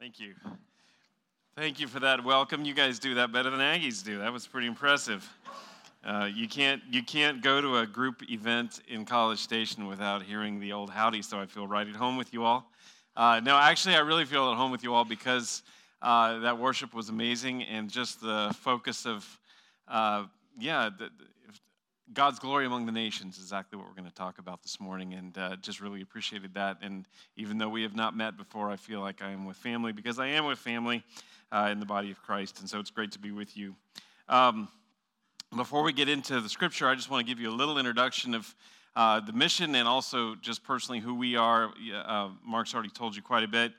Thank 0.00 0.18
you. 0.18 0.32
Thank 1.54 1.78
you 1.78 1.86
for 1.86 2.00
that 2.00 2.24
welcome. 2.24 2.64
You 2.64 2.72
guys 2.72 2.98
do 2.98 3.16
that 3.16 3.32
better 3.32 3.50
than 3.50 3.60
Aggies 3.60 4.02
do. 4.02 4.18
That 4.20 4.32
was 4.32 4.46
pretty 4.46 4.66
impressive. 4.66 5.30
Uh, 6.02 6.26
you 6.34 6.48
can't 6.48 6.80
you 6.90 7.02
can't 7.02 7.42
go 7.42 7.60
to 7.60 7.76
a 7.76 7.86
group 7.86 8.22
event 8.30 8.80
in 8.88 9.04
College 9.04 9.40
Station 9.40 9.86
without 9.86 10.22
hearing 10.22 10.58
the 10.58 10.72
old 10.72 10.88
howdy. 10.88 11.20
So 11.20 11.38
I 11.38 11.44
feel 11.44 11.66
right 11.66 11.86
at 11.86 11.94
home 11.94 12.16
with 12.16 12.32
you 12.32 12.44
all. 12.44 12.72
Uh, 13.14 13.42
no, 13.44 13.58
actually, 13.58 13.94
I 13.94 13.98
really 13.98 14.24
feel 14.24 14.50
at 14.50 14.56
home 14.56 14.70
with 14.70 14.82
you 14.82 14.94
all 14.94 15.04
because 15.04 15.62
uh, 16.00 16.38
that 16.38 16.58
worship 16.58 16.94
was 16.94 17.10
amazing 17.10 17.64
and 17.64 17.90
just 17.90 18.22
the 18.22 18.56
focus 18.58 19.04
of 19.04 19.38
uh, 19.86 20.24
yeah. 20.58 20.88
The, 20.98 21.10
God's 22.12 22.40
glory 22.40 22.66
among 22.66 22.86
the 22.86 22.92
nations 22.92 23.36
is 23.36 23.44
exactly 23.44 23.78
what 23.78 23.86
we're 23.86 23.94
going 23.94 24.08
to 24.08 24.14
talk 24.14 24.38
about 24.38 24.62
this 24.62 24.80
morning, 24.80 25.14
and 25.14 25.38
uh, 25.38 25.56
just 25.56 25.80
really 25.80 26.02
appreciated 26.02 26.54
that. 26.54 26.78
And 26.82 27.06
even 27.36 27.56
though 27.56 27.68
we 27.68 27.82
have 27.82 27.94
not 27.94 28.16
met 28.16 28.36
before, 28.36 28.68
I 28.68 28.76
feel 28.76 29.00
like 29.00 29.22
I 29.22 29.30
am 29.30 29.44
with 29.44 29.56
family 29.56 29.92
because 29.92 30.18
I 30.18 30.26
am 30.26 30.44
with 30.44 30.58
family 30.58 31.04
uh, 31.52 31.68
in 31.70 31.78
the 31.78 31.86
body 31.86 32.10
of 32.10 32.20
Christ, 32.20 32.58
and 32.58 32.68
so 32.68 32.80
it's 32.80 32.90
great 32.90 33.12
to 33.12 33.20
be 33.20 33.30
with 33.30 33.56
you. 33.56 33.76
Um, 34.28 34.68
before 35.56 35.84
we 35.84 35.92
get 35.92 36.08
into 36.08 36.40
the 36.40 36.48
scripture, 36.48 36.88
I 36.88 36.96
just 36.96 37.10
want 37.10 37.24
to 37.24 37.32
give 37.32 37.40
you 37.40 37.48
a 37.48 37.54
little 37.54 37.78
introduction 37.78 38.34
of 38.34 38.54
uh, 38.96 39.20
the 39.20 39.32
mission 39.32 39.76
and 39.76 39.86
also 39.86 40.34
just 40.34 40.64
personally 40.64 40.98
who 40.98 41.14
we 41.14 41.36
are. 41.36 41.72
Uh, 41.94 42.30
Mark's 42.44 42.74
already 42.74 42.90
told 42.90 43.14
you 43.14 43.22
quite 43.22 43.44
a 43.44 43.48
bit. 43.48 43.72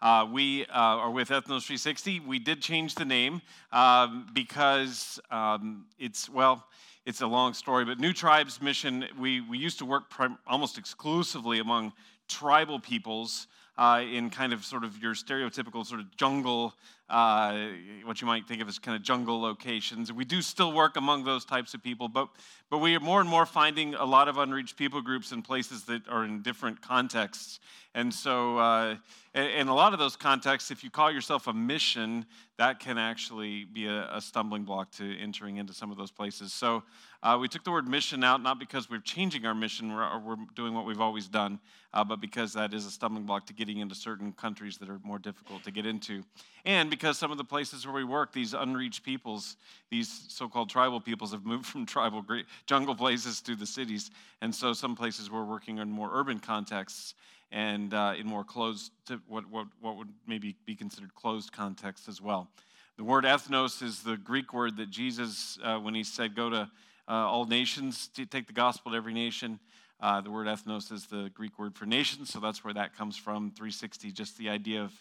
Uh, 0.00 0.26
we 0.30 0.64
uh, 0.66 0.72
are 0.74 1.10
with 1.10 1.30
Ethnos 1.30 1.66
360. 1.66 2.20
We 2.20 2.38
did 2.38 2.60
change 2.60 2.94
the 2.94 3.04
name 3.04 3.40
um, 3.72 4.26
because 4.32 5.18
um, 5.30 5.86
it's, 5.98 6.28
well, 6.28 6.64
it's 7.06 7.20
a 7.20 7.26
long 7.26 7.54
story, 7.54 7.84
but 7.84 7.98
New 7.98 8.12
Tribes 8.12 8.60
Mission, 8.60 9.06
we, 9.18 9.40
we 9.40 9.58
used 9.58 9.78
to 9.78 9.84
work 9.84 10.10
prim- 10.10 10.38
almost 10.46 10.78
exclusively 10.78 11.58
among 11.58 11.92
tribal 12.28 12.78
peoples 12.78 13.46
uh, 13.76 14.02
in 14.10 14.28
kind 14.28 14.52
of 14.52 14.64
sort 14.64 14.84
of 14.84 15.00
your 15.02 15.14
stereotypical 15.14 15.86
sort 15.86 16.00
of 16.00 16.14
jungle, 16.16 16.74
uh, 17.08 17.68
what 18.04 18.20
you 18.20 18.26
might 18.26 18.46
think 18.46 18.60
of 18.60 18.68
as 18.68 18.78
kind 18.78 18.94
of 18.96 19.02
jungle 19.02 19.40
locations. 19.40 20.12
We 20.12 20.24
do 20.24 20.42
still 20.42 20.72
work 20.72 20.96
among 20.96 21.24
those 21.24 21.44
types 21.44 21.72
of 21.74 21.82
people, 21.82 22.08
but, 22.08 22.28
but 22.70 22.78
we 22.78 22.94
are 22.94 23.00
more 23.00 23.20
and 23.20 23.28
more 23.28 23.46
finding 23.46 23.94
a 23.94 24.04
lot 24.04 24.28
of 24.28 24.36
unreached 24.36 24.76
people 24.76 25.00
groups 25.00 25.32
in 25.32 25.42
places 25.42 25.84
that 25.84 26.06
are 26.08 26.24
in 26.24 26.42
different 26.42 26.82
contexts. 26.82 27.60
And 27.94 28.12
so, 28.12 28.58
uh, 28.58 28.96
in 29.34 29.68
a 29.68 29.74
lot 29.74 29.92
of 29.92 29.98
those 29.98 30.16
contexts, 30.16 30.70
if 30.70 30.84
you 30.84 30.90
call 30.90 31.10
yourself 31.10 31.46
a 31.46 31.52
mission, 31.52 32.26
that 32.58 32.80
can 32.80 32.98
actually 32.98 33.64
be 33.64 33.86
a, 33.86 34.08
a 34.12 34.20
stumbling 34.20 34.64
block 34.64 34.90
to 34.92 35.18
entering 35.18 35.56
into 35.56 35.72
some 35.72 35.90
of 35.90 35.96
those 35.96 36.10
places. 36.10 36.52
So, 36.52 36.82
uh, 37.22 37.36
we 37.40 37.48
took 37.48 37.64
the 37.64 37.70
word 37.72 37.88
mission 37.88 38.22
out 38.22 38.42
not 38.42 38.60
because 38.60 38.88
we're 38.88 39.00
changing 39.00 39.44
our 39.46 39.54
mission 39.54 39.90
or 39.90 40.20
we're 40.20 40.36
doing 40.54 40.74
what 40.74 40.86
we've 40.86 41.00
always 41.00 41.26
done, 41.26 41.58
uh, 41.92 42.04
but 42.04 42.20
because 42.20 42.52
that 42.52 42.72
is 42.72 42.86
a 42.86 42.90
stumbling 42.90 43.24
block 43.24 43.46
to 43.46 43.52
getting 43.52 43.78
into 43.78 43.94
certain 43.94 44.32
countries 44.32 44.78
that 44.78 44.88
are 44.88 45.00
more 45.02 45.18
difficult 45.18 45.64
to 45.64 45.72
get 45.72 45.84
into. 45.84 46.22
And 46.64 46.90
because 46.98 47.16
some 47.16 47.30
of 47.30 47.38
the 47.38 47.44
places 47.44 47.86
where 47.86 47.94
we 47.94 48.02
work, 48.02 48.32
these 48.32 48.54
unreached 48.54 49.04
peoples, 49.04 49.56
these 49.88 50.26
so 50.28 50.48
called 50.48 50.68
tribal 50.68 51.00
peoples, 51.00 51.30
have 51.30 51.46
moved 51.46 51.66
from 51.72 51.86
tribal 51.86 52.24
jungle 52.66 52.96
places 52.96 53.40
to 53.42 53.54
the 53.54 53.66
cities. 53.66 54.10
And 54.42 54.52
so 54.52 54.72
some 54.72 54.96
places 54.96 55.30
we're 55.30 55.44
working 55.44 55.78
in 55.78 55.90
more 55.90 56.10
urban 56.12 56.40
contexts 56.40 57.14
and 57.52 57.94
uh, 57.94 58.14
in 58.18 58.26
more 58.26 58.42
closed, 58.42 58.90
what, 59.28 59.48
what, 59.48 59.68
what 59.80 59.96
would 59.96 60.08
maybe 60.26 60.56
be 60.66 60.74
considered 60.74 61.14
closed 61.14 61.52
contexts 61.52 62.08
as 62.08 62.20
well. 62.20 62.48
The 62.96 63.04
word 63.04 63.24
ethnos 63.24 63.80
is 63.80 64.02
the 64.02 64.16
Greek 64.16 64.52
word 64.52 64.76
that 64.78 64.90
Jesus, 64.90 65.56
uh, 65.62 65.78
when 65.78 65.94
he 65.94 66.02
said, 66.02 66.34
go 66.34 66.50
to 66.50 66.68
uh, 67.08 67.12
all 67.12 67.46
nations, 67.46 68.08
to 68.16 68.26
take 68.26 68.48
the 68.48 68.52
gospel 68.52 68.90
to 68.90 68.96
every 68.96 69.14
nation. 69.14 69.60
Uh, 70.00 70.20
the 70.20 70.30
word 70.30 70.48
ethnos 70.48 70.90
is 70.90 71.06
the 71.06 71.30
Greek 71.32 71.58
word 71.60 71.76
for 71.76 71.86
nations, 71.86 72.30
so 72.30 72.40
that's 72.40 72.64
where 72.64 72.74
that 72.74 72.96
comes 72.96 73.16
from. 73.16 73.52
360, 73.52 74.10
just 74.10 74.36
the 74.36 74.48
idea 74.48 74.82
of 74.82 74.92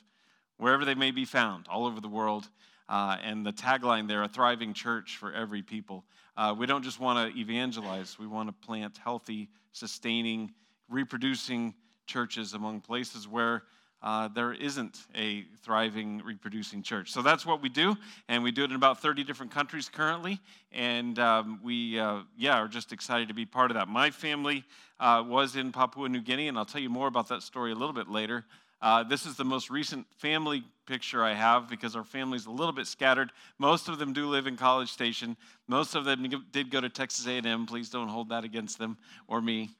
wherever 0.57 0.85
they 0.85 0.95
may 0.95 1.11
be 1.11 1.25
found, 1.25 1.67
all 1.69 1.85
over 1.85 2.01
the 2.01 2.07
world. 2.07 2.49
Uh, 2.89 3.17
and 3.21 3.45
the 3.45 3.51
tagline 3.51 4.07
there, 4.07 4.23
a 4.23 4.29
thriving 4.29 4.73
church 4.73 5.17
for 5.17 5.33
every 5.33 5.61
people. 5.61 6.05
Uh, 6.37 6.55
we 6.57 6.65
don't 6.65 6.83
just 6.83 6.99
want 6.99 7.33
to 7.33 7.39
evangelize, 7.39 8.17
we 8.17 8.27
want 8.27 8.47
to 8.47 8.67
plant 8.67 8.97
healthy, 9.03 9.49
sustaining, 9.73 10.53
reproducing 10.87 11.73
churches 12.05 12.53
among 12.53 12.79
places 12.79 13.27
where 13.27 13.63
uh, 14.03 14.27
there 14.27 14.53
isn't 14.53 15.05
a 15.15 15.43
thriving, 15.63 16.21
reproducing 16.23 16.83
church. 16.83 17.11
So 17.11 17.21
that's 17.21 17.45
what 17.45 17.61
we 17.61 17.69
do, 17.69 17.97
and 18.29 18.43
we 18.43 18.51
do 18.51 18.63
it 18.63 18.69
in 18.69 18.75
about 18.75 19.01
30 19.01 19.23
different 19.23 19.51
countries 19.51 19.89
currently. 19.89 20.39
And 20.71 21.17
um, 21.17 21.59
we, 21.63 21.99
uh, 21.99 22.19
yeah, 22.37 22.57
are 22.59 22.67
just 22.67 22.93
excited 22.93 23.27
to 23.29 23.33
be 23.33 23.45
part 23.45 23.71
of 23.71 23.75
that. 23.75 23.87
My 23.87 24.11
family 24.11 24.63
uh, 24.99 25.23
was 25.25 25.55
in 25.55 25.71
Papua 25.71 26.09
New 26.09 26.21
Guinea, 26.21 26.47
and 26.47 26.57
I'll 26.57 26.65
tell 26.65 26.81
you 26.81 26.89
more 26.89 27.07
about 27.07 27.27
that 27.29 27.41
story 27.41 27.71
a 27.71 27.75
little 27.75 27.93
bit 27.93 28.07
later. 28.07 28.45
Uh, 28.81 29.03
this 29.03 29.25
is 29.25 29.35
the 29.35 29.45
most 29.45 29.69
recent 29.69 30.05
family 30.17 30.63
picture 30.85 31.23
I 31.23 31.33
have 31.33 31.69
because 31.69 31.95
our 31.95 32.03
family's 32.03 32.45
a 32.45 32.51
little 32.51 32.73
bit 32.73 32.87
scattered. 32.87 33.31
Most 33.57 33.89
of 33.89 33.97
them 33.97 34.13
do 34.13 34.27
live 34.27 34.47
in 34.47 34.55
College 34.55 34.91
Station. 34.91 35.35
Most 35.67 35.95
of 35.95 36.05
them 36.05 36.25
did 36.51 36.69
go 36.69 36.79
to 36.79 36.89
Texas 36.89 37.25
A&M. 37.27 37.65
Please 37.65 37.89
don't 37.89 38.07
hold 38.07 38.29
that 38.29 38.43
against 38.43 38.77
them 38.77 38.97
or 39.27 39.41
me. 39.41 39.71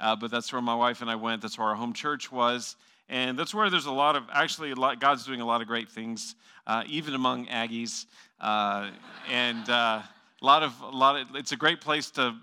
Uh, 0.00 0.16
but 0.16 0.30
that's 0.30 0.52
where 0.52 0.62
my 0.62 0.74
wife 0.74 1.02
and 1.02 1.10
I 1.10 1.16
went. 1.16 1.42
That's 1.42 1.58
where 1.58 1.68
our 1.68 1.74
home 1.74 1.92
church 1.92 2.32
was. 2.32 2.76
And 3.08 3.38
that's 3.38 3.54
where 3.54 3.70
there's 3.70 3.86
a 3.86 3.92
lot 3.92 4.16
of, 4.16 4.24
actually, 4.32 4.72
lot, 4.74 5.00
God's 5.00 5.24
doing 5.24 5.40
a 5.40 5.46
lot 5.46 5.62
of 5.62 5.66
great 5.66 5.90
things, 5.90 6.34
uh, 6.66 6.84
even 6.86 7.14
among 7.14 7.46
Aggies. 7.46 8.06
Uh, 8.40 8.90
and 9.30 9.68
uh, 9.68 10.02
a 10.40 10.44
lot 10.44 10.62
of, 10.62 10.78
a 10.82 10.88
lot 10.88 11.16
of, 11.16 11.34
it's 11.34 11.52
a 11.52 11.56
great 11.56 11.80
place 11.80 12.10
to, 12.12 12.34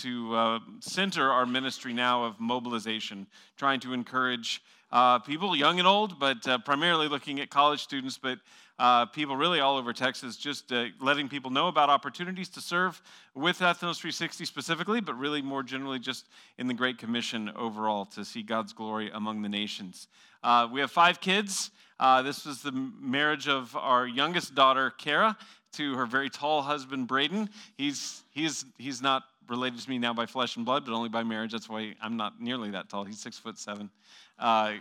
to, 0.00 0.34
uh, 0.34 0.58
center 0.80 1.30
our 1.30 1.46
ministry 1.46 1.92
now 1.92 2.24
of 2.24 2.40
mobilization, 2.40 3.26
trying 3.56 3.80
to 3.80 3.92
encourage 3.92 4.62
uh, 4.94 5.18
people, 5.18 5.56
young 5.56 5.80
and 5.80 5.88
old, 5.88 6.20
but 6.20 6.46
uh, 6.46 6.56
primarily 6.58 7.08
looking 7.08 7.40
at 7.40 7.50
college 7.50 7.82
students, 7.82 8.16
but 8.16 8.38
uh, 8.78 9.04
people 9.06 9.36
really 9.36 9.58
all 9.58 9.76
over 9.76 9.92
Texas, 9.92 10.36
just 10.36 10.70
uh, 10.70 10.84
letting 11.00 11.28
people 11.28 11.50
know 11.50 11.66
about 11.66 11.90
opportunities 11.90 12.48
to 12.48 12.60
serve 12.60 13.02
with 13.34 13.58
Ethnos 13.58 13.98
360 13.98 14.44
specifically, 14.44 15.00
but 15.00 15.18
really 15.18 15.42
more 15.42 15.64
generally 15.64 15.98
just 15.98 16.28
in 16.58 16.68
the 16.68 16.74
Great 16.74 16.96
Commission 16.96 17.50
overall 17.56 18.04
to 18.04 18.24
see 18.24 18.40
God's 18.40 18.72
glory 18.72 19.10
among 19.12 19.42
the 19.42 19.48
nations. 19.48 20.06
Uh, 20.44 20.68
we 20.72 20.78
have 20.78 20.92
five 20.92 21.20
kids. 21.20 21.72
Uh, 21.98 22.22
this 22.22 22.46
was 22.46 22.62
the 22.62 22.70
marriage 22.72 23.48
of 23.48 23.74
our 23.74 24.06
youngest 24.06 24.54
daughter, 24.54 24.90
Kara, 24.90 25.36
to 25.72 25.94
her 25.96 26.06
very 26.06 26.30
tall 26.30 26.62
husband, 26.62 27.08
Braden. 27.08 27.50
He's, 27.76 28.22
he's, 28.30 28.64
he's 28.78 29.02
not 29.02 29.24
related 29.48 29.80
to 29.80 29.90
me 29.90 29.98
now 29.98 30.14
by 30.14 30.26
flesh 30.26 30.56
and 30.56 30.64
blood, 30.64 30.84
but 30.86 30.94
only 30.94 31.08
by 31.08 31.22
marriage. 31.22 31.52
That's 31.52 31.68
why 31.68 31.94
I'm 32.00 32.16
not 32.16 32.40
nearly 32.40 32.70
that 32.70 32.88
tall. 32.88 33.04
He's 33.04 33.20
six 33.20 33.38
foot 33.38 33.58
seven. 33.58 33.90
Uh, 34.38 34.74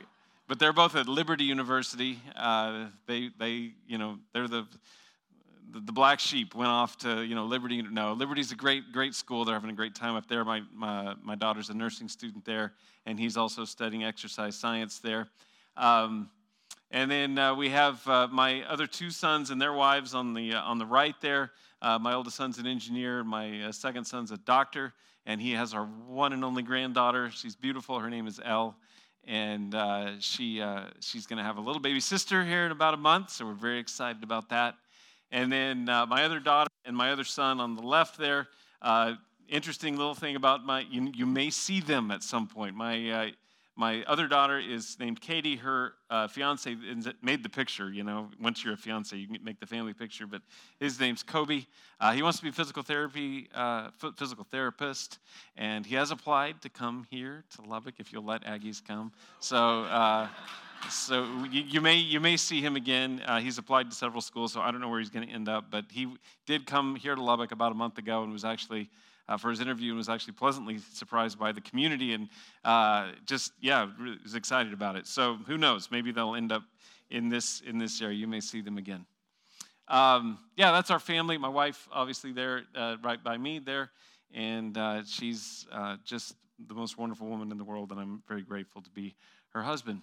but 0.48 0.60
they're 0.60 0.74
both 0.74 0.96
at 0.96 1.08
Liberty 1.08 1.46
University. 1.46 2.20
Uh, 2.36 2.88
they, 3.08 3.30
they, 3.40 3.72
you 3.88 3.98
know, 3.98 4.20
they're 4.34 4.48
the, 4.48 4.68
the, 5.72 5.80
the 5.80 5.92
black 5.92 6.20
sheep 6.20 6.54
went 6.54 6.70
off 6.70 6.98
to, 7.00 7.24
you 7.24 7.34
know, 7.34 7.46
Liberty. 7.46 7.82
No, 7.82 8.14
Liberty's 8.14 8.52
a 8.52 8.56
great, 8.56 8.92
great 8.92 9.16
school. 9.16 9.46
They're 9.46 9.56
having 9.56 9.70
a 9.70 9.76
great 9.76 9.96
time 9.96 10.16
up 10.16 10.28
there. 10.28 10.44
My, 10.44 10.62
my, 10.74 11.16
my 11.24 11.36
daughter's 11.36 11.70
a 11.70 11.74
nursing 11.74 12.08
student 12.08 12.46
there, 12.46 12.74
and 13.06 13.20
he's 13.20 13.38
also 13.38 13.66
studying 13.66 14.04
exercise 14.04 14.56
science 14.56 15.00
there. 15.00 15.28
Um, 15.78 16.30
and 16.92 17.10
then 17.10 17.40
uh, 17.40 17.56
we 17.56 17.70
have 17.70 18.08
uh, 18.08 18.28
my 18.28 18.62
other 18.64 18.86
two 18.86 19.10
sons 19.10 19.50
and 19.50 19.60
their 19.60 19.74
wives 19.74 20.14
on 20.14 20.34
the, 20.34 20.54
uh, 20.54 20.62
on 20.62 20.78
the 20.78 20.86
right 20.86 21.16
there. 21.22 21.52
Uh, 21.82 21.98
my 21.98 22.14
oldest 22.14 22.38
son's 22.38 22.60
an 22.60 22.68
engineer. 22.68 23.24
My 23.24 23.64
uh, 23.64 23.72
second 23.72 24.06
son's 24.06 24.32
a 24.32 24.38
doctor, 24.38 24.94
and 25.26 25.42
he 25.42 25.54
has 25.54 25.74
our 25.74 25.86
one 25.86 26.34
and 26.34 26.46
only 26.46 26.62
granddaughter. 26.62 27.32
She's 27.32 27.56
beautiful. 27.56 28.00
Her 28.00 28.10
name 28.10 28.28
is 28.28 28.40
Elle 28.44 28.76
and 29.28 29.74
uh, 29.74 30.12
she 30.20 30.62
uh, 30.62 30.86
she's 31.00 31.26
going 31.26 31.38
to 31.38 31.44
have 31.44 31.58
a 31.58 31.62
little 31.62 31.82
baby 31.82 32.00
sister 32.00 32.44
here 32.44 32.66
in 32.66 32.72
about 32.72 32.94
a 32.94 32.98
month, 32.98 33.30
so 33.32 33.46
we're 33.46 33.54
very 33.54 33.80
excited 33.80 34.24
about 34.24 34.50
that. 34.50 34.76
And 35.32 35.52
then 35.52 35.90
uh, 35.90 36.06
my 36.06 36.24
other 36.24 36.40
daughter 36.40 36.70
and 36.86 36.96
my 36.96 37.12
other 37.12 37.24
son 37.24 37.60
on 37.60 37.76
the 37.76 37.82
left 37.82 38.18
there. 38.18 38.48
Uh, 38.82 39.14
interesting 39.50 39.98
little 39.98 40.16
thing 40.16 40.36
about 40.36 40.66
my 40.66 40.82
you, 40.90 41.12
you 41.14 41.26
may 41.26 41.50
see 41.50 41.80
them 41.80 42.12
at 42.12 42.24
some 42.24 42.48
point. 42.48 42.76
My 42.76 43.10
uh, 43.10 43.28
my 43.76 44.04
other 44.04 44.28
daughter 44.28 44.60
is 44.60 44.98
named 45.00 45.20
Katie. 45.20 45.56
Her 45.56 45.94
uh, 46.10 46.28
fiance 46.28 46.76
made 47.22 47.42
the 47.42 47.50
picture. 47.50 47.92
You 47.92 48.04
know, 48.04 48.30
once 48.40 48.64
you're 48.64 48.76
a 48.76 48.78
fiance, 48.78 49.16
you 49.16 49.28
can 49.28 49.44
make 49.44 49.60
the 49.60 49.66
family 49.66 49.94
picture. 49.94 50.28
But 50.28 50.42
his 50.80 51.00
name's 51.00 51.24
Kobe. 51.24 51.66
Uh, 52.00 52.12
he 52.14 52.22
wants 52.22 52.38
to 52.38 52.44
be 52.44 52.52
physical 52.52 52.84
therapy, 52.84 53.50
uh, 53.56 53.90
physical 54.18 54.44
therapist, 54.44 55.20
and 55.58 55.86
he 55.86 55.96
has 55.96 56.12
applied 56.12 56.62
to 56.62 56.70
come 56.70 57.08
here 57.10 57.44
to 57.56 57.68
Lubbock 57.68 57.96
if 57.98 58.14
you'll 58.14 58.26
let 58.26 58.44
Aggies 58.44 58.84
come. 58.86 59.12
So. 59.40 59.84
Uh, 59.84 60.28
so 60.90 61.26
you, 61.50 61.62
you, 61.62 61.80
may 61.80 61.96
you 61.96 62.20
may 62.20 62.36
see 62.36 62.60
him 62.60 62.76
again. 62.76 63.22
Uh, 63.26 63.40
he's 63.40 63.58
applied 63.58 63.90
to 63.90 63.96
several 63.96 64.20
schools, 64.20 64.52
so 64.52 64.60
I 64.60 64.70
don't 64.70 64.82
know 64.82 64.90
where 64.90 65.00
he's 65.00 65.10
going 65.10 65.26
to 65.26 65.34
end 65.34 65.48
up. 65.48 65.72
But 65.72 65.86
he 65.90 66.14
did 66.46 66.66
come 66.66 66.98
here 66.98 67.16
to 67.16 67.24
Lubbock 67.24 67.54
about 67.54 67.72
a 67.72 67.76
month 67.76 67.98
ago 68.00 68.22
and 68.22 68.34
was 68.34 68.44
actually 68.44 68.90
uh, 69.28 69.38
for 69.38 69.50
his 69.50 69.60
interview 69.60 69.92
and 69.92 69.98
was 69.98 70.10
actually 70.10 70.34
pleasantly 70.34 70.80
surprised 70.94 71.40
by 71.40 71.52
the 71.52 71.62
community 71.62 72.14
and 72.14 72.30
uh, 72.64 73.12
just, 73.26 73.54
yeah, 73.62 73.88
was 74.24 74.36
excited 74.36 74.74
about 74.74 74.96
it. 74.96 75.08
So 75.08 75.38
who 75.48 75.58
knows? 75.58 75.90
Maybe 75.92 76.12
they'll 76.12 76.36
end 76.36 76.52
up 76.52 76.64
in 77.10 77.30
this, 77.30 77.62
in 77.62 77.78
this 77.78 78.02
area. 78.02 78.18
You 78.18 78.28
may 78.28 78.40
see 78.42 78.62
them 78.62 78.78
again. 78.78 79.06
Um, 79.88 80.40
yeah, 80.56 80.72
that's 80.72 80.92
our 80.92 81.00
family. 81.00 81.38
My 81.38 81.50
wife, 81.50 81.88
obviously, 81.92 82.32
there, 82.32 82.64
uh, 82.76 82.98
right 83.04 83.24
by 83.24 83.38
me 83.38 83.60
there. 83.60 83.92
And 84.34 84.78
uh, 84.78 85.04
she's 85.06 85.68
uh, 85.72 85.98
just 86.04 86.36
the 86.68 86.74
most 86.74 86.98
wonderful 86.98 87.28
woman 87.28 87.52
in 87.52 87.58
the 87.58 87.64
world, 87.64 87.92
and 87.92 88.00
I'm 88.00 88.24
very 88.28 88.42
grateful 88.42 88.82
to 88.82 88.90
be 88.90 89.16
her 89.50 89.62
husband. 89.62 90.02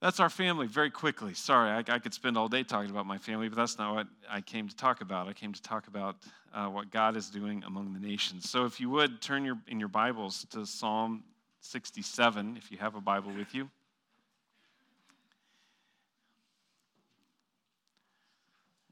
That's 0.00 0.18
our 0.18 0.30
family 0.30 0.66
very 0.66 0.90
quickly. 0.90 1.34
Sorry, 1.34 1.70
I, 1.70 1.78
I, 1.78 1.98
could 1.98 2.14
spend 2.14 2.38
all 2.38 2.48
day 2.48 2.62
talking 2.62 2.90
about 2.90 3.06
my 3.06 3.18
family, 3.18 3.48
but 3.48 3.56
that's 3.56 3.78
not 3.78 3.94
what 3.94 4.06
I 4.30 4.40
came 4.40 4.66
to 4.66 4.74
talk 4.74 5.02
about. 5.02 5.28
I 5.28 5.34
came 5.34 5.52
to 5.52 5.62
talk 5.62 5.88
about 5.88 6.16
uh, 6.54 6.68
what 6.68 6.90
God 6.90 7.16
is 7.16 7.28
doing 7.28 7.62
among 7.66 7.92
the 7.92 8.00
nations. 8.00 8.48
So 8.48 8.64
if 8.64 8.80
you 8.80 8.88
would 8.90 9.20
turn 9.20 9.44
your, 9.44 9.58
in 9.68 9.78
your 9.78 9.90
Bibles 9.90 10.46
to 10.52 10.64
Psalm 10.64 11.22
67, 11.60 12.56
if 12.56 12.72
you 12.72 12.78
have 12.78 12.94
a 12.94 13.00
Bible 13.00 13.30
with 13.36 13.54
you. 13.54 13.68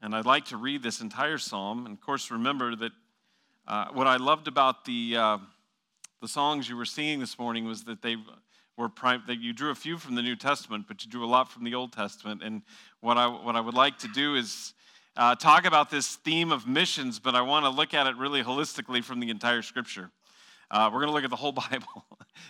And 0.01 0.15
I'd 0.15 0.25
like 0.25 0.45
to 0.45 0.57
read 0.57 0.83
this 0.83 1.01
entire 1.01 1.39
psalm. 1.39 1.85
And 1.85 1.93
of 1.93 2.01
course, 2.01 2.29
remember 2.31 2.75
that 2.75 2.91
uh, 3.67 3.87
what 3.93 4.07
I 4.07 4.17
loved 4.17 4.47
about 4.47 4.85
the, 4.85 5.17
uh, 5.17 5.37
the 6.21 6.27
songs 6.27 6.69
you 6.69 6.77
were 6.77 6.85
singing 6.85 7.19
this 7.19 7.37
morning 7.37 7.65
was 7.65 7.83
that 7.85 8.01
they 8.01 8.15
were 8.79 8.87
prime, 8.87 9.21
that 9.27 9.41
you 9.41 9.51
drew 9.51 9.71
a 9.71 9.75
few 9.75 9.97
from 9.97 10.15
the 10.15 10.21
New 10.21 10.37
Testament, 10.37 10.85
but 10.87 11.03
you 11.03 11.11
drew 11.11 11.25
a 11.25 11.27
lot 11.27 11.51
from 11.51 11.65
the 11.65 11.75
Old 11.75 11.91
Testament. 11.91 12.41
And 12.41 12.61
what 13.01 13.17
I, 13.17 13.27
what 13.27 13.57
I 13.57 13.59
would 13.59 13.73
like 13.73 13.99
to 13.99 14.07
do 14.07 14.35
is 14.35 14.73
uh, 15.17 15.35
talk 15.35 15.65
about 15.65 15.89
this 15.91 16.15
theme 16.15 16.53
of 16.53 16.65
missions, 16.65 17.19
but 17.19 17.35
I 17.35 17.41
want 17.41 17.65
to 17.65 17.69
look 17.69 17.93
at 17.93 18.07
it 18.07 18.15
really 18.15 18.41
holistically 18.41 19.03
from 19.03 19.19
the 19.19 19.29
entire 19.29 19.61
Scripture. 19.61 20.11
Uh, 20.71 20.89
we're 20.93 21.01
going 21.01 21.09
to 21.09 21.13
look 21.13 21.25
at 21.25 21.29
the 21.29 21.35
whole 21.35 21.51
Bible. 21.71 22.05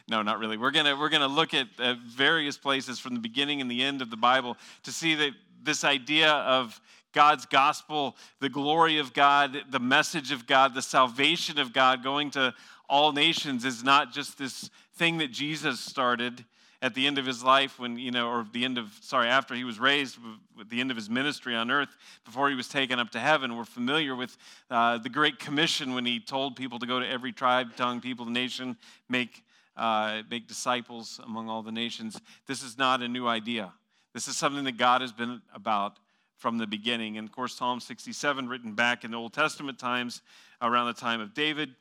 no, 0.08 0.22
not 0.22 0.38
really. 0.38 0.56
We're 0.56 0.70
going 0.70 0.86
to 0.86 0.94
we're 0.94 1.10
going 1.10 1.22
to 1.22 1.28
look 1.28 1.56
at 1.56 1.68
uh, 1.80 1.96
various 2.06 2.60
places 2.60 3.00
from 3.00 3.16
the 3.16 3.22
beginning 3.22 3.60
and 3.60 3.72
the 3.72 3.82
end 3.82 4.04
of 4.04 4.12
the 4.12 4.18
Bible 4.18 4.56
to 4.84 4.92
see 4.92 5.16
that 5.16 5.32
this 5.64 5.84
idea 5.84 6.30
of 6.32 6.80
God's 7.12 7.48
gospel, 7.48 8.16
the 8.40 8.50
glory 8.50 9.00
of 9.00 9.14
God, 9.14 9.64
the 9.72 9.80
message 9.80 10.32
of 10.32 10.46
God, 10.46 10.76
the 10.76 10.82
salvation 10.84 11.58
of 11.58 11.74
God 11.74 12.04
going 12.04 12.30
to 12.32 12.54
all 12.90 13.12
nations 13.12 13.66
is 13.66 13.84
not 13.84 14.12
just 14.12 14.38
this 14.38 14.70
thing 14.96 15.20
that 15.20 15.32
Jesus 15.32 15.80
started 15.80 16.44
at 16.82 16.94
the 16.94 17.08
end 17.08 17.18
of 17.18 17.26
his 17.26 17.44
life 17.44 17.78
when 17.78 17.98
you 17.98 18.12
know 18.12 18.30
or 18.30 18.46
the 18.52 18.64
end 18.64 18.78
of 18.78 18.92
sorry 19.02 19.28
after 19.28 19.54
he 19.54 19.64
was 19.64 19.80
raised 19.80 20.18
at 20.60 20.70
the 20.70 20.80
end 20.80 20.92
of 20.92 20.98
his 20.98 21.10
ministry 21.10 21.56
on 21.56 21.70
earth 21.70 21.90
before 22.26 22.50
he 22.50 22.56
was 22.56 22.68
taken 22.68 23.00
up 23.00 23.10
to 23.12 23.20
heaven. 23.20 23.56
We're 23.56 23.66
familiar 23.66 24.16
with 24.16 24.38
uh, 24.70 24.98
the 24.98 25.10
great 25.10 25.40
commission 25.40 25.94
when 25.94 26.06
he 26.06 26.20
told 26.20 26.56
people 26.56 26.80
to 26.80 26.86
go 26.86 27.00
to 27.00 27.08
every 27.08 27.32
tribe 27.32 27.76
tongue 27.76 28.02
people 28.02 28.26
nation 28.26 28.78
make 29.10 29.44
uh, 29.76 30.24
make 30.30 30.48
disciples 30.48 31.20
among 31.24 31.50
all 31.50 31.64
the 31.64 31.72
nations. 31.72 32.20
This 32.48 32.64
is 32.64 32.78
not 32.78 33.02
a 33.02 33.08
new 33.08 33.28
idea. 33.28 33.72
This 34.14 34.28
is 34.28 34.36
something 34.36 34.64
that 34.64 34.78
god 34.78 35.02
has 35.02 35.12
been 35.12 35.42
about 35.54 35.98
from 36.38 36.58
the 36.58 36.68
beginning. 36.68 37.18
And 37.18 37.28
of 37.28 37.34
course 37.34 37.56
psalm 37.56 37.80
67 37.80 38.48
written 38.48 38.74
back 38.74 39.04
in 39.04 39.12
the 39.12 39.18
old 39.18 39.34
testament 39.34 39.78
times 39.78 40.22
around 40.62 40.88
the 40.88 40.94
time 40.94 41.22
of 41.22 41.34
david 41.34 41.76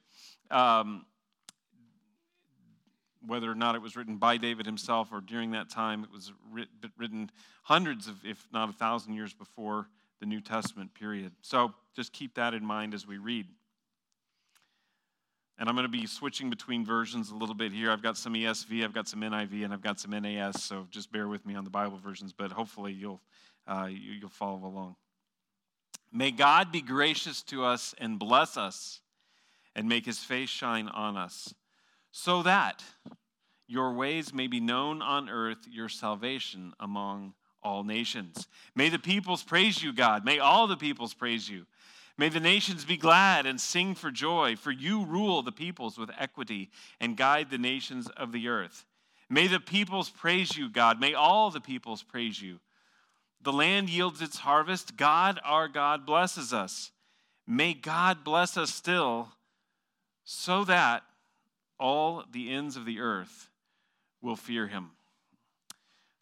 um, 0.51 1.05
whether 3.27 3.51
or 3.51 3.55
not 3.55 3.75
it 3.75 3.83
was 3.83 3.97
written 3.97 4.17
by 4.17 4.37
David 4.37 4.67
himself 4.67 5.09
or 5.13 5.21
during 5.21 5.51
that 5.53 5.69
time, 5.69 6.05
it 6.05 6.11
was 6.13 6.33
written 6.97 7.31
hundreds 7.63 8.09
of, 8.09 8.25
if 8.25 8.47
not 8.53 8.71
a 8.71 8.73
thousand 8.73 9.15
years 9.15 9.35
before 9.35 9.89
the 10.21 10.27
New 10.27 10.41
Testament 10.41 10.95
period. 10.95 11.33
So 11.43 11.75
just 11.95 12.13
keep 12.13 12.35
that 12.35 12.55
in 12.55 12.65
mind 12.65 12.95
as 12.95 13.07
we 13.07 13.19
read. 13.19 13.47
And 15.59 15.69
I'm 15.69 15.75
going 15.75 15.91
to 15.91 15.91
be 15.91 16.07
switching 16.07 16.51
between 16.51 16.85
versions 16.85 17.31
a 17.31 17.35
little 17.35 17.55
bit 17.55 17.73
here. 17.73 17.91
I've 17.91 18.03
got 18.03 18.17
some 18.17 18.35
ESV, 18.35 18.85
I've 18.85 18.95
got 18.95 19.09
some 19.09 19.21
NIV, 19.21 19.65
and 19.65 19.73
I've 19.73 19.83
got 19.83 19.99
some 19.99 20.13
NAS. 20.13 20.63
So 20.63 20.87
just 20.91 21.11
bear 21.11 21.27
with 21.27 21.45
me 21.45 21.57
on 21.57 21.65
the 21.65 21.71
Bible 21.71 21.99
versions, 21.99 22.33
but 22.33 22.53
hopefully 22.53 22.93
you'll 22.93 23.21
uh, 23.67 23.89
you'll 23.91 24.31
follow 24.31 24.65
along. 24.65 24.97
May 26.11 26.31
God 26.31 26.73
be 26.73 26.81
gracious 26.81 27.43
to 27.45 27.65
us 27.65 27.95
and 27.99 28.19
bless 28.19 28.57
us, 28.57 29.01
and 29.79 29.89
make 29.89 30.05
His 30.05 30.19
face 30.19 30.49
shine 30.49 30.89
on 30.89 31.17
us 31.17 31.55
so 32.11 32.43
that 32.43 32.83
your 33.69 33.93
ways 33.93 34.35
may 34.35 34.49
be 34.49 34.59
known 34.59 35.01
on 35.01 35.29
earth, 35.29 35.69
your 35.71 35.89
salvation 35.89 36.73
among 36.81 37.33
all 37.63 37.85
nations. 37.85 38.49
May 38.75 38.89
the 38.89 38.99
peoples 38.99 39.45
praise 39.45 39.81
you, 39.81 39.93
God. 39.93 40.25
May 40.25 40.41
all 40.41 40.67
the 40.67 40.77
peoples 40.77 41.15
praise 41.15 41.49
you. 41.49 41.65
May 42.17 42.29
the 42.29 42.41
nations 42.41 42.85
be 42.85 42.97
glad 42.97 43.47
and 43.47 43.61
sing 43.61 43.95
for 43.95 44.11
joy, 44.11 44.57
for 44.57 44.73
you 44.73 45.05
rule 45.05 45.43
the 45.43 45.53
peoples 45.53 45.97
with 45.97 46.11
equity 46.19 46.71
and 47.01 47.17
guide 47.17 47.49
the 47.49 47.57
nations 47.57 48.09
of 48.17 48.33
the 48.33 48.49
earth. 48.49 48.85
May 49.31 49.47
the 49.47 49.61
peoples 49.61 50.11
praise 50.11 50.57
you, 50.57 50.69
God. 50.69 50.99
May 50.99 51.15
all 51.15 51.53
the 51.53 51.61
peoples 51.61 52.03
praise 52.03 52.43
you. 52.43 52.59
The 53.43 53.53
land 53.53 53.91
yields 53.91 54.23
its 54.23 54.39
harvest. 54.39 54.97
God, 54.97 55.39
our 55.45 55.69
God, 55.69 56.05
blesses 56.05 56.53
us. 56.53 56.91
May 57.47 57.75
God 57.75 58.25
bless 58.25 58.57
us 58.57 58.75
still, 58.75 59.29
so 60.31 60.63
that 60.63 61.05
all 61.81 62.23
the 62.31 62.53
ends 62.53 62.77
of 62.77 62.85
the 62.85 63.01
earth 63.01 63.49
will 64.21 64.37
fear 64.37 64.67
him. 64.67 64.91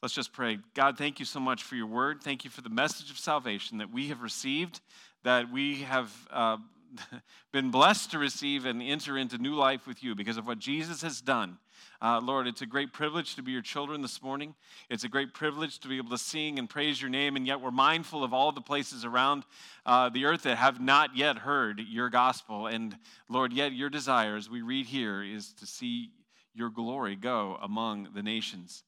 Let's 0.00 0.14
just 0.14 0.32
pray. 0.32 0.58
God, 0.74 0.96
thank 0.96 1.18
you 1.18 1.24
so 1.26 1.40
much 1.40 1.64
for 1.64 1.74
your 1.74 1.88
word. 1.88 2.22
Thank 2.22 2.44
you 2.44 2.50
for 2.50 2.60
the 2.60 2.70
message 2.70 3.10
of 3.10 3.18
salvation 3.18 3.78
that 3.78 3.92
we 3.92 4.06
have 4.06 4.22
received, 4.22 4.80
that 5.24 5.50
we 5.50 5.82
have 5.82 6.12
uh, 6.30 6.58
been 7.52 7.72
blessed 7.72 8.12
to 8.12 8.20
receive 8.20 8.64
and 8.64 8.80
enter 8.80 9.18
into 9.18 9.38
new 9.38 9.56
life 9.56 9.88
with 9.88 10.04
you 10.04 10.14
because 10.14 10.36
of 10.36 10.46
what 10.46 10.60
Jesus 10.60 11.02
has 11.02 11.20
done. 11.20 11.58
Uh, 12.00 12.20
Lord, 12.23 12.46
it's 12.46 12.62
a 12.62 12.67
great 12.67 12.93
privilege 12.93 13.34
to 13.37 13.43
be 13.43 13.52
your 13.52 13.62
children 13.62 14.02
this 14.02 14.23
morning. 14.23 14.55
It's 14.90 15.05
a 15.05 15.08
great 15.08 15.34
privilege 15.34 15.78
to 15.81 15.88
be 15.88 15.96
able 15.96 16.11
to 16.11 16.19
sing 16.19 16.58
and 16.58 16.69
praise 16.69 17.00
your 17.00 17.11
name, 17.11 17.37
and 17.37 17.46
yet 17.46 17.61
we're 17.61 17.70
mindful 17.70 18.23
of 18.23 18.32
all 18.32 18.52
the 18.52 18.61
places 18.61 19.05
around 19.05 19.44
uh, 19.84 20.08
the 20.08 20.25
earth 20.25 20.43
that 20.43 20.56
have 20.56 20.81
not 20.81 21.17
yet 21.17 21.38
heard 21.38 21.81
your 21.81 22.11
gospel. 22.11 22.67
And 22.67 22.96
Lord, 23.28 23.52
yet 23.52 23.73
your 23.73 23.90
desire, 23.90 24.37
as 24.37 24.50
we 24.50 24.62
read 24.62 24.87
here, 24.87 25.23
is 25.23 25.52
to 25.55 25.67
see 25.67 26.11
your 26.55 26.70
glory 26.70 27.17
go 27.17 27.58
among 27.62 28.08
the 28.14 28.23
nations. 28.23 28.82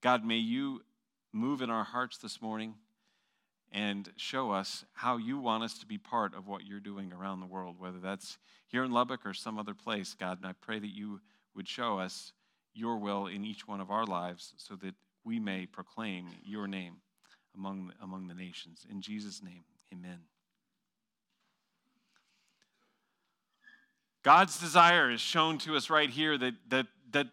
God, 0.00 0.24
may 0.24 0.36
you 0.36 0.82
move 1.32 1.62
in 1.62 1.70
our 1.70 1.84
hearts 1.84 2.18
this 2.18 2.40
morning 2.40 2.74
and 3.72 4.10
show 4.16 4.50
us 4.50 4.84
how 4.94 5.16
you 5.16 5.38
want 5.38 5.64
us 5.64 5.78
to 5.78 5.86
be 5.86 5.98
part 5.98 6.34
of 6.34 6.46
what 6.46 6.66
you're 6.66 6.80
doing 6.80 7.12
around 7.12 7.40
the 7.40 7.46
world, 7.46 7.76
whether 7.78 7.98
that's 7.98 8.38
here 8.68 8.84
in 8.84 8.90
Lubbock 8.90 9.24
or 9.24 9.34
some 9.34 9.58
other 9.58 9.74
place, 9.74 10.14
God. 10.18 10.38
And 10.38 10.46
I 10.46 10.52
pray 10.52 10.78
that 10.78 10.94
you 10.94 11.20
would 11.54 11.68
show 11.68 11.98
us 11.98 12.32
your 12.74 12.98
will 12.98 13.26
in 13.26 13.44
each 13.44 13.66
one 13.66 13.80
of 13.80 13.90
our 13.90 14.04
lives 14.04 14.52
so 14.56 14.76
that 14.76 14.94
we 15.24 15.38
may 15.38 15.66
proclaim 15.66 16.28
your 16.44 16.66
name 16.66 16.96
among, 17.56 17.92
among 18.02 18.28
the 18.28 18.34
nations. 18.34 18.86
In 18.90 19.00
Jesus' 19.00 19.42
name, 19.42 19.64
amen. 19.92 20.18
God's 24.22 24.58
desire 24.58 25.10
is 25.10 25.20
shown 25.20 25.58
to 25.58 25.76
us 25.76 25.88
right 25.88 26.10
here 26.10 26.36
that, 26.36 26.54
that, 26.68 26.86
that 27.12 27.28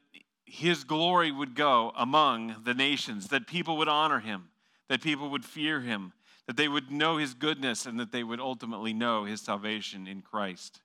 his 0.46 0.84
glory 0.84 1.32
would 1.32 1.56
go 1.56 1.92
among 1.98 2.56
the 2.66 2.74
nations, 2.76 3.30
that 3.30 3.48
people 3.48 3.78
would 3.78 3.88
honor 3.88 4.20
him, 4.20 4.50
that 4.90 5.02
people 5.02 5.30
would 5.32 5.44
fear 5.44 5.82
him, 5.82 6.14
that 6.48 6.58
they 6.58 6.68
would 6.68 6.92
know 6.92 7.18
his 7.18 7.34
goodness 7.34 7.86
and 7.86 8.00
that 8.00 8.12
they 8.12 8.24
would 8.24 8.40
ultimately 8.40 8.94
know 8.94 9.26
his 9.26 9.42
salvation 9.42 10.08
in 10.08 10.22
Christ. 10.22 10.82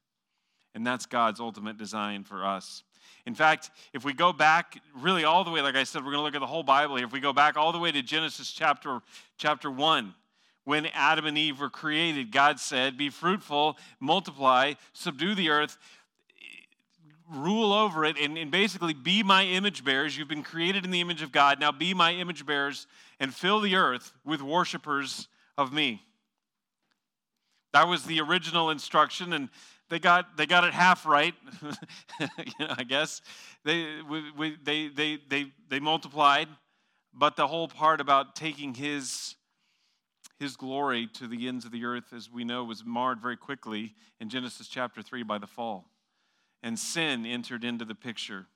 And 0.75 0.87
that's 0.87 1.07
God's 1.07 1.41
ultimate 1.41 1.77
design 1.77 2.25
for 2.25 2.45
us. 2.45 2.85
In 3.27 3.35
fact, 3.35 3.71
if 3.93 4.05
we 4.05 4.13
go 4.13 4.33
back 4.33 4.81
really 4.97 5.25
all 5.25 5.45
the 5.45 5.51
way, 5.51 5.61
like 5.61 5.75
I 5.75 5.85
said, 5.85 6.05
we're 6.05 6.13
going 6.13 6.21
to 6.21 6.23
look 6.23 6.35
at 6.35 6.41
the 6.41 6.47
whole 6.47 6.63
Bible 6.63 6.97
here. 6.97 7.07
If 7.07 7.13
we 7.13 7.21
go 7.21 7.33
back 7.33 7.57
all 7.57 7.73
the 7.73 7.79
way 7.79 7.91
to 7.93 8.03
Genesis 8.03 8.53
chapter, 8.53 9.01
chapter 9.37 9.71
1, 9.71 10.15
when 10.65 10.87
Adam 10.87 11.27
and 11.27 11.37
Eve 11.37 11.61
were 11.61 11.71
created, 11.71 12.31
God 12.31 12.61
said, 12.61 12.97
Be 12.97 13.11
fruitful, 13.11 13.77
multiply, 14.01 14.75
subdue 14.93 15.35
the 15.35 15.51
earth, 15.51 15.79
rule 17.31 17.73
over 17.73 18.05
it, 18.05 18.17
and, 18.19 18.39
and 18.39 18.51
basically 18.51 18.95
be 18.95 19.23
my 19.23 19.45
image 19.45 19.85
bearers. 19.85 20.17
You've 20.17 20.29
been 20.29 20.43
created 20.43 20.85
in 20.85 20.91
the 20.91 21.01
image 21.01 21.23
of 21.23 21.33
God. 21.33 21.61
Now 21.61 21.73
be 21.73 21.95
my 21.95 22.13
image 22.13 22.47
bearers 22.47 22.87
and 23.19 23.35
fill 23.35 23.61
the 23.61 23.77
earth 23.77 24.13
with 24.25 24.41
worshipers 24.41 25.29
of 25.59 25.73
me. 25.73 26.01
That 27.75 27.89
was 27.89 28.05
the 28.05 28.21
original 28.21 28.71
instruction, 28.71 29.35
and 29.35 29.51
they 29.91 29.99
got, 29.99 30.37
they 30.37 30.47
got 30.47 30.65
it 30.65 30.73
half 30.73 31.05
right, 31.05 31.35
you 32.21 32.53
know, 32.61 32.75
I 32.79 32.85
guess. 32.85 33.21
They, 33.65 34.01
we, 34.09 34.31
we, 34.31 34.57
they, 34.63 34.89
they, 34.89 35.19
they, 35.29 35.53
they 35.69 35.81
multiplied, 35.81 36.49
but 37.13 37.37
the 37.37 37.47
whole 37.47 37.69
part 37.69 38.01
about 38.01 38.37
taking 38.37 38.73
his, 38.73 39.35
his 40.39 40.57
glory 40.57 41.09
to 41.15 41.27
the 41.27 41.49
ends 41.49 41.65
of 41.65 41.73
the 41.73 41.85
earth, 41.85 42.13
as 42.15 42.31
we 42.31 42.45
know, 42.45 42.65
was 42.65 42.85
marred 42.85 43.21
very 43.21 43.37
quickly 43.37 43.95
in 44.21 44.31
Genesis 44.31 44.69
chapter 44.69 45.03
3 45.03 45.25
by 45.25 45.39
the 45.39 45.47
fall. 45.47 45.91
And 46.63 46.79
sin 46.79 47.27
entered 47.27 47.65
into 47.65 47.85
the 47.85 47.95
picture. 47.95 48.47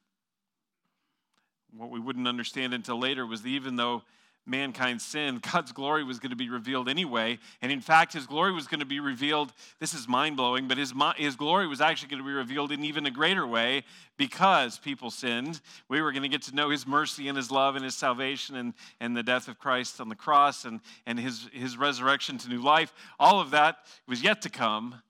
What 1.76 1.90
we 1.90 2.00
wouldn't 2.00 2.28
understand 2.28 2.74
until 2.74 2.98
later 2.98 3.26
was 3.26 3.46
even 3.46 3.76
though 3.76 4.02
mankind 4.46 5.00
sin, 5.00 5.40
God's 5.52 5.72
glory 5.72 6.04
was 6.04 6.18
going 6.18 6.30
to 6.30 6.36
be 6.36 6.48
revealed 6.48 6.88
anyway. 6.88 7.38
And 7.60 7.70
in 7.70 7.80
fact, 7.80 8.12
his 8.12 8.26
glory 8.26 8.52
was 8.52 8.66
going 8.66 8.80
to 8.80 8.86
be 8.86 9.00
revealed. 9.00 9.52
This 9.78 9.94
is 9.94 10.08
mind 10.08 10.36
blowing, 10.36 10.68
but 10.68 10.78
his, 10.78 10.92
his 11.16 11.36
glory 11.36 11.66
was 11.66 11.80
actually 11.80 12.08
going 12.08 12.22
to 12.22 12.26
be 12.26 12.34
revealed 12.34 12.72
in 12.72 12.84
even 12.84 13.06
a 13.06 13.10
greater 13.10 13.46
way 13.46 13.84
because 14.16 14.78
people 14.78 15.10
sinned. 15.10 15.60
We 15.88 16.00
were 16.00 16.12
going 16.12 16.22
to 16.22 16.28
get 16.28 16.42
to 16.42 16.54
know 16.54 16.70
his 16.70 16.86
mercy 16.86 17.28
and 17.28 17.36
his 17.36 17.50
love 17.50 17.76
and 17.76 17.84
his 17.84 17.96
salvation 17.96 18.56
and, 18.56 18.74
and 19.00 19.16
the 19.16 19.22
death 19.22 19.48
of 19.48 19.58
Christ 19.58 20.00
on 20.00 20.08
the 20.08 20.16
cross 20.16 20.64
and, 20.64 20.80
and 21.06 21.18
his, 21.18 21.48
his 21.52 21.76
resurrection 21.76 22.38
to 22.38 22.48
new 22.48 22.62
life. 22.62 22.92
All 23.18 23.40
of 23.40 23.50
that 23.50 23.78
was 24.06 24.22
yet 24.22 24.42
to 24.42 24.50
come. 24.50 25.02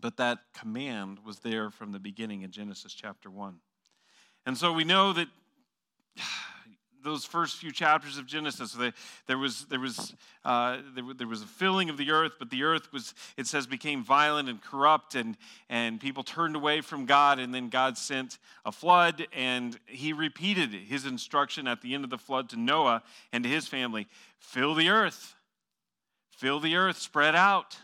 But 0.00 0.16
that 0.18 0.38
command 0.54 1.18
was 1.24 1.40
there 1.40 1.70
from 1.70 1.92
the 1.92 1.98
beginning 1.98 2.42
in 2.42 2.52
Genesis 2.52 2.94
chapter 2.94 3.30
1. 3.30 3.56
And 4.46 4.56
so 4.56 4.72
we 4.72 4.84
know 4.84 5.12
that 5.12 5.26
those 7.02 7.24
first 7.24 7.56
few 7.56 7.70
chapters 7.70 8.18
of 8.18 8.26
Genesis. 8.26 8.72
They, 8.72 8.92
there, 9.26 9.38
was, 9.38 9.66
there, 9.66 9.80
was, 9.80 10.14
uh, 10.44 10.78
there, 10.94 11.04
there, 11.16 11.26
was 11.26 11.42
a 11.42 11.46
filling 11.46 11.90
of 11.90 11.96
the 11.96 12.10
earth, 12.10 12.32
but 12.38 12.50
the 12.50 12.62
earth 12.62 12.92
was, 12.92 13.14
it 13.36 13.46
says, 13.46 13.66
became 13.66 14.04
violent 14.04 14.48
and 14.48 14.60
corrupt, 14.60 15.14
and, 15.14 15.36
and 15.68 16.00
people 16.00 16.22
turned 16.22 16.56
away 16.56 16.80
from 16.80 17.06
God, 17.06 17.38
and 17.38 17.54
then 17.54 17.68
God 17.68 17.96
sent 17.96 18.38
a 18.64 18.72
flood, 18.72 19.26
and 19.32 19.78
he 19.86 20.12
repeated 20.12 20.72
his 20.72 21.06
instruction 21.06 21.66
at 21.66 21.82
the 21.82 21.94
end 21.94 22.04
of 22.04 22.10
the 22.10 22.18
flood 22.18 22.48
to 22.50 22.56
Noah 22.56 23.02
and 23.32 23.44
to 23.44 23.50
his 23.50 23.66
family 23.68 24.06
fill 24.38 24.74
the 24.74 24.88
earth, 24.88 25.34
fill 26.30 26.60
the 26.60 26.76
earth, 26.76 26.98
spread 26.98 27.34
out. 27.34 27.76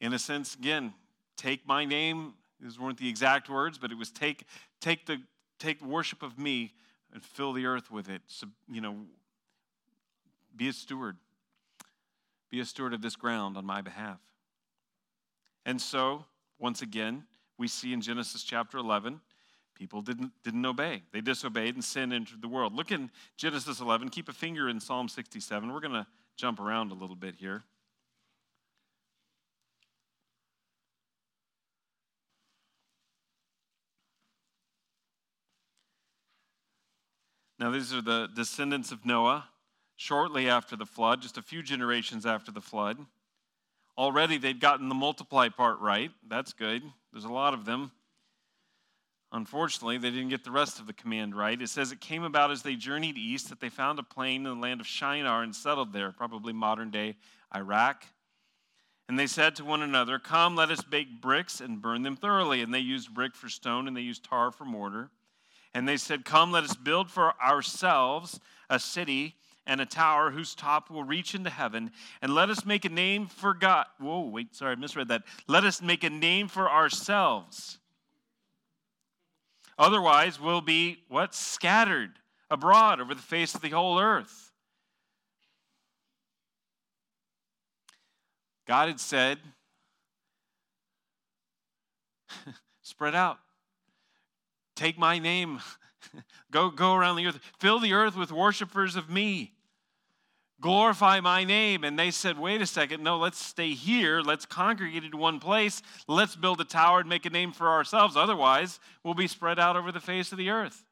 In 0.00 0.12
a 0.12 0.18
sense, 0.18 0.54
again, 0.54 0.92
take 1.36 1.66
my 1.66 1.84
name. 1.84 2.34
These 2.60 2.78
weren't 2.78 2.98
the 2.98 3.08
exact 3.08 3.48
words, 3.48 3.78
but 3.78 3.90
it 3.90 3.98
was 3.98 4.10
take, 4.10 4.44
take, 4.80 5.06
the, 5.06 5.20
take 5.58 5.82
worship 5.82 6.22
of 6.22 6.38
me 6.38 6.72
and 7.14 7.22
fill 7.22 7.52
the 7.52 7.64
earth 7.64 7.90
with 7.90 8.08
it. 8.10 8.20
So, 8.26 8.48
you 8.68 8.80
know, 8.80 8.96
be 10.54 10.68
a 10.68 10.72
steward. 10.72 11.16
Be 12.50 12.60
a 12.60 12.64
steward 12.64 12.92
of 12.92 13.00
this 13.00 13.16
ground 13.16 13.56
on 13.56 13.64
my 13.64 13.80
behalf. 13.80 14.18
And 15.64 15.80
so, 15.80 16.26
once 16.58 16.82
again, 16.82 17.24
we 17.56 17.68
see 17.68 17.92
in 17.92 18.00
Genesis 18.00 18.42
chapter 18.42 18.78
11, 18.78 19.20
people 19.74 20.02
didn't, 20.02 20.32
didn't 20.42 20.66
obey. 20.66 21.02
They 21.12 21.20
disobeyed 21.20 21.74
and 21.74 21.84
sin 21.84 22.12
entered 22.12 22.42
the 22.42 22.48
world. 22.48 22.74
Look 22.74 22.90
in 22.90 23.10
Genesis 23.36 23.80
11. 23.80 24.10
Keep 24.10 24.28
a 24.28 24.32
finger 24.32 24.68
in 24.68 24.80
Psalm 24.80 25.08
67. 25.08 25.72
We're 25.72 25.80
going 25.80 25.92
to 25.92 26.06
jump 26.36 26.60
around 26.60 26.90
a 26.90 26.94
little 26.94 27.16
bit 27.16 27.36
here. 27.36 27.62
Now, 37.58 37.70
these 37.70 37.92
are 37.94 38.02
the 38.02 38.28
descendants 38.34 38.90
of 38.90 39.06
Noah 39.06 39.48
shortly 39.96 40.48
after 40.48 40.76
the 40.76 40.86
flood, 40.86 41.22
just 41.22 41.38
a 41.38 41.42
few 41.42 41.62
generations 41.62 42.26
after 42.26 42.50
the 42.50 42.60
flood. 42.60 42.98
Already 43.96 44.38
they'd 44.38 44.60
gotten 44.60 44.88
the 44.88 44.94
multiply 44.94 45.48
part 45.48 45.78
right. 45.78 46.10
That's 46.26 46.52
good. 46.52 46.82
There's 47.12 47.24
a 47.24 47.32
lot 47.32 47.54
of 47.54 47.64
them. 47.64 47.92
Unfortunately, 49.30 49.98
they 49.98 50.10
didn't 50.10 50.28
get 50.28 50.44
the 50.44 50.50
rest 50.50 50.78
of 50.78 50.86
the 50.86 50.92
command 50.92 51.34
right. 51.36 51.60
It 51.60 51.68
says 51.68 51.90
it 51.90 52.00
came 52.00 52.22
about 52.22 52.50
as 52.50 52.62
they 52.62 52.76
journeyed 52.76 53.18
east 53.18 53.48
that 53.48 53.60
they 53.60 53.68
found 53.68 53.98
a 53.98 54.04
plain 54.04 54.46
in 54.46 54.54
the 54.54 54.60
land 54.60 54.80
of 54.80 54.86
Shinar 54.86 55.42
and 55.42 55.54
settled 55.54 55.92
there, 55.92 56.12
probably 56.12 56.52
modern 56.52 56.90
day 56.90 57.16
Iraq. 57.54 58.04
And 59.08 59.18
they 59.18 59.26
said 59.26 59.56
to 59.56 59.64
one 59.64 59.82
another, 59.82 60.18
Come, 60.18 60.56
let 60.56 60.70
us 60.70 60.82
bake 60.82 61.20
bricks 61.20 61.60
and 61.60 61.82
burn 61.82 62.02
them 62.02 62.16
thoroughly. 62.16 62.62
And 62.62 62.72
they 62.72 62.78
used 62.78 63.12
brick 63.12 63.34
for 63.34 63.48
stone 63.48 63.86
and 63.86 63.96
they 63.96 64.02
used 64.02 64.24
tar 64.24 64.50
for 64.50 64.64
mortar. 64.64 65.10
And 65.74 65.88
they 65.88 65.96
said, 65.96 66.24
Come, 66.24 66.52
let 66.52 66.64
us 66.64 66.76
build 66.76 67.10
for 67.10 67.34
ourselves 67.42 68.40
a 68.70 68.78
city 68.78 69.34
and 69.66 69.80
a 69.80 69.86
tower 69.86 70.30
whose 70.30 70.54
top 70.54 70.90
will 70.90 71.04
reach 71.04 71.34
into 71.34 71.50
heaven, 71.50 71.90
and 72.20 72.34
let 72.34 72.50
us 72.50 72.64
make 72.66 72.84
a 72.84 72.90
name 72.90 73.26
for 73.26 73.54
God. 73.54 73.86
Whoa, 73.98 74.20
wait, 74.20 74.54
sorry, 74.54 74.72
I 74.72 74.74
misread 74.74 75.08
that. 75.08 75.22
Let 75.46 75.64
us 75.64 75.80
make 75.80 76.04
a 76.04 76.10
name 76.10 76.48
for 76.48 76.70
ourselves. 76.70 77.78
Otherwise, 79.78 80.38
we'll 80.38 80.60
be 80.60 80.98
what? 81.08 81.34
Scattered 81.34 82.12
abroad 82.50 83.00
over 83.00 83.14
the 83.14 83.22
face 83.22 83.54
of 83.54 83.62
the 83.62 83.70
whole 83.70 83.98
earth. 83.98 84.52
God 88.66 88.88
had 88.88 89.00
said, 89.00 89.38
spread 92.82 93.14
out. 93.14 93.38
Take 94.74 94.98
my 94.98 95.18
name. 95.18 95.60
go, 96.50 96.70
go 96.70 96.94
around 96.94 97.16
the 97.16 97.26
earth. 97.26 97.38
Fill 97.58 97.80
the 97.80 97.92
earth 97.92 98.16
with 98.16 98.32
worshipers 98.32 98.96
of 98.96 99.08
me. 99.08 99.52
Glorify 100.60 101.20
my 101.20 101.44
name. 101.44 101.84
And 101.84 101.98
they 101.98 102.10
said, 102.10 102.38
wait 102.38 102.62
a 102.62 102.66
second. 102.66 103.02
No, 103.02 103.18
let's 103.18 103.38
stay 103.38 103.72
here. 103.72 104.20
Let's 104.20 104.46
congregate 104.46 105.04
in 105.04 105.18
one 105.18 105.40
place. 105.40 105.82
Let's 106.08 106.36
build 106.36 106.60
a 106.60 106.64
tower 106.64 107.00
and 107.00 107.08
make 107.08 107.26
a 107.26 107.30
name 107.30 107.52
for 107.52 107.68
ourselves. 107.68 108.16
Otherwise, 108.16 108.80
we'll 109.02 109.14
be 109.14 109.28
spread 109.28 109.58
out 109.58 109.76
over 109.76 109.92
the 109.92 110.00
face 110.00 110.32
of 110.32 110.38
the 110.38 110.50
earth. 110.50 110.84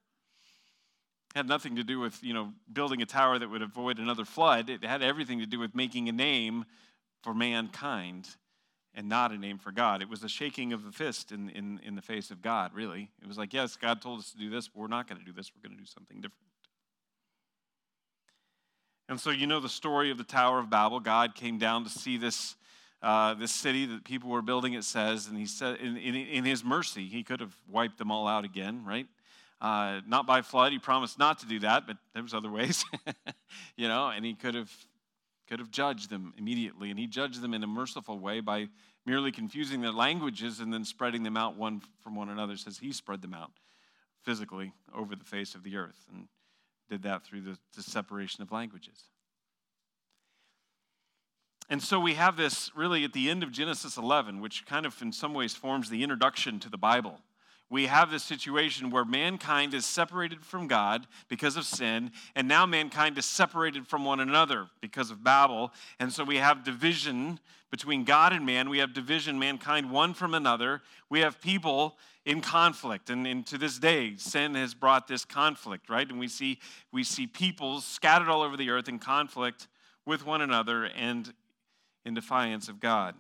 Had 1.35 1.49
nothing 1.49 1.77
to 1.77 1.83
do 1.83 1.99
with, 1.99 2.23
you 2.23 2.35
know, 2.35 2.53
building 2.71 3.01
a 3.01 3.07
tower 3.07 3.39
that 3.39 3.49
would 3.49 3.63
avoid 3.63 3.99
another 3.99 4.27
flood. 4.27 4.69
It 4.69 4.85
had 4.85 5.03
everything 5.03 5.39
to 5.39 5.47
do 5.47 5.59
with 5.59 5.75
making 5.75 6.09
a 6.09 6.13
name 6.13 6.67
for 7.23 7.33
mankind 7.33 8.29
and 8.95 9.09
not 9.09 9.33
a 9.33 9.39
name 9.39 9.59
for 9.59 9.73
God. 9.73 10.03
It 10.03 10.09
was 10.09 10.23
a 10.23 10.29
shaking 10.29 10.73
of 10.73 10.85
the 10.85 10.93
fist 10.93 11.33
in, 11.33 11.49
in, 11.51 11.81
in 11.85 11.95
the 11.95 12.03
face 12.03 12.31
of 12.31 12.43
God, 12.43 12.73
really. 12.75 13.11
It 13.23 13.29
was 13.29 13.39
like, 13.39 13.53
yes, 13.53 13.77
God 13.77 14.03
told 14.03 14.21
us 14.21 14.31
to 14.33 14.39
do 14.39 14.51
this, 14.51 14.69
but 14.69 14.81
we're 14.81 14.87
not 14.89 15.09
going 15.09 15.19
to 15.19 15.25
do 15.25 15.33
this. 15.33 15.51
We're 15.55 15.67
going 15.67 15.77
to 15.77 15.83
do 15.83 15.89
something 15.89 16.17
different. 16.17 16.43
And 19.09 19.19
so, 19.19 19.31
you 19.31 19.47
know 19.47 19.61
the 19.61 19.69
story 19.69 20.11
of 20.11 20.19
the 20.19 20.25
Tower 20.25 20.59
of 20.59 20.71
Babel. 20.71 21.01
God 21.01 21.35
came 21.35 21.59
down 21.59 21.85
to 21.85 21.91
see 21.91 22.17
this, 22.17 22.55
uh, 23.03 23.35
this 23.35 23.53
city 23.53 23.87
that 23.87 24.05
people 24.05 24.31
were 24.31 24.43
building, 24.43 24.75
it 24.75 24.85
says, 24.85 25.27
and 25.27 25.37
he 25.37 25.47
said, 25.47 25.77
in, 25.77 25.97
in, 25.97 26.15
in 26.15 26.45
his 26.45 26.65
mercy, 26.65 27.09
he 27.09 27.23
could 27.23 27.41
have 27.41 27.55
wiped 27.69 27.99
them 27.99 28.11
all 28.11 28.29
out 28.29 28.45
again, 28.45 28.85
right? 28.87 29.07
Uh, 29.61 30.01
not 30.07 30.27
by 30.27 30.43
flood. 30.43 30.73
He 30.73 30.79
promised 30.79 31.19
not 31.19 31.39
to 31.41 31.47
do 31.47 31.61
that, 31.61 31.87
but 31.87 31.97
there 32.15 32.23
was 32.23 32.35
other 32.35 32.51
ways, 32.51 32.85
you 33.77 33.89
know, 33.89 34.09
and 34.09 34.25
he 34.25 34.35
could 34.35 34.55
have 34.55 34.73
could 35.53 35.61
have 35.61 35.71
judged 35.71 36.09
them 36.09 36.33
immediately. 36.39 36.89
And 36.89 36.99
he 36.99 37.07
judged 37.07 37.43
them 37.43 37.53
in 37.53 37.63
a 37.63 37.67
merciful 37.67 38.19
way 38.19 38.41
by 38.41 38.69
merely 39.05 39.31
confusing 39.31 39.83
their 39.83 39.93
languages 39.93 40.61
and 40.61 40.73
then 40.73 40.83
spreading 40.83 41.25
them 41.25 41.37
out 41.37 41.59
one 41.59 41.83
from 42.03 42.15
one 42.15 42.31
another. 42.31 42.57
Says 42.57 42.79
he 42.79 42.91
spread 42.91 43.21
them 43.21 43.35
out 43.35 43.51
physically 44.23 44.73
over 44.97 45.15
the 45.15 45.27
face 45.27 45.55
of 45.55 45.63
the 45.63 45.77
earth 45.77 46.07
and 46.11 46.29
did 46.89 47.03
that 47.03 47.27
through 47.27 47.43
the, 47.43 47.59
the 47.77 47.83
separation 47.83 48.41
of 48.41 48.51
languages. 48.51 49.11
And 51.69 51.83
so 51.83 52.01
we 52.01 52.15
have 52.15 52.39
this 52.39 52.71
really 52.75 53.05
at 53.05 53.13
the 53.13 53.29
end 53.29 53.43
of 53.43 53.53
Genesis 53.53 53.99
11, 53.99 54.41
which 54.41 54.65
kind 54.65 54.87
of 54.87 55.03
in 55.03 55.13
some 55.13 55.35
ways 55.35 55.55
forms 55.55 55.91
the 55.91 56.03
introduction 56.03 56.61
to 56.61 56.71
the 56.71 56.79
Bible 56.79 57.21
we 57.73 57.87
have 57.87 58.11
this 58.11 58.23
situation 58.23 58.91
where 58.91 59.07
mankind 59.07 59.73
is 59.73 59.87
separated 59.87 60.45
from 60.45 60.69
God 60.69 61.07
because 61.29 61.57
of 61.57 61.65
sin, 61.65 62.13
and 62.37 62.47
now 62.47 62.67
mankind 62.67 63.17
is 63.17 63.25
separated 63.25 63.87
from 63.87 64.05
one 64.05 64.21
another 64.21 64.67
because 64.83 65.11
of 65.11 65.25
Babel. 65.25 65.73
And 65.99 66.13
so 66.13 66.23
we 66.23 66.37
have 66.37 66.65
division 66.65 67.41
between 67.71 68.05
God 68.05 68.35
and 68.35 68.45
man. 68.45 68.69
We 68.69 68.77
have 68.81 68.93
division, 68.93 69.39
mankind 69.39 69.91
one 69.91 70.13
from 70.13 70.35
another. 70.35 70.83
We 71.09 71.21
have 71.21 71.41
people 71.41 71.97
in 72.27 72.43
conflict. 72.43 73.09
And, 73.09 73.27
and 73.27 73.47
to 73.47 73.57
this 73.57 73.79
day, 73.79 74.17
sin 74.19 74.55
has 74.55 74.75
brought 74.75 75.09
this 75.09 75.25
conflict, 75.25 75.89
right? 75.89 76.07
And 76.07 76.19
we 76.19 76.29
see, 76.29 76.59
we 76.93 77.03
see 77.03 77.27
people 77.27 77.81
scattered 77.81 78.29
all 78.29 78.43
over 78.43 78.59
the 78.59 78.69
earth 78.69 78.87
in 78.91 78.99
conflict 78.99 79.67
with 80.05 80.27
one 80.27 80.43
another 80.43 80.85
and 80.85 81.33
in 82.05 82.13
defiance 82.13 82.69
of 82.69 82.81
God. 82.81 83.15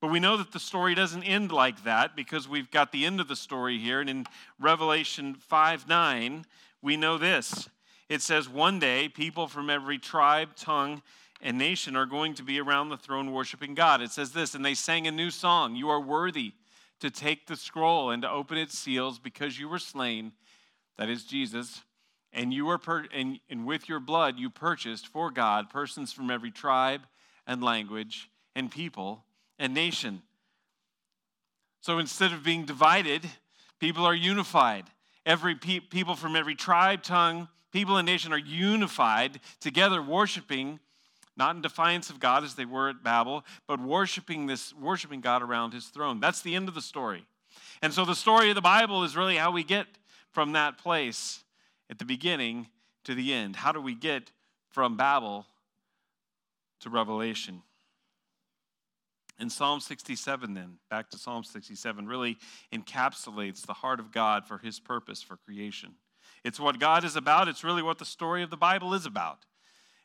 But 0.00 0.10
we 0.10 0.20
know 0.20 0.36
that 0.38 0.52
the 0.52 0.58
story 0.58 0.94
doesn't 0.94 1.24
end 1.24 1.52
like 1.52 1.84
that 1.84 2.16
because 2.16 2.48
we've 2.48 2.70
got 2.70 2.90
the 2.90 3.04
end 3.04 3.20
of 3.20 3.28
the 3.28 3.36
story 3.36 3.78
here. 3.78 4.00
And 4.00 4.08
in 4.08 4.26
Revelation 4.58 5.34
5 5.34 5.88
9, 5.88 6.44
we 6.80 6.96
know 6.96 7.18
this. 7.18 7.68
It 8.08 8.22
says, 8.22 8.48
One 8.48 8.78
day, 8.78 9.08
people 9.08 9.46
from 9.46 9.68
every 9.68 9.98
tribe, 9.98 10.56
tongue, 10.56 11.02
and 11.42 11.58
nation 11.58 11.96
are 11.96 12.06
going 12.06 12.34
to 12.34 12.42
be 12.42 12.60
around 12.60 12.88
the 12.88 12.96
throne 12.96 13.32
worshiping 13.32 13.74
God. 13.74 14.00
It 14.00 14.10
says 14.10 14.32
this, 14.32 14.54
and 14.54 14.64
they 14.64 14.74
sang 14.74 15.06
a 15.06 15.10
new 15.10 15.30
song 15.30 15.76
You 15.76 15.90
are 15.90 16.00
worthy 16.00 16.52
to 17.00 17.10
take 17.10 17.46
the 17.46 17.56
scroll 17.56 18.10
and 18.10 18.22
to 18.22 18.30
open 18.30 18.58
its 18.58 18.78
seals 18.78 19.18
because 19.18 19.58
you 19.58 19.68
were 19.68 19.78
slain, 19.78 20.32
that 20.98 21.08
is 21.08 21.24
Jesus, 21.24 21.82
and 22.32 22.52
you 22.52 22.66
were 22.66 22.78
per- 22.78 23.06
and, 23.12 23.40
and 23.48 23.66
with 23.66 23.88
your 23.88 24.00
blood 24.00 24.38
you 24.38 24.50
purchased 24.50 25.06
for 25.06 25.30
God 25.30 25.70
persons 25.70 26.12
from 26.12 26.30
every 26.30 26.50
tribe 26.50 27.02
and 27.46 27.62
language 27.62 28.30
and 28.54 28.70
people 28.70 29.24
and 29.60 29.74
nation. 29.74 30.22
So 31.82 31.98
instead 31.98 32.32
of 32.32 32.42
being 32.42 32.64
divided, 32.64 33.24
people 33.78 34.04
are 34.04 34.14
unified. 34.14 34.86
Every 35.24 35.54
pe- 35.54 35.80
people 35.80 36.16
from 36.16 36.34
every 36.34 36.56
tribe, 36.56 37.02
tongue, 37.02 37.46
people, 37.70 37.98
and 37.98 38.06
nation 38.06 38.32
are 38.32 38.38
unified 38.38 39.38
together, 39.60 40.02
worshiping, 40.02 40.80
not 41.36 41.54
in 41.54 41.62
defiance 41.62 42.10
of 42.10 42.18
God 42.18 42.42
as 42.42 42.54
they 42.54 42.64
were 42.64 42.88
at 42.88 43.04
Babel, 43.04 43.44
but 43.68 43.80
worshiping 43.80 44.46
this, 44.46 44.74
worshiping 44.74 45.20
God 45.20 45.42
around 45.42 45.72
His 45.72 45.86
throne. 45.86 46.20
That's 46.20 46.42
the 46.42 46.54
end 46.54 46.68
of 46.68 46.74
the 46.74 46.82
story. 46.82 47.24
And 47.82 47.92
so 47.92 48.04
the 48.04 48.14
story 48.14 48.48
of 48.48 48.54
the 48.54 48.60
Bible 48.62 49.04
is 49.04 49.16
really 49.16 49.36
how 49.36 49.50
we 49.50 49.62
get 49.62 49.86
from 50.32 50.52
that 50.52 50.78
place 50.78 51.44
at 51.90 51.98
the 51.98 52.04
beginning 52.04 52.68
to 53.04 53.14
the 53.14 53.32
end. 53.32 53.56
How 53.56 53.72
do 53.72 53.80
we 53.80 53.94
get 53.94 54.30
from 54.70 54.96
Babel 54.96 55.46
to 56.80 56.90
Revelation? 56.90 57.62
And 59.40 59.50
Psalm 59.50 59.80
67, 59.80 60.52
then, 60.52 60.76
back 60.90 61.08
to 61.10 61.18
Psalm 61.18 61.44
67, 61.44 62.06
really 62.06 62.36
encapsulates 62.72 63.66
the 63.66 63.72
heart 63.72 63.98
of 63.98 64.12
God 64.12 64.46
for 64.46 64.58
his 64.58 64.78
purpose 64.78 65.22
for 65.22 65.38
creation. 65.38 65.94
It's 66.44 66.60
what 66.60 66.78
God 66.78 67.04
is 67.04 67.16
about, 67.16 67.48
it's 67.48 67.64
really 67.64 67.82
what 67.82 67.98
the 67.98 68.04
story 68.04 68.42
of 68.42 68.50
the 68.50 68.56
Bible 68.56 68.92
is 68.92 69.06
about. 69.06 69.46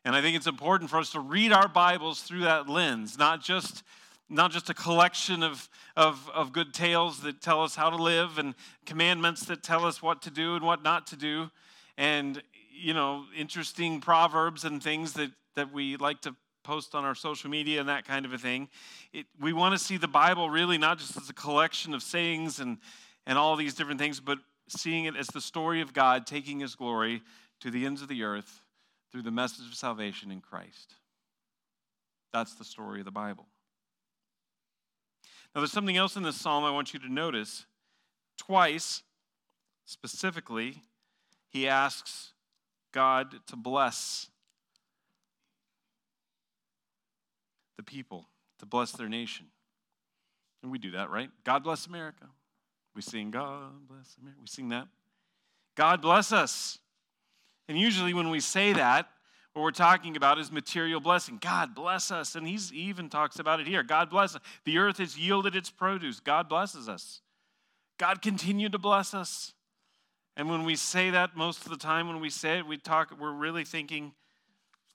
And 0.04 0.16
I 0.16 0.22
think 0.22 0.36
it's 0.36 0.46
important 0.46 0.88
for 0.88 0.98
us 0.98 1.10
to 1.10 1.20
read 1.20 1.52
our 1.52 1.68
Bibles 1.68 2.22
through 2.22 2.40
that 2.40 2.68
lens, 2.68 3.18
not 3.18 3.42
just, 3.42 3.82
not 4.30 4.52
just 4.52 4.70
a 4.70 4.74
collection 4.74 5.42
of, 5.42 5.68
of, 5.96 6.30
of 6.32 6.52
good 6.52 6.72
tales 6.72 7.20
that 7.20 7.42
tell 7.42 7.62
us 7.62 7.76
how 7.76 7.90
to 7.90 7.96
live 7.96 8.38
and 8.38 8.54
commandments 8.86 9.44
that 9.46 9.62
tell 9.62 9.84
us 9.84 10.00
what 10.00 10.22
to 10.22 10.30
do 10.30 10.54
and 10.54 10.64
what 10.64 10.82
not 10.82 11.06
to 11.08 11.16
do. 11.16 11.50
and 11.98 12.42
you 12.78 12.92
know, 12.92 13.24
interesting 13.36 14.00
proverbs 14.00 14.64
and 14.64 14.82
things 14.82 15.14
that, 15.14 15.30
that 15.54 15.72
we 15.72 15.96
like 15.96 16.20
to 16.20 16.36
post 16.66 16.96
on 16.96 17.04
our 17.04 17.14
social 17.14 17.48
media 17.48 17.78
and 17.78 17.88
that 17.88 18.04
kind 18.04 18.26
of 18.26 18.32
a 18.32 18.38
thing. 18.38 18.68
It, 19.12 19.26
we 19.40 19.52
want 19.52 19.72
to 19.72 19.78
see 19.78 19.96
the 19.96 20.08
Bible 20.08 20.50
really 20.50 20.78
not 20.78 20.98
just 20.98 21.16
as 21.16 21.30
a 21.30 21.32
collection 21.32 21.94
of 21.94 22.02
sayings 22.02 22.58
and, 22.58 22.78
and 23.24 23.38
all 23.38 23.54
these 23.54 23.74
different 23.74 24.00
things, 24.00 24.18
but 24.18 24.38
seeing 24.68 25.04
it 25.04 25.14
as 25.14 25.28
the 25.28 25.40
story 25.40 25.80
of 25.80 25.92
God 25.92 26.26
taking 26.26 26.58
his 26.58 26.74
glory 26.74 27.22
to 27.60 27.70
the 27.70 27.86
ends 27.86 28.02
of 28.02 28.08
the 28.08 28.24
earth 28.24 28.62
through 29.12 29.22
the 29.22 29.30
message 29.30 29.66
of 29.66 29.74
salvation 29.74 30.32
in 30.32 30.40
Christ. 30.40 30.94
That's 32.32 32.54
the 32.56 32.64
story 32.64 32.98
of 32.98 33.04
the 33.04 33.12
Bible. 33.12 33.46
Now, 35.54 35.60
there's 35.60 35.72
something 35.72 35.96
else 35.96 36.16
in 36.16 36.24
this 36.24 36.36
psalm 36.36 36.64
I 36.64 36.70
want 36.70 36.92
you 36.92 37.00
to 37.00 37.10
notice. 37.10 37.64
Twice, 38.36 39.02
specifically, 39.84 40.82
he 41.48 41.68
asks 41.68 42.32
God 42.92 43.36
to 43.46 43.56
bless 43.56 44.28
the 47.76 47.82
people, 47.82 48.28
to 48.58 48.66
bless 48.66 48.92
their 48.92 49.08
nation. 49.08 49.46
And 50.62 50.72
we 50.72 50.78
do 50.78 50.92
that, 50.92 51.10
right? 51.10 51.30
God 51.44 51.62
bless 51.62 51.86
America. 51.86 52.26
We 52.94 53.02
sing, 53.02 53.30
God 53.30 53.88
bless 53.88 54.16
America. 54.20 54.40
We 54.40 54.48
sing 54.48 54.70
that. 54.70 54.88
God 55.76 56.00
bless 56.00 56.32
us. 56.32 56.78
And 57.68 57.78
usually 57.78 58.14
when 58.14 58.30
we 58.30 58.40
say 58.40 58.72
that, 58.72 59.08
what 59.52 59.62
we're 59.62 59.70
talking 59.70 60.16
about 60.16 60.38
is 60.38 60.52
material 60.52 61.00
blessing. 61.00 61.38
God 61.40 61.74
bless 61.74 62.10
us. 62.10 62.34
And 62.34 62.46
he's, 62.46 62.70
he 62.70 62.80
even 62.80 63.08
talks 63.08 63.38
about 63.38 63.58
it 63.58 63.66
here. 63.66 63.82
God 63.82 64.10
bless 64.10 64.34
us. 64.34 64.42
The 64.64 64.76
earth 64.76 64.98
has 64.98 65.16
yielded 65.18 65.56
its 65.56 65.70
produce. 65.70 66.20
God 66.20 66.48
blesses 66.48 66.90
us. 66.90 67.22
God 67.98 68.20
continue 68.20 68.68
to 68.68 68.78
bless 68.78 69.14
us. 69.14 69.54
And 70.36 70.50
when 70.50 70.64
we 70.64 70.76
say 70.76 71.08
that 71.08 71.36
most 71.36 71.64
of 71.64 71.70
the 71.70 71.78
time 71.78 72.08
when 72.08 72.20
we 72.20 72.28
say 72.28 72.58
it, 72.58 72.66
we 72.66 72.76
talk, 72.76 73.14
we're 73.18 73.32
really 73.32 73.64
thinking, 73.64 74.12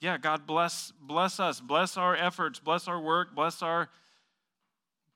yeah, 0.01 0.17
God 0.17 0.46
bless, 0.46 0.91
bless 1.00 1.39
us, 1.39 1.62
bless 1.62 1.96
our 1.96 2.15
efforts, 2.15 2.60
bless 2.60 2.88
our 2.88 3.00
work, 3.00 3.34
bless 3.34 3.62
our 3.62 3.89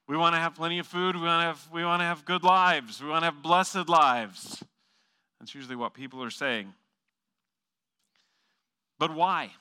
we 0.08 0.16
want 0.16 0.36
to 0.36 0.40
have 0.40 0.54
plenty 0.54 0.78
of 0.78 0.86
food, 0.86 1.16
we 1.16 1.24
want 1.24 1.42
to 1.42 1.46
have 1.48 1.68
we 1.74 1.84
want 1.84 2.02
to 2.02 2.06
have 2.06 2.26
good 2.26 2.44
lives, 2.44 3.02
we 3.02 3.10
want 3.10 3.24
to 3.24 3.26
have 3.26 3.42
blessed 3.42 3.90
lives. 3.90 4.64
That's 5.40 5.56
usually 5.56 5.76
what 5.76 5.94
people 5.94 6.24
are 6.24 6.30
saying. 6.30 6.74
But 9.00 9.14
why? 9.14 9.52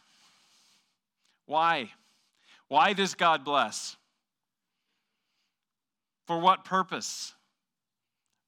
Why? 1.46 1.90
Why 2.68 2.92
does 2.92 3.14
God 3.14 3.44
bless? 3.44 3.96
For 6.26 6.38
what 6.38 6.64
purpose? 6.64 7.34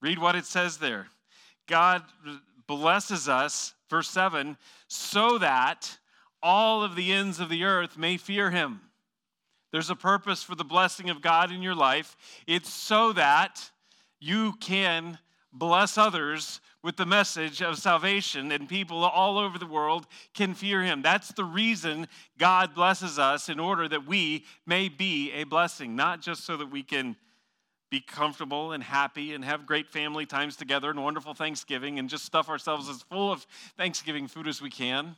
Read 0.01 0.19
what 0.19 0.37
it 0.37 0.45
says 0.45 0.79
there. 0.79 1.09
God 1.67 2.03
blesses 2.67 3.29
us, 3.29 3.75
verse 3.91 4.09
7, 4.09 4.57
so 4.89 5.39
that 5.39 5.99
all 6.47 6.85
of 6.85 6.95
the 6.95 7.13
ends 7.13 7.41
of 7.41 7.49
the 7.49 7.65
earth 7.65 7.99
may 7.99 8.17
fear 8.17 8.53
him. 8.53 8.81
There's 9.73 9.91
a 9.91 9.97
purpose 9.97 10.45
for 10.45 10.55
the 10.55 10.65
blessing 10.65 11.11
of 11.11 11.21
God 11.21 11.51
in 11.51 11.61
your 11.61 11.75
life. 11.75 12.17
It's 12.47 12.73
so 12.73 13.13
that 13.15 13.69
you 14.21 14.53
can 14.61 15.19
bless 15.53 15.99
others 15.99 16.61
with 16.85 16.97
the 16.97 17.05
message 17.05 17.63
of 17.63 17.79
salvation, 17.79 18.53
and 18.53 18.69
people 18.69 19.05
all 19.05 19.39
over 19.39 19.59
the 19.59 19.67
world 19.67 20.07
can 20.35 20.55
fear 20.55 20.85
him. 20.85 21.03
That's 21.03 21.33
the 21.33 21.43
reason 21.43 22.07
God 22.39 22.77
blesses 22.77 23.19
us 23.19 23.49
in 23.49 23.59
order 23.59 23.89
that 23.89 24.07
we 24.07 24.45
may 24.67 24.89
be 24.89 25.33
a 25.33 25.43
blessing, 25.43 25.97
not 25.97 26.23
just 26.23 26.45
so 26.45 26.57
that 26.59 26.71
we 26.71 26.85
can 26.85 27.17
be 27.91 27.99
comfortable 27.99 28.71
and 28.71 28.85
happy 28.85 29.35
and 29.35 29.45
have 29.45 29.67
great 29.67 29.89
family 29.89 30.27
times 30.27 30.55
together 30.55 30.91
and 30.91 31.03
wonderful 31.03 31.35
Thanksgiving 31.35 31.99
and 31.99 32.09
just 32.09 32.25
stuff 32.25 32.49
ourselves 32.49 32.89
as 32.89 33.03
full 33.03 33.33
of 33.33 33.45
Thanksgiving 33.77 34.29
food 34.29 34.47
as 34.47 34.63
we 34.63 34.71
can. 34.71 35.17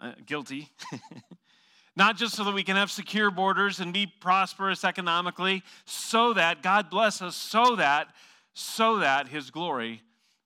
Uh, 0.00 0.12
guilty. 0.24 0.70
Not 1.96 2.16
just 2.16 2.34
so 2.34 2.44
that 2.44 2.54
we 2.54 2.62
can 2.62 2.76
have 2.76 2.90
secure 2.90 3.30
borders 3.30 3.80
and 3.80 3.92
be 3.92 4.06
prosperous 4.06 4.84
economically, 4.84 5.62
so 5.84 6.32
that 6.32 6.62
God 6.62 6.88
bless 6.88 7.20
us, 7.20 7.36
so 7.36 7.76
that, 7.76 8.08
so 8.54 8.98
that 8.98 9.28
His 9.28 9.50
glory 9.50 10.02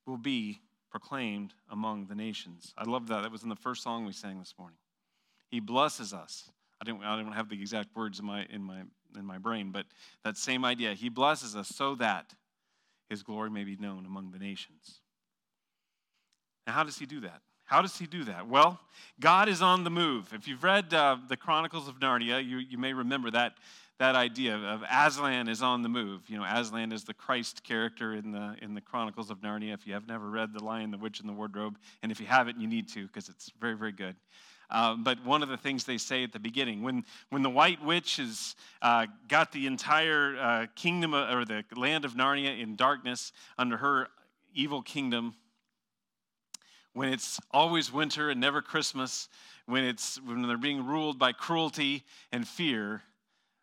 will 0.07 0.17
be 0.17 0.61
proclaimed 0.90 1.55
among 1.71 2.07
the 2.07 2.14
nations. 2.14 2.73
I 2.77 2.85
love 2.85 3.09
that. 3.09 3.23
That 3.23 3.31
was 3.31 3.43
in 3.43 3.49
the 3.49 3.57
first 3.57 3.83
song 3.83 4.07
we 4.07 4.12
sang 4.12 4.38
this 4.38 4.55
morning. 4.59 4.79
He 5.51 5.61
blesses 5.61 6.12
us. 6.12 6.51
I 6.81 6.85
don't, 6.85 7.05
I 7.05 7.17
don't 7.17 7.33
have 7.33 7.49
the 7.49 7.61
exact 7.61 7.95
words 7.95 8.19
in 8.19 8.27
my, 8.27 8.47
in 8.51 8.62
my 8.62 8.83
in 9.17 9.25
my 9.25 9.38
brain, 9.38 9.71
but 9.71 9.87
that 10.25 10.37
same 10.37 10.64
idea. 10.64 10.95
He 10.95 11.09
blesses 11.09 11.55
us 11.57 11.69
so 11.69 11.95
that 11.97 12.35
his 13.09 13.23
glory 13.23 13.51
may 13.51 13.64
be 13.64 13.77
known 13.77 14.07
among 14.07 14.31
the 14.33 14.38
nations. 14.38 15.01
Now, 16.67 16.73
how 16.73 16.85
does 16.85 16.99
he 16.99 17.07
do 17.07 17.21
that? 17.21 17.43
How 17.64 17.81
does 17.81 17.96
he 17.98 18.07
do 18.07 18.24
that? 18.24 18.46
Well, 18.48 18.79
God 19.20 19.48
is 19.48 19.62
on 19.62 19.85
the 19.85 19.90
move. 19.90 20.33
If 20.35 20.46
you've 20.46 20.62
read 20.62 20.92
uh, 20.92 21.16
the 21.29 21.37
Chronicles 21.37 21.88
of 21.88 21.98
Narnia, 21.98 22.46
you, 22.46 22.59
you 22.59 22.77
may 22.77 22.92
remember 22.92 23.31
that, 23.31 23.55
that 23.98 24.14
idea 24.14 24.57
of 24.57 24.83
Aslan 24.90 25.48
is 25.48 25.62
on 25.62 25.83
the 25.83 25.88
move. 25.88 26.29
You 26.29 26.37
know, 26.37 26.44
Aslan 26.44 26.92
is 26.92 27.05
the 27.05 27.14
Christ 27.14 27.64
character 27.64 28.14
in 28.14 28.33
the, 28.33 28.57
in 28.61 28.74
the 28.74 28.83
Chronicles 28.83 29.31
of 29.31 29.40
Narnia. 29.40 29.72
If 29.72 29.87
you 29.87 29.94
have 29.94 30.07
never 30.07 30.29
read 30.29 30.53
The 30.53 30.62
Lion, 30.62 30.90
the 30.90 30.98
Witch, 30.98 31.20
and 31.20 31.29
the 31.29 31.33
Wardrobe, 31.33 31.79
and 32.03 32.12
if 32.12 32.20
you 32.20 32.27
haven't, 32.27 32.61
you 32.61 32.66
need 32.66 32.88
to 32.90 33.07
because 33.07 33.31
it's 33.31 33.50
very, 33.59 33.77
very 33.77 33.92
good. 33.92 34.16
Uh, 34.70 34.96
but 34.96 35.24
one 35.24 35.42
of 35.42 35.48
the 35.48 35.57
things 35.57 35.85
they 35.85 35.98
say 35.98 36.22
at 36.22 36.33
the 36.33 36.38
beginning, 36.38 36.83
when, 36.83 37.05
when 37.31 37.42
the 37.42 37.50
White 37.50 37.83
Witch 37.83 38.16
has 38.16 38.57
uh, 38.83 39.07
got 39.29 39.53
the 39.53 39.66
entire 39.66 40.37
uh, 40.38 40.66
kingdom 40.74 41.14
of, 41.14 41.35
or 41.35 41.44
the 41.44 41.64
land 41.77 42.05
of 42.05 42.14
Narnia 42.14 42.61
in 42.61 42.77
darkness 42.77 43.33
under 43.57 43.77
her 43.77 44.09
evil 44.55 44.83
kingdom, 44.83 45.35
when 46.95 47.13
it's 47.13 47.39
always 47.51 47.93
winter 47.93 48.31
and 48.31 48.41
never 48.41 48.63
Christmas, 48.63 49.29
when, 49.67 49.85
it's, 49.85 50.21
when 50.23 50.43
they're 50.43 50.57
being 50.57 50.87
ruled 50.87 51.19
by 51.19 51.33
cruelty 51.33 52.05
and 52.33 52.47
fear, 52.47 53.03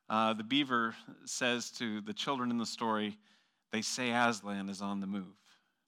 uh, 0.09 0.33
the 0.33 0.43
beaver 0.43 0.93
says 1.25 1.71
to 1.71 2.01
the 2.01 2.13
children 2.13 2.51
in 2.51 2.57
the 2.57 2.65
story, 2.65 3.17
they 3.71 3.81
say 3.81 4.11
Aslan 4.11 4.69
is 4.69 4.81
on 4.81 4.99
the 4.99 5.07
move 5.07 5.35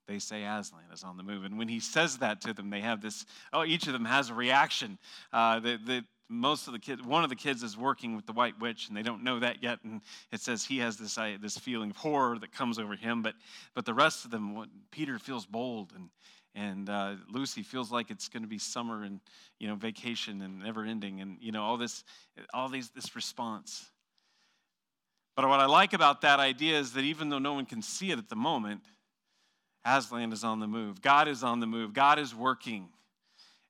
they 0.06 0.18
say 0.18 0.44
Aslan 0.44 0.84
is 0.92 1.02
on 1.02 1.16
the 1.16 1.22
move. 1.22 1.44
And 1.44 1.58
when 1.58 1.68
he 1.68 1.80
says 1.80 2.18
that 2.18 2.40
to 2.42 2.52
them, 2.52 2.70
they 2.70 2.80
have 2.80 3.00
this, 3.00 3.24
oh, 3.52 3.64
each 3.64 3.86
of 3.86 3.92
them 3.92 4.04
has 4.04 4.30
a 4.30 4.34
reaction. 4.34 4.98
Uh, 5.32 5.60
that, 5.60 5.86
that 5.86 6.04
most 6.28 6.66
of 6.66 6.72
the 6.72 6.78
kids, 6.78 7.02
one 7.02 7.24
of 7.24 7.30
the 7.30 7.36
kids 7.36 7.62
is 7.62 7.76
working 7.76 8.16
with 8.16 8.26
the 8.26 8.32
white 8.32 8.58
witch, 8.60 8.88
and 8.88 8.96
they 8.96 9.02
don't 9.02 9.22
know 9.22 9.38
that 9.40 9.62
yet. 9.62 9.78
And 9.84 10.00
it 10.32 10.40
says 10.40 10.64
he 10.64 10.78
has 10.78 10.96
this, 10.96 11.16
uh, 11.16 11.36
this 11.40 11.56
feeling 11.58 11.90
of 11.90 11.96
horror 11.96 12.38
that 12.38 12.52
comes 12.52 12.78
over 12.78 12.96
him. 12.96 13.22
But, 13.22 13.34
but 13.74 13.84
the 13.84 13.94
rest 13.94 14.24
of 14.24 14.30
them, 14.30 14.66
Peter 14.90 15.18
feels 15.18 15.46
bold, 15.46 15.92
and, 15.94 16.10
and 16.54 16.88
uh, 16.88 17.14
Lucy 17.30 17.62
feels 17.62 17.90
like 17.90 18.10
it's 18.10 18.28
going 18.28 18.42
to 18.42 18.48
be 18.48 18.58
summer 18.58 19.02
and, 19.02 19.20
you 19.58 19.66
know, 19.66 19.74
vacation 19.74 20.40
and 20.40 20.60
never 20.60 20.84
ending. 20.84 21.20
And, 21.20 21.36
you 21.40 21.52
know, 21.52 21.62
all 21.62 21.76
this, 21.76 22.04
all 22.52 22.68
these, 22.68 22.90
this 22.90 23.16
response. 23.16 23.90
But 25.36 25.48
what 25.48 25.58
I 25.58 25.66
like 25.66 25.92
about 25.92 26.20
that 26.20 26.38
idea 26.38 26.78
is 26.78 26.92
that 26.92 27.02
even 27.02 27.28
though 27.28 27.40
no 27.40 27.54
one 27.54 27.66
can 27.66 27.82
see 27.82 28.12
it 28.12 28.18
at 28.18 28.28
the 28.28 28.36
moment, 28.36 28.82
Aslan 29.84 30.32
is 30.32 30.44
on 30.44 30.60
the 30.60 30.68
move. 30.68 31.02
God 31.02 31.26
is 31.26 31.42
on 31.42 31.60
the 31.60 31.66
move. 31.66 31.92
God 31.92 32.18
is 32.18 32.34
working. 32.34 32.88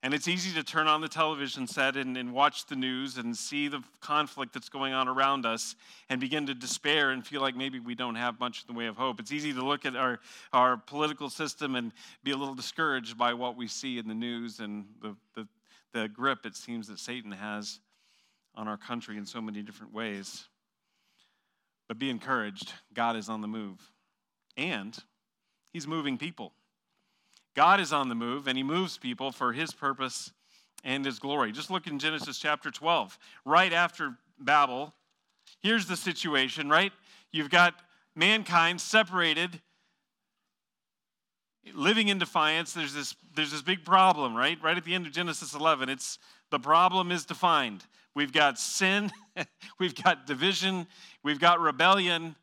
And 0.04 0.12
it's 0.12 0.28
easy 0.28 0.52
to 0.52 0.62
turn 0.62 0.86
on 0.86 1.00
the 1.00 1.08
television 1.08 1.66
set 1.66 1.96
and, 1.96 2.18
and, 2.18 2.34
watch 2.34 2.66
the 2.66 2.76
news 2.76 3.16
and 3.16 3.34
see 3.34 3.68
the 3.68 3.82
conflict 4.02 4.52
that's 4.52 4.68
going 4.68 4.92
on 4.92 5.08
around 5.08 5.46
us 5.46 5.76
and 6.10 6.20
begin 6.20 6.44
to 6.48 6.54
despair 6.54 7.12
and 7.12 7.26
feel 7.26 7.40
like 7.40 7.56
maybe 7.56 7.80
we 7.80 7.94
don't 7.94 8.16
have 8.16 8.38
much 8.38 8.66
in 8.68 8.74
the 8.74 8.78
way 8.78 8.84
of 8.84 8.98
hope. 8.98 9.18
It's 9.18 9.32
easy 9.32 9.54
to 9.54 9.64
look 9.64 9.86
at 9.86 9.96
our, 9.96 10.20
our 10.52 10.76
political 10.76 11.30
system 11.30 11.74
and 11.74 11.90
be 12.22 12.32
a 12.32 12.36
little 12.36 12.54
discouraged 12.54 13.16
by 13.16 13.32
what 13.32 13.56
we 13.56 13.66
see 13.66 13.96
in 13.96 14.06
the 14.06 14.14
news 14.14 14.60
and 14.60 14.84
the, 15.00 15.16
the, 15.34 15.48
the 15.94 16.08
grip 16.08 16.44
it 16.44 16.54
seems 16.54 16.86
that 16.88 16.98
Satan 16.98 17.32
has 17.32 17.80
on 18.54 18.68
our 18.68 18.76
country 18.76 19.16
in 19.16 19.24
so 19.24 19.40
many 19.40 19.62
different 19.62 19.94
ways. 19.94 20.44
But 21.88 21.98
be 21.98 22.10
encouraged. 22.10 22.74
God 22.92 23.16
is 23.16 23.30
on 23.30 23.40
the 23.40 23.48
move. 23.48 23.80
And 24.58 24.94
He's 25.72 25.86
moving 25.86 26.18
people. 26.18 26.52
God 27.54 27.80
is 27.80 27.92
on 27.92 28.08
the 28.08 28.14
move, 28.14 28.48
and 28.48 28.56
He 28.56 28.64
moves 28.64 28.98
people 28.98 29.32
for 29.32 29.52
His 29.52 29.72
purpose 29.72 30.32
and 30.82 31.04
His 31.04 31.18
glory. 31.18 31.52
Just 31.52 31.70
look 31.70 31.86
in 31.86 31.98
Genesis 31.98 32.38
chapter 32.38 32.70
12. 32.70 33.18
Right 33.44 33.72
after 33.72 34.16
Babel, 34.38 34.92
here's 35.60 35.86
the 35.86 35.96
situation, 35.96 36.68
right? 36.68 36.92
You've 37.32 37.50
got 37.50 37.74
mankind 38.16 38.80
separated, 38.80 39.60
living 41.72 42.08
in 42.08 42.18
defiance. 42.18 42.72
There's 42.72 42.92
this, 42.92 43.14
there's 43.34 43.52
this 43.52 43.62
big 43.62 43.84
problem, 43.84 44.36
right? 44.36 44.58
Right 44.62 44.76
at 44.76 44.84
the 44.84 44.94
end 44.94 45.06
of 45.06 45.12
Genesis 45.12 45.54
11, 45.54 45.88
it's 45.88 46.18
the 46.50 46.58
problem 46.58 47.10
is 47.10 47.24
defined. 47.24 47.84
We've 48.14 48.32
got 48.32 48.58
sin, 48.58 49.10
we've 49.78 49.94
got 49.94 50.26
division, 50.26 50.86
we've 51.22 51.40
got 51.40 51.60
rebellion, 51.60 52.36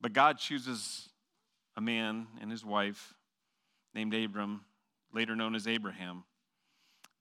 but 0.00 0.12
God 0.12 0.38
chooses 0.38 1.08
a 1.76 1.80
man 1.80 2.26
and 2.40 2.50
his 2.50 2.64
wife 2.64 3.14
named 3.94 4.14
Abram, 4.14 4.64
later 5.12 5.36
known 5.36 5.54
as 5.54 5.66
Abraham. 5.66 6.24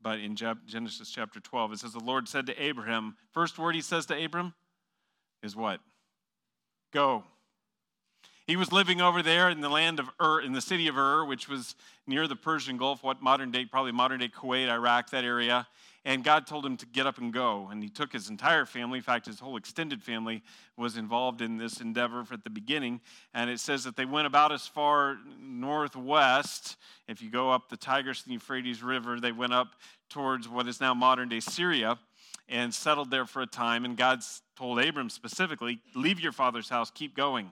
But 0.01 0.19
in 0.19 0.35
Genesis 0.35 1.11
chapter 1.11 1.39
12, 1.39 1.73
it 1.73 1.79
says, 1.79 1.93
The 1.93 1.99
Lord 1.99 2.27
said 2.27 2.47
to 2.47 2.61
Abraham, 2.61 3.15
first 3.31 3.59
word 3.59 3.75
he 3.75 3.81
says 3.81 4.05
to 4.07 4.25
Abram 4.25 4.53
is 5.43 5.55
what? 5.55 5.79
Go. 6.91 7.23
He 8.47 8.55
was 8.55 8.71
living 8.71 8.99
over 8.99 9.21
there 9.21 9.49
in 9.49 9.61
the 9.61 9.69
land 9.69 9.99
of 9.99 10.09
Ur, 10.19 10.41
in 10.41 10.53
the 10.53 10.61
city 10.61 10.87
of 10.87 10.97
Ur, 10.97 11.23
which 11.25 11.47
was 11.47 11.75
near 12.07 12.27
the 12.27 12.35
Persian 12.35 12.77
Gulf, 12.77 13.03
what 13.03 13.21
modern 13.21 13.51
day, 13.51 13.65
probably 13.65 13.91
modern 13.91 14.19
day 14.19 14.27
Kuwait, 14.27 14.69
Iraq, 14.69 15.11
that 15.11 15.23
area. 15.23 15.67
And 16.03 16.23
God 16.23 16.47
told 16.47 16.65
him 16.65 16.77
to 16.77 16.85
get 16.87 17.05
up 17.05 17.19
and 17.19 17.31
go. 17.31 17.67
And 17.71 17.83
he 17.83 17.89
took 17.89 18.11
his 18.11 18.29
entire 18.29 18.65
family, 18.65 18.97
in 18.97 19.03
fact, 19.03 19.27
his 19.27 19.39
whole 19.39 19.55
extended 19.55 20.01
family 20.01 20.41
was 20.75 20.97
involved 20.97 21.41
in 21.41 21.57
this 21.57 21.79
endeavor 21.79 22.25
at 22.31 22.43
the 22.43 22.49
beginning. 22.49 23.01
And 23.35 23.49
it 23.49 23.59
says 23.59 23.83
that 23.83 23.95
they 23.95 24.05
went 24.05 24.25
about 24.25 24.51
as 24.51 24.65
far 24.65 25.17
northwest. 25.39 26.77
If 27.07 27.21
you 27.21 27.29
go 27.29 27.51
up 27.51 27.69
the 27.69 27.77
Tigris 27.77 28.23
and 28.23 28.33
Euphrates 28.33 28.81
River, 28.81 29.19
they 29.19 29.31
went 29.31 29.53
up 29.53 29.75
towards 30.09 30.49
what 30.49 30.67
is 30.67 30.81
now 30.81 30.95
modern 30.95 31.29
day 31.29 31.39
Syria 31.39 31.99
and 32.49 32.73
settled 32.73 33.11
there 33.11 33.25
for 33.25 33.43
a 33.43 33.47
time. 33.47 33.85
And 33.85 33.95
God 33.95 34.21
told 34.57 34.79
Abram 34.79 35.09
specifically, 35.09 35.81
Leave 35.93 36.19
your 36.19 36.31
father's 36.31 36.69
house, 36.69 36.89
keep 36.89 37.15
going. 37.15 37.51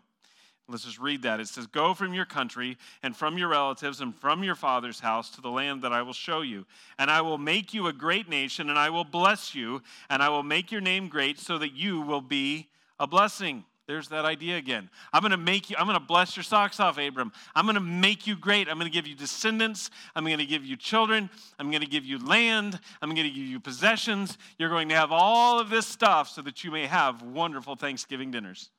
Let's 0.70 0.86
just 0.86 1.00
read 1.00 1.24
that. 1.24 1.40
It 1.40 1.48
says, 1.48 1.66
Go 1.66 1.94
from 1.94 2.14
your 2.14 2.26
country 2.26 2.78
and 3.02 3.16
from 3.16 3.38
your 3.38 3.48
relatives 3.48 4.02
and 4.02 4.16
from 4.16 4.44
your 4.44 4.56
father's 4.56 5.00
house 5.00 5.32
to 5.32 5.42
the 5.42 5.50
land 5.50 5.82
that 5.82 5.92
I 5.92 6.04
will 6.04 6.14
show 6.14 6.42
you. 6.42 6.66
And 7.00 7.10
I 7.10 7.22
will 7.22 7.40
make 7.40 7.74
you 7.74 7.88
a 7.88 7.94
great 7.94 8.30
nation, 8.30 8.70
and 8.70 8.78
I 8.78 8.90
will 8.92 9.04
bless 9.04 9.56
you, 9.56 9.82
and 10.10 10.22
I 10.22 10.30
will 10.30 10.44
make 10.44 10.72
your 10.72 10.82
name 10.82 11.08
great 11.08 11.40
so 11.40 11.58
that 11.58 11.74
you 11.74 12.02
will 12.02 12.22
be 12.22 12.70
a 13.00 13.08
blessing. 13.08 13.66
There's 13.88 14.10
that 14.10 14.24
idea 14.24 14.58
again. 14.58 14.88
I'm 15.12 15.22
going 15.22 15.32
to 15.32 15.38
make 15.38 15.72
you, 15.72 15.76
I'm 15.80 15.88
going 15.88 15.98
to 15.98 16.06
bless 16.06 16.38
your 16.38 16.44
socks 16.44 16.80
off, 16.80 17.00
Abram. 17.00 17.32
I'm 17.56 17.66
going 17.66 17.74
to 17.74 17.82
make 17.82 18.28
you 18.28 18.36
great. 18.36 18.70
I'm 18.70 18.78
going 18.78 18.86
to 18.86 18.94
give 18.94 19.08
you 19.08 19.16
descendants. 19.16 19.90
I'm 20.16 20.24
going 20.24 20.38
to 20.38 20.46
give 20.46 20.64
you 20.64 20.78
children. 20.78 21.28
I'm 21.58 21.72
going 21.72 21.82
to 21.82 21.90
give 21.90 22.06
you 22.06 22.24
land. 22.24 22.80
I'm 23.02 23.16
going 23.16 23.28
to 23.28 23.34
give 23.34 23.48
you 23.48 23.60
possessions. 23.60 24.38
You're 24.60 24.70
going 24.70 24.90
to 24.90 24.96
have 24.96 25.12
all 25.12 25.60
of 25.60 25.72
this 25.72 25.88
stuff 25.88 26.30
so 26.30 26.44
that 26.44 26.64
you 26.64 26.70
may 26.70 26.86
have 26.86 27.24
wonderful 27.24 27.76
Thanksgiving 27.76 28.30
dinners. 28.30 28.70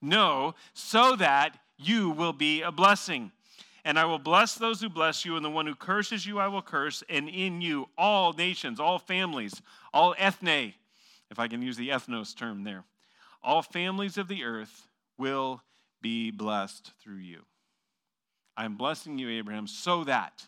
No, 0.00 0.54
so 0.74 1.16
that 1.16 1.58
you 1.76 2.10
will 2.10 2.32
be 2.32 2.62
a 2.62 2.70
blessing. 2.70 3.32
And 3.84 3.98
I 3.98 4.04
will 4.04 4.18
bless 4.18 4.54
those 4.54 4.80
who 4.80 4.88
bless 4.88 5.24
you, 5.24 5.36
and 5.36 5.44
the 5.44 5.50
one 5.50 5.66
who 5.66 5.74
curses 5.74 6.26
you, 6.26 6.38
I 6.38 6.48
will 6.48 6.62
curse, 6.62 7.02
and 7.08 7.28
in 7.28 7.60
you 7.60 7.88
all 7.96 8.32
nations, 8.32 8.80
all 8.80 8.98
families, 8.98 9.62
all 9.94 10.14
ethne, 10.18 10.74
if 11.30 11.38
I 11.38 11.48
can 11.48 11.62
use 11.62 11.76
the 11.76 11.88
ethnos 11.88 12.36
term 12.36 12.64
there, 12.64 12.84
all 13.42 13.62
families 13.62 14.18
of 14.18 14.28
the 14.28 14.44
earth 14.44 14.88
will 15.16 15.62
be 16.00 16.30
blessed 16.30 16.92
through 17.02 17.18
you. 17.18 17.42
I 18.56 18.64
am 18.64 18.76
blessing 18.76 19.18
you, 19.18 19.30
Abraham, 19.30 19.66
so 19.66 20.04
that 20.04 20.46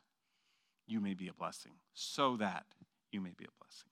you 0.87 1.01
may 1.01 1.15
be 1.15 1.29
a 1.29 1.33
blessing. 1.33 1.73
So 1.95 2.37
that 2.39 2.67
you 3.13 3.21
may 3.21 3.33
be 3.37 3.45
a 3.45 3.65
blessing. 3.65 3.91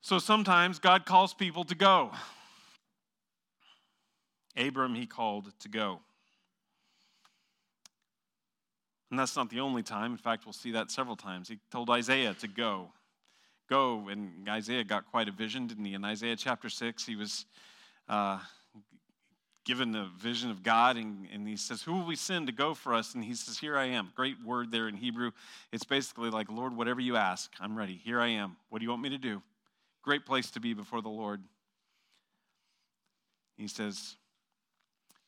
So 0.00 0.18
sometimes 0.18 0.78
God 0.78 1.06
calls 1.06 1.34
people 1.34 1.64
to 1.64 1.74
go. 1.74 2.12
Abram 4.56 4.94
he 4.94 5.06
called 5.06 5.52
to 5.60 5.68
go. 5.68 6.00
And 9.10 9.18
that's 9.18 9.36
not 9.36 9.50
the 9.50 9.60
only 9.60 9.82
time. 9.82 10.12
In 10.12 10.18
fact, 10.18 10.44
we'll 10.44 10.52
see 10.52 10.72
that 10.72 10.90
several 10.90 11.16
times. 11.16 11.48
He 11.48 11.58
told 11.70 11.88
Isaiah 11.90 12.34
to 12.34 12.48
go. 12.48 12.88
Go. 13.68 14.08
And 14.08 14.48
Isaiah 14.48 14.84
got 14.84 15.06
quite 15.06 15.28
a 15.28 15.32
vision, 15.32 15.66
didn't 15.66 15.84
he? 15.84 15.94
In 15.94 16.04
Isaiah 16.04 16.36
chapter 16.36 16.68
6, 16.68 17.06
he 17.06 17.14
was 17.14 17.46
uh, 18.08 18.40
given 19.64 19.94
a 19.94 20.10
vision 20.18 20.50
of 20.50 20.62
God, 20.62 20.96
and, 20.96 21.28
and 21.32 21.46
he 21.46 21.56
says, 21.56 21.82
Who 21.82 21.94
will 21.94 22.06
we 22.06 22.16
send 22.16 22.46
to 22.48 22.52
go 22.52 22.74
for 22.74 22.92
us? 22.92 23.14
And 23.14 23.24
he 23.24 23.34
says, 23.34 23.58
Here 23.58 23.76
I 23.76 23.86
am. 23.86 24.10
Great 24.14 24.36
word 24.44 24.70
there 24.70 24.88
in 24.88 24.96
Hebrew. 24.96 25.30
It's 25.72 25.84
basically 25.84 26.30
like, 26.30 26.50
Lord, 26.50 26.76
whatever 26.76 27.00
you 27.00 27.16
ask, 27.16 27.52
I'm 27.60 27.76
ready. 27.76 28.00
Here 28.04 28.20
I 28.20 28.28
am. 28.28 28.56
What 28.68 28.80
do 28.80 28.84
you 28.84 28.90
want 28.90 29.02
me 29.02 29.10
to 29.10 29.18
do? 29.18 29.42
Great 30.02 30.26
place 30.26 30.50
to 30.50 30.60
be 30.60 30.74
before 30.74 31.00
the 31.00 31.08
Lord. 31.08 31.40
He 33.56 33.68
says, 33.68 34.16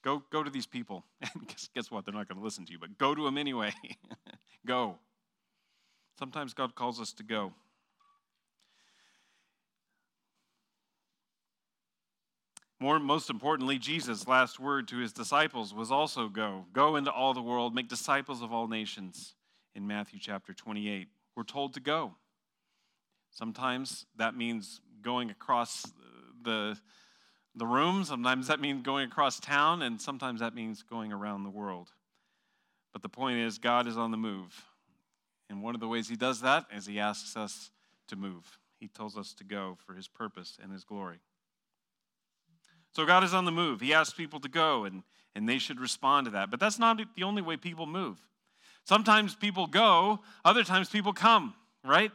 Go, 0.06 0.22
go 0.30 0.44
to 0.44 0.50
these 0.50 0.66
people. 0.66 1.04
And 1.34 1.48
guess, 1.48 1.68
guess 1.74 1.90
what? 1.90 2.04
They're 2.04 2.14
not 2.14 2.28
going 2.28 2.38
to 2.38 2.44
listen 2.44 2.64
to 2.66 2.70
you, 2.70 2.78
but 2.78 2.96
go 2.96 3.12
to 3.12 3.24
them 3.24 3.36
anyway. 3.36 3.72
go. 4.66 4.94
Sometimes 6.16 6.54
God 6.54 6.76
calls 6.76 7.00
us 7.00 7.12
to 7.14 7.24
go. 7.24 7.52
More, 12.78 13.00
most 13.00 13.30
importantly, 13.30 13.78
Jesus' 13.78 14.28
last 14.28 14.60
word 14.60 14.86
to 14.88 14.98
his 14.98 15.12
disciples 15.12 15.74
was 15.74 15.90
also 15.90 16.28
go. 16.28 16.66
Go 16.72 16.94
into 16.94 17.10
all 17.10 17.34
the 17.34 17.42
world, 17.42 17.74
make 17.74 17.88
disciples 17.88 18.42
of 18.42 18.52
all 18.52 18.68
nations 18.68 19.34
in 19.74 19.88
Matthew 19.88 20.20
chapter 20.20 20.54
28. 20.54 21.08
We're 21.34 21.42
told 21.42 21.74
to 21.74 21.80
go. 21.80 22.14
Sometimes 23.32 24.06
that 24.14 24.36
means 24.36 24.80
going 25.02 25.30
across 25.30 25.84
the 26.44 26.78
the 27.56 27.66
room. 27.66 28.04
Sometimes 28.04 28.48
that 28.48 28.60
means 28.60 28.82
going 28.82 29.06
across 29.06 29.40
town, 29.40 29.82
and 29.82 30.00
sometimes 30.00 30.40
that 30.40 30.54
means 30.54 30.82
going 30.82 31.12
around 31.12 31.42
the 31.42 31.50
world. 31.50 31.90
But 32.92 33.02
the 33.02 33.08
point 33.08 33.38
is, 33.38 33.58
God 33.58 33.86
is 33.86 33.96
on 33.96 34.10
the 34.10 34.16
move. 34.16 34.64
And 35.48 35.62
one 35.62 35.74
of 35.74 35.80
the 35.80 35.88
ways 35.88 36.08
He 36.08 36.16
does 36.16 36.40
that 36.42 36.66
is 36.74 36.86
He 36.86 37.00
asks 37.00 37.36
us 37.36 37.70
to 38.08 38.16
move. 38.16 38.58
He 38.78 38.88
tells 38.88 39.16
us 39.16 39.32
to 39.34 39.44
go 39.44 39.78
for 39.86 39.94
His 39.94 40.08
purpose 40.08 40.58
and 40.62 40.72
His 40.72 40.84
glory. 40.84 41.20
So 42.94 43.04
God 43.04 43.24
is 43.24 43.34
on 43.34 43.44
the 43.44 43.52
move. 43.52 43.80
He 43.80 43.92
asks 43.92 44.14
people 44.14 44.40
to 44.40 44.48
go, 44.48 44.84
and, 44.84 45.02
and 45.34 45.48
they 45.48 45.58
should 45.58 45.80
respond 45.80 46.26
to 46.26 46.30
that. 46.32 46.50
But 46.50 46.60
that's 46.60 46.78
not 46.78 46.98
the 47.14 47.22
only 47.22 47.42
way 47.42 47.56
people 47.56 47.86
move. 47.86 48.18
Sometimes 48.84 49.34
people 49.34 49.66
go, 49.66 50.20
other 50.44 50.64
times 50.64 50.88
people 50.88 51.12
come, 51.12 51.54
right? 51.84 52.10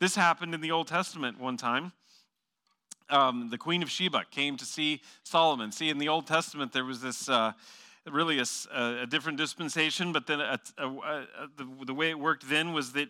This 0.00 0.14
happened 0.16 0.54
in 0.54 0.60
the 0.60 0.72
Old 0.72 0.88
Testament 0.88 1.40
one 1.40 1.56
time 1.56 1.92
um, 3.08 3.48
the 3.50 3.58
Queen 3.58 3.82
of 3.82 3.90
Sheba 3.90 4.24
came 4.30 4.56
to 4.56 4.64
see 4.64 5.00
Solomon. 5.22 5.72
See, 5.72 5.88
in 5.88 5.98
the 5.98 6.08
Old 6.08 6.26
Testament, 6.26 6.72
there 6.72 6.84
was 6.84 7.00
this 7.00 7.28
uh, 7.28 7.52
really 8.10 8.38
a, 8.38 8.44
a, 9.02 9.06
different 9.06 9.38
dispensation, 9.38 10.12
but 10.12 10.26
then 10.26 10.40
a, 10.40 10.58
the, 10.76 11.68
the, 11.86 11.94
way 11.94 12.10
it 12.10 12.18
worked 12.18 12.48
then 12.48 12.72
was 12.72 12.92
that 12.92 13.08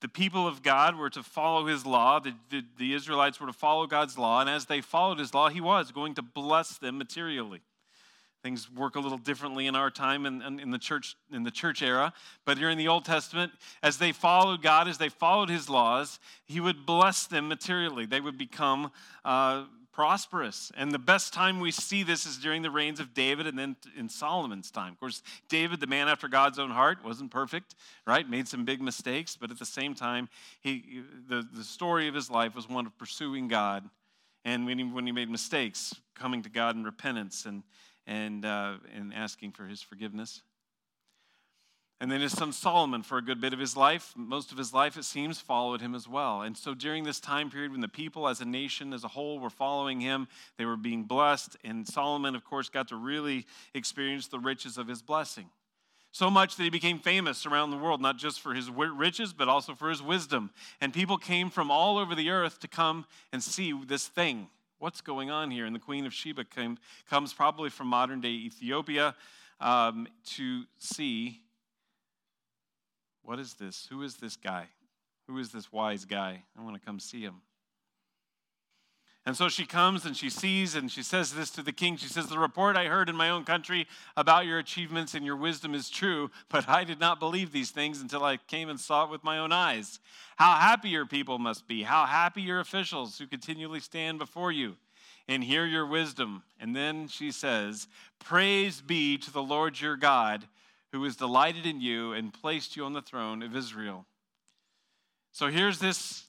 the 0.00 0.08
people 0.08 0.46
of 0.46 0.62
God 0.62 0.96
were 0.96 1.10
to 1.10 1.22
follow 1.22 1.66
his 1.66 1.84
law. 1.84 2.20
The, 2.20 2.34
the, 2.50 2.64
the 2.78 2.94
Israelites 2.94 3.40
were 3.40 3.46
to 3.46 3.52
follow 3.52 3.86
God's 3.86 4.16
law, 4.16 4.40
and 4.40 4.48
as 4.48 4.66
they 4.66 4.80
followed 4.80 5.18
his 5.18 5.34
law, 5.34 5.48
he 5.48 5.60
was 5.60 5.90
going 5.90 6.14
to 6.14 6.22
bless 6.22 6.78
them 6.78 6.98
materially. 6.98 7.60
Things 8.48 8.72
work 8.72 8.96
a 8.96 9.00
little 9.00 9.18
differently 9.18 9.66
in 9.66 9.76
our 9.76 9.90
time 9.90 10.24
in, 10.24 10.40
in, 10.40 10.58
in, 10.58 10.70
the 10.70 10.78
church 10.78 11.16
in 11.30 11.42
the 11.42 11.50
church 11.50 11.82
era, 11.82 12.14
but 12.46 12.56
here 12.56 12.70
in 12.70 12.78
the 12.78 12.88
Old 12.88 13.04
Testament, 13.04 13.52
as 13.82 13.98
they 13.98 14.10
followed 14.10 14.62
God, 14.62 14.88
as 14.88 14.96
they 14.96 15.10
followed 15.10 15.50
His 15.50 15.68
laws, 15.68 16.18
He 16.46 16.58
would 16.58 16.86
bless 16.86 17.26
them 17.26 17.46
materially. 17.46 18.06
They 18.06 18.22
would 18.22 18.38
become 18.38 18.90
uh, 19.22 19.64
prosperous. 19.92 20.72
And 20.78 20.92
the 20.92 20.98
best 20.98 21.34
time 21.34 21.60
we 21.60 21.70
see 21.70 22.02
this 22.02 22.24
is 22.24 22.38
during 22.38 22.62
the 22.62 22.70
reigns 22.70 23.00
of 23.00 23.12
David 23.12 23.46
and 23.46 23.58
then 23.58 23.76
in 23.94 24.08
Solomon's 24.08 24.70
time. 24.70 24.94
Of 24.94 25.00
course, 25.00 25.22
David, 25.50 25.80
the 25.80 25.86
man 25.86 26.08
after 26.08 26.26
God's 26.26 26.58
own 26.58 26.70
heart, 26.70 27.04
wasn't 27.04 27.30
perfect, 27.30 27.74
right? 28.06 28.26
Made 28.26 28.48
some 28.48 28.64
big 28.64 28.80
mistakes, 28.80 29.36
but 29.38 29.50
at 29.50 29.58
the 29.58 29.66
same 29.66 29.94
time, 29.94 30.26
he 30.62 31.02
the, 31.28 31.46
the 31.52 31.64
story 31.64 32.08
of 32.08 32.14
his 32.14 32.30
life 32.30 32.54
was 32.54 32.66
one 32.66 32.86
of 32.86 32.96
pursuing 32.96 33.46
God. 33.46 33.90
And 34.42 34.64
when 34.64 34.78
he, 34.78 34.84
when 34.84 35.04
he 35.04 35.12
made 35.12 35.28
mistakes, 35.28 35.94
coming 36.14 36.42
to 36.42 36.48
God 36.48 36.76
in 36.76 36.84
repentance 36.84 37.44
and 37.44 37.62
and, 38.08 38.44
uh, 38.44 38.78
and 38.96 39.14
asking 39.14 39.52
for 39.52 39.66
his 39.66 39.82
forgiveness. 39.82 40.42
And 42.00 42.10
then 42.10 42.20
his 42.20 42.32
son 42.32 42.52
Solomon, 42.52 43.02
for 43.02 43.18
a 43.18 43.22
good 43.22 43.40
bit 43.40 43.52
of 43.52 43.58
his 43.58 43.76
life, 43.76 44.14
most 44.16 44.52
of 44.52 44.58
his 44.58 44.72
life, 44.72 44.96
it 44.96 45.04
seems, 45.04 45.40
followed 45.40 45.80
him 45.80 45.96
as 45.96 46.08
well. 46.08 46.42
And 46.42 46.56
so 46.56 46.72
during 46.72 47.02
this 47.02 47.18
time 47.18 47.50
period 47.50 47.72
when 47.72 47.80
the 47.80 47.88
people 47.88 48.28
as 48.28 48.40
a 48.40 48.44
nation 48.44 48.92
as 48.92 49.02
a 49.02 49.08
whole 49.08 49.40
were 49.40 49.50
following 49.50 50.00
him, 50.00 50.28
they 50.56 50.64
were 50.64 50.76
being 50.76 51.04
blessed. 51.04 51.56
And 51.64 51.86
Solomon, 51.86 52.36
of 52.36 52.44
course, 52.44 52.68
got 52.68 52.88
to 52.88 52.96
really 52.96 53.46
experience 53.74 54.28
the 54.28 54.38
riches 54.38 54.78
of 54.78 54.86
his 54.86 55.02
blessing. 55.02 55.50
So 56.12 56.30
much 56.30 56.56
that 56.56 56.62
he 56.62 56.70
became 56.70 57.00
famous 57.00 57.44
around 57.44 57.72
the 57.72 57.76
world, 57.76 58.00
not 58.00 58.16
just 58.16 58.40
for 58.40 58.54
his 58.54 58.70
riches, 58.70 59.32
but 59.32 59.48
also 59.48 59.74
for 59.74 59.90
his 59.90 60.00
wisdom. 60.00 60.50
And 60.80 60.94
people 60.94 61.18
came 61.18 61.50
from 61.50 61.70
all 61.70 61.98
over 61.98 62.14
the 62.14 62.30
earth 62.30 62.60
to 62.60 62.68
come 62.68 63.06
and 63.32 63.42
see 63.42 63.74
this 63.86 64.06
thing 64.06 64.48
what's 64.78 65.00
going 65.00 65.30
on 65.30 65.50
here? 65.50 65.66
And 65.66 65.74
the 65.74 65.80
Queen 65.80 66.06
of 66.06 66.14
Sheba 66.14 66.44
came, 66.44 66.78
comes 67.08 67.32
probably 67.32 67.70
from 67.70 67.88
modern 67.88 68.20
day 68.20 68.28
Ethiopia 68.28 69.14
um, 69.60 70.06
to 70.36 70.64
see 70.78 71.40
what 73.22 73.38
is 73.38 73.54
this? 73.54 73.86
Who 73.90 74.02
is 74.02 74.16
this 74.16 74.36
guy? 74.36 74.68
Who 75.26 75.38
is 75.38 75.52
this 75.52 75.70
wise 75.70 76.06
guy? 76.06 76.44
I 76.58 76.62
want 76.62 76.76
to 76.76 76.80
come 76.80 76.98
see 76.98 77.20
him. 77.20 77.42
And 79.28 79.36
so 79.36 79.50
she 79.50 79.66
comes 79.66 80.06
and 80.06 80.16
she 80.16 80.30
sees 80.30 80.74
and 80.74 80.90
she 80.90 81.02
says 81.02 81.34
this 81.34 81.50
to 81.50 81.62
the 81.62 81.70
king. 81.70 81.98
She 81.98 82.08
says, 82.08 82.28
The 82.28 82.38
report 82.38 82.78
I 82.78 82.86
heard 82.86 83.10
in 83.10 83.14
my 83.14 83.28
own 83.28 83.44
country 83.44 83.86
about 84.16 84.46
your 84.46 84.58
achievements 84.58 85.12
and 85.12 85.22
your 85.22 85.36
wisdom 85.36 85.74
is 85.74 85.90
true, 85.90 86.30
but 86.48 86.66
I 86.66 86.82
did 86.82 86.98
not 86.98 87.20
believe 87.20 87.52
these 87.52 87.70
things 87.70 88.00
until 88.00 88.24
I 88.24 88.38
came 88.38 88.70
and 88.70 88.80
saw 88.80 89.04
it 89.04 89.10
with 89.10 89.22
my 89.22 89.36
own 89.36 89.52
eyes. 89.52 90.00
How 90.36 90.54
happy 90.54 90.88
your 90.88 91.04
people 91.04 91.38
must 91.38 91.68
be. 91.68 91.82
How 91.82 92.06
happy 92.06 92.40
your 92.40 92.58
officials 92.58 93.18
who 93.18 93.26
continually 93.26 93.80
stand 93.80 94.18
before 94.18 94.50
you 94.50 94.76
and 95.28 95.44
hear 95.44 95.66
your 95.66 95.84
wisdom. 95.84 96.42
And 96.58 96.74
then 96.74 97.06
she 97.06 97.30
says, 97.30 97.86
Praise 98.18 98.80
be 98.80 99.18
to 99.18 99.30
the 99.30 99.42
Lord 99.42 99.78
your 99.78 99.96
God, 99.96 100.48
who 100.90 101.04
has 101.04 101.16
delighted 101.16 101.66
in 101.66 101.82
you 101.82 102.14
and 102.14 102.32
placed 102.32 102.76
you 102.76 102.86
on 102.86 102.94
the 102.94 103.02
throne 103.02 103.42
of 103.42 103.54
Israel. 103.54 104.06
So 105.32 105.48
here's 105.48 105.80
this 105.80 106.24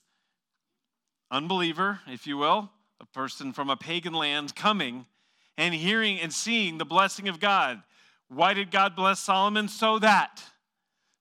unbeliever, 1.32 2.02
if 2.06 2.28
you 2.28 2.36
will, 2.36 2.70
a 3.02 3.06
person 3.06 3.54
from 3.54 3.70
a 3.70 3.78
pagan 3.78 4.14
land 4.14 4.56
coming, 4.56 5.06
and 5.58 5.74
hearing 5.74 6.20
and 6.20 6.34
seeing 6.34 6.78
the 6.78 6.86
blessing 6.86 7.28
of 7.28 7.40
God. 7.40 7.82
Why 8.30 8.54
did 8.54 8.72
God 8.72 8.96
bless 8.96 9.20
Solomon? 9.20 9.68
So 9.68 10.00
that, 10.00 10.44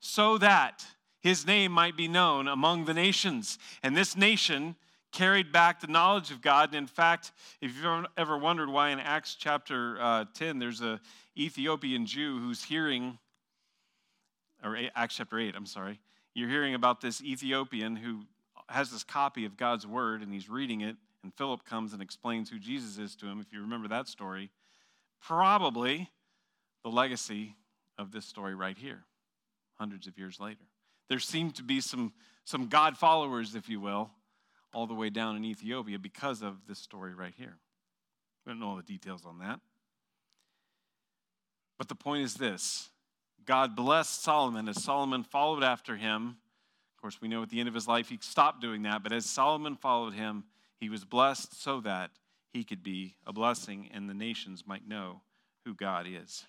so 0.00 0.38
that 0.38 0.84
his 1.20 1.46
name 1.46 1.72
might 1.72 1.96
be 1.96 2.08
known 2.08 2.46
among 2.48 2.84
the 2.84 2.94
nations. 2.94 3.58
And 3.82 3.96
this 3.96 4.16
nation 4.16 4.76
carried 5.12 5.52
back 5.52 5.80
the 5.80 5.86
knowledge 5.86 6.30
of 6.30 6.40
God. 6.40 6.68
And 6.68 6.76
in 6.76 6.86
fact, 6.86 7.32
if 7.60 7.74
you've 7.74 8.06
ever 8.16 8.36
wondered 8.36 8.68
why 8.68 8.90
in 8.90 9.00
Acts 9.00 9.34
chapter 9.38 10.00
uh, 10.00 10.24
10 10.34 10.58
there's 10.58 10.80
a 10.80 11.00
Ethiopian 11.36 12.06
Jew 12.06 12.38
who's 12.38 12.62
hearing, 12.62 13.18
or 14.62 14.78
Acts 14.94 15.16
chapter 15.16 15.38
8, 15.38 15.54
I'm 15.56 15.66
sorry, 15.66 15.98
you're 16.34 16.48
hearing 16.48 16.74
about 16.74 17.00
this 17.00 17.22
Ethiopian 17.22 17.96
who 17.96 18.22
has 18.68 18.90
this 18.90 19.02
copy 19.02 19.44
of 19.44 19.56
God's 19.56 19.86
word 19.86 20.22
and 20.22 20.32
he's 20.32 20.48
reading 20.48 20.82
it, 20.82 20.96
and 21.28 21.34
Philip 21.34 21.62
comes 21.66 21.92
and 21.92 22.00
explains 22.00 22.48
who 22.48 22.58
Jesus 22.58 22.96
is 22.96 23.14
to 23.16 23.26
him, 23.26 23.38
if 23.38 23.52
you 23.52 23.60
remember 23.60 23.86
that 23.88 24.08
story. 24.08 24.50
Probably 25.20 26.08
the 26.82 26.88
legacy 26.88 27.54
of 27.98 28.12
this 28.12 28.24
story 28.24 28.54
right 28.54 28.78
here, 28.78 29.04
hundreds 29.74 30.06
of 30.06 30.16
years 30.16 30.40
later. 30.40 30.64
There 31.10 31.18
seem 31.18 31.50
to 31.50 31.62
be 31.62 31.82
some, 31.82 32.14
some 32.44 32.68
God 32.68 32.96
followers, 32.96 33.54
if 33.54 33.68
you 33.68 33.78
will, 33.78 34.08
all 34.72 34.86
the 34.86 34.94
way 34.94 35.10
down 35.10 35.36
in 35.36 35.44
Ethiopia 35.44 35.98
because 35.98 36.40
of 36.40 36.66
this 36.66 36.78
story 36.78 37.14
right 37.14 37.34
here. 37.36 37.58
We 38.46 38.52
don't 38.52 38.60
know 38.60 38.70
all 38.70 38.76
the 38.76 38.82
details 38.82 39.26
on 39.26 39.38
that. 39.40 39.60
But 41.76 41.88
the 41.88 41.94
point 41.94 42.24
is 42.24 42.36
this 42.36 42.88
God 43.44 43.76
blessed 43.76 44.22
Solomon 44.22 44.66
as 44.66 44.82
Solomon 44.82 45.24
followed 45.24 45.62
after 45.62 45.94
him. 45.94 46.38
Of 46.96 47.02
course, 47.02 47.20
we 47.20 47.28
know 47.28 47.42
at 47.42 47.50
the 47.50 47.60
end 47.60 47.68
of 47.68 47.74
his 47.74 47.86
life 47.86 48.08
he 48.08 48.18
stopped 48.22 48.62
doing 48.62 48.84
that, 48.84 49.02
but 49.02 49.12
as 49.12 49.26
Solomon 49.26 49.76
followed 49.76 50.14
him, 50.14 50.44
he 50.78 50.88
was 50.88 51.04
blessed 51.04 51.60
so 51.60 51.80
that 51.80 52.10
he 52.52 52.64
could 52.64 52.82
be 52.82 53.14
a 53.26 53.32
blessing 53.32 53.90
and 53.92 54.08
the 54.08 54.14
nations 54.14 54.64
might 54.66 54.86
know 54.86 55.22
who 55.64 55.74
God 55.74 56.06
is. 56.08 56.46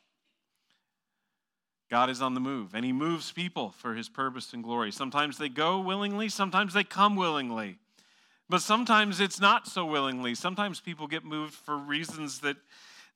God 1.89 2.09
is 2.09 2.21
on 2.21 2.35
the 2.35 2.39
move, 2.39 2.75
and 2.75 2.85
He 2.85 2.93
moves 2.93 3.31
people 3.31 3.71
for 3.71 3.95
His 3.95 4.09
purpose 4.09 4.53
and 4.53 4.63
glory. 4.63 4.91
Sometimes 4.91 5.37
they 5.37 5.49
go 5.49 5.79
willingly, 5.79 6.29
sometimes 6.29 6.73
they 6.73 6.83
come 6.83 7.15
willingly. 7.15 7.77
But 8.47 8.61
sometimes 8.61 9.19
it's 9.19 9.39
not 9.39 9.67
so 9.67 9.85
willingly. 9.85 10.33
Sometimes 10.33 10.81
people 10.81 11.07
get 11.07 11.23
moved 11.23 11.53
for 11.53 11.77
reasons 11.77 12.39
that 12.39 12.57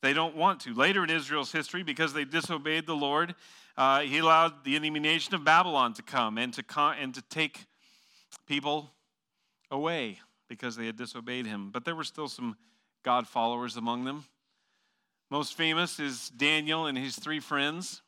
they 0.02 0.14
don't 0.14 0.36
want 0.36 0.60
to. 0.62 0.74
Later 0.74 1.04
in 1.04 1.10
Israel's 1.10 1.52
history, 1.52 1.82
because 1.82 2.14
they 2.14 2.26
disobeyed 2.26 2.86
the 2.86 2.96
Lord, 2.96 3.36
uh, 3.78 4.02
He 4.02 4.18
allowed 4.20 4.64
the 4.64 4.76
enemy 4.76 5.00
nation 5.00 5.34
of 5.36 5.44
Babylon 5.44 5.94
to 5.94 6.02
come 6.02 6.38
and 6.38 6.54
to, 6.54 6.64
con- 6.64 6.98
and 7.00 7.14
to 7.14 7.22
take 7.22 7.66
people 8.48 8.92
away 9.72 10.20
because 10.54 10.76
they 10.76 10.86
had 10.86 10.98
disobeyed 10.98 11.48
Him. 11.48 11.72
But 11.72 11.84
there 11.84 11.96
were 11.96 12.04
still 12.04 12.28
some 12.28 12.56
God 13.04 13.28
followers 13.28 13.76
among 13.76 14.06
them. 14.06 14.26
Most 15.30 15.56
famous 15.58 16.00
is 16.00 16.30
Daniel 16.30 16.86
and 16.86 16.96
his 16.96 17.16
three 17.16 17.40
friends. 17.40 18.04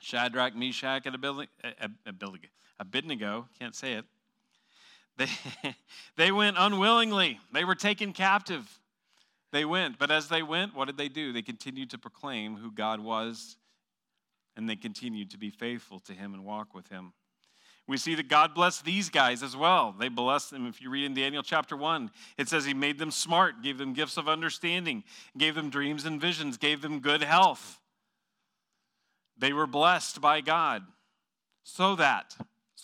Shadrach, 0.00 0.56
Meshach, 0.56 1.06
and 1.06 1.14
Abednego, 2.80 3.48
can't 3.58 3.74
say 3.74 3.92
it. 3.92 4.04
They, 5.16 5.28
they 6.16 6.32
went 6.32 6.56
unwillingly. 6.58 7.38
They 7.52 7.64
were 7.64 7.76
taken 7.76 8.12
captive. 8.12 8.80
They 9.52 9.64
went. 9.64 9.98
But 9.98 10.10
as 10.10 10.28
they 10.28 10.42
went, 10.42 10.74
what 10.74 10.86
did 10.86 10.96
they 10.96 11.08
do? 11.08 11.32
They 11.32 11.42
continued 11.42 11.90
to 11.90 11.98
proclaim 11.98 12.56
who 12.56 12.72
God 12.72 13.00
was, 13.00 13.56
and 14.56 14.68
they 14.68 14.76
continued 14.76 15.30
to 15.30 15.38
be 15.38 15.50
faithful 15.50 16.00
to 16.00 16.12
Him 16.12 16.34
and 16.34 16.44
walk 16.44 16.74
with 16.74 16.88
Him. 16.88 17.12
We 17.88 17.96
see 17.96 18.16
that 18.16 18.28
God 18.28 18.54
blessed 18.54 18.84
these 18.84 19.10
guys 19.10 19.42
as 19.42 19.56
well. 19.56 19.94
They 19.96 20.08
blessed 20.08 20.50
them. 20.50 20.66
If 20.66 20.82
you 20.82 20.90
read 20.90 21.04
in 21.04 21.14
Daniel 21.14 21.42
chapter 21.42 21.76
1, 21.76 22.10
it 22.36 22.48
says 22.48 22.64
He 22.64 22.74
made 22.74 22.98
them 22.98 23.12
smart, 23.12 23.62
gave 23.62 23.78
them 23.78 23.92
gifts 23.92 24.16
of 24.16 24.28
understanding, 24.28 25.04
gave 25.38 25.54
them 25.54 25.70
dreams 25.70 26.04
and 26.04 26.20
visions, 26.20 26.56
gave 26.56 26.82
them 26.82 26.98
good 26.98 27.22
health. 27.22 27.80
They 29.38 29.52
were 29.52 29.66
blessed 29.66 30.20
by 30.20 30.40
God 30.40 30.82
so 31.62 31.94
that 31.96 32.34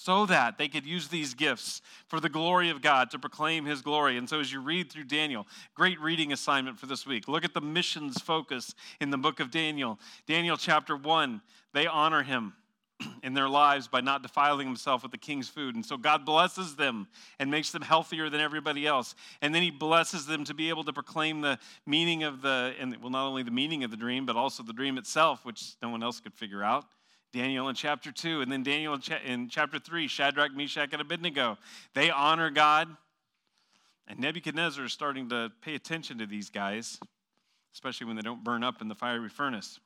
so 0.03 0.27
that 0.27 0.59
they 0.59 0.69
could 0.69 0.85
use 0.85 1.09
these 1.09 1.35
gifts 1.35 1.81
for 2.09 2.19
the 2.19 2.29
glory 2.29 2.71
of 2.71 2.83
God 2.83 3.11
to 3.11 3.19
proclaim 3.19 3.67
his 3.67 3.83
glory. 3.83 4.17
And 4.17 4.29
so 4.29 4.41
as 4.41 4.53
you 4.53 4.61
read 4.61 4.91
through 4.91 5.05
Daniel, 5.05 5.47
great 5.75 6.01
reading 6.01 6.33
assignment 6.33 6.79
for 6.81 6.87
this 6.87 7.07
week. 7.07 7.29
Look 7.29 7.45
at 7.45 7.55
the 7.55 7.61
missions 7.61 8.21
focus 8.21 8.75
in 9.01 9.11
the 9.11 9.19
book 9.19 9.39
of 9.39 9.53
Daniel. 9.53 10.01
Daniel 10.27 10.57
chapter 10.57 10.97
1, 10.97 11.41
they 11.73 11.87
honor 11.87 12.25
him 12.25 12.55
in 13.23 13.35
their 13.35 13.49
lives 13.49 13.89
by 13.89 14.01
not 14.01 14.23
defiling 14.23 14.67
himself 14.67 15.03
with 15.03 15.13
the 15.13 15.19
king's 15.19 15.49
food. 15.49 15.75
And 15.75 15.85
so 15.85 15.97
God 15.97 16.25
blesses 16.25 16.77
them 16.77 17.09
and 17.39 17.51
makes 17.51 17.71
them 17.71 17.83
healthier 17.83 18.31
than 18.31 18.41
everybody 18.41 18.87
else. 18.87 19.15
And 19.41 19.55
then 19.55 19.63
he 19.63 19.71
blesses 19.71 20.27
them 20.27 20.45
to 20.45 20.55
be 20.55 20.69
able 20.69 20.85
to 20.85 20.93
proclaim 20.93 21.41
the 21.41 21.59
meaning 21.87 22.23
of 22.23 22.43
the, 22.43 22.75
and 22.79 22.97
well, 23.01 23.11
not 23.11 23.27
only 23.27 23.43
the 23.43 23.51
meaning 23.51 23.85
of 23.85 23.91
the 23.91 23.97
dream, 23.97 24.27
but 24.27 24.37
also 24.37 24.63
the 24.63 24.73
dream 24.73 24.99
itself, 24.99 25.45
which 25.45 25.75
no 25.83 25.89
one 25.89 26.03
else 26.03 26.21
could 26.21 26.35
figure 26.35 26.63
out. 26.63 26.85
Daniel 27.33 27.69
in 27.69 27.75
chapter 27.75 28.13
2, 28.13 28.43
and 28.43 28.53
then 28.53 28.63
Daniel 28.63 28.99
in 29.25 29.49
chapter 29.49 29.79
3, 29.79 30.07
Shadrach, 30.07 30.55
Meshach, 30.55 30.93
and 30.93 31.01
Abednego. 31.01 31.57
They 31.95 32.11
honor 32.11 32.51
God. 32.51 32.89
And 34.07 34.19
Nebuchadnezzar 34.19 34.85
is 34.85 34.93
starting 34.93 35.31
to 35.31 35.51
pay 35.63 35.75
attention 35.75 36.19
to 36.19 36.27
these 36.27 36.51
guys, 36.51 36.99
especially 37.73 38.07
when 38.07 38.17
they 38.17 38.23
don't 38.23 38.45
burn 38.45 38.63
up 38.63 38.83
in 38.83 38.89
the 38.89 38.95
fiery 38.95 39.31
furnace. 39.31 39.81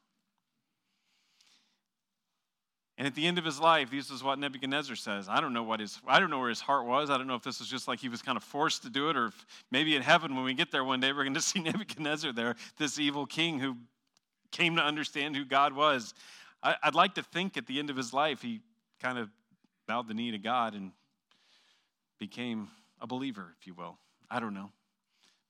And 2.98 3.06
at 3.06 3.14
the 3.14 3.26
end 3.26 3.36
of 3.36 3.44
his 3.44 3.60
life, 3.60 3.90
this 3.90 4.10
is 4.10 4.22
what 4.22 4.38
Nebuchadnezzar 4.38 4.96
says. 4.96 5.28
I 5.28 5.40
don't 5.40 5.52
know 5.52 5.62
what 5.62 5.80
his 5.80 6.00
I 6.06 6.18
don't 6.18 6.30
know 6.30 6.38
where 6.38 6.48
his 6.48 6.62
heart 6.62 6.86
was. 6.86 7.10
I 7.10 7.18
don't 7.18 7.26
know 7.26 7.34
if 7.34 7.42
this 7.42 7.58
was 7.58 7.68
just 7.68 7.86
like 7.86 8.00
he 8.00 8.08
was 8.08 8.22
kind 8.22 8.36
of 8.36 8.44
forced 8.44 8.82
to 8.84 8.90
do 8.90 9.10
it, 9.10 9.16
or 9.16 9.32
maybe 9.70 9.94
in 9.96 10.02
heaven 10.02 10.34
when 10.34 10.44
we 10.44 10.54
get 10.54 10.70
there 10.70 10.82
one 10.82 11.00
day, 11.00 11.12
we're 11.12 11.24
going 11.24 11.34
to 11.34 11.40
see 11.40 11.60
Nebuchadnezzar 11.60 12.32
there, 12.32 12.56
this 12.78 12.98
evil 12.98 13.26
king 13.26 13.58
who 13.58 13.76
came 14.50 14.76
to 14.76 14.82
understand 14.82 15.36
who 15.36 15.44
God 15.44 15.74
was. 15.74 16.14
I, 16.62 16.76
I'd 16.82 16.94
like 16.94 17.14
to 17.16 17.22
think 17.22 17.58
at 17.58 17.66
the 17.66 17.78
end 17.78 17.90
of 17.90 17.96
his 17.96 18.14
life 18.14 18.40
he 18.40 18.60
kind 19.00 19.18
of 19.18 19.28
bowed 19.86 20.08
the 20.08 20.14
knee 20.14 20.30
to 20.30 20.38
God 20.38 20.74
and 20.74 20.92
became 22.18 22.68
a 23.00 23.06
believer, 23.06 23.54
if 23.60 23.66
you 23.66 23.74
will. 23.74 23.98
I 24.30 24.40
don't 24.40 24.54
know. 24.54 24.70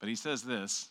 But 0.01 0.09
he 0.09 0.17
says 0.17 0.43
this. 0.43 0.89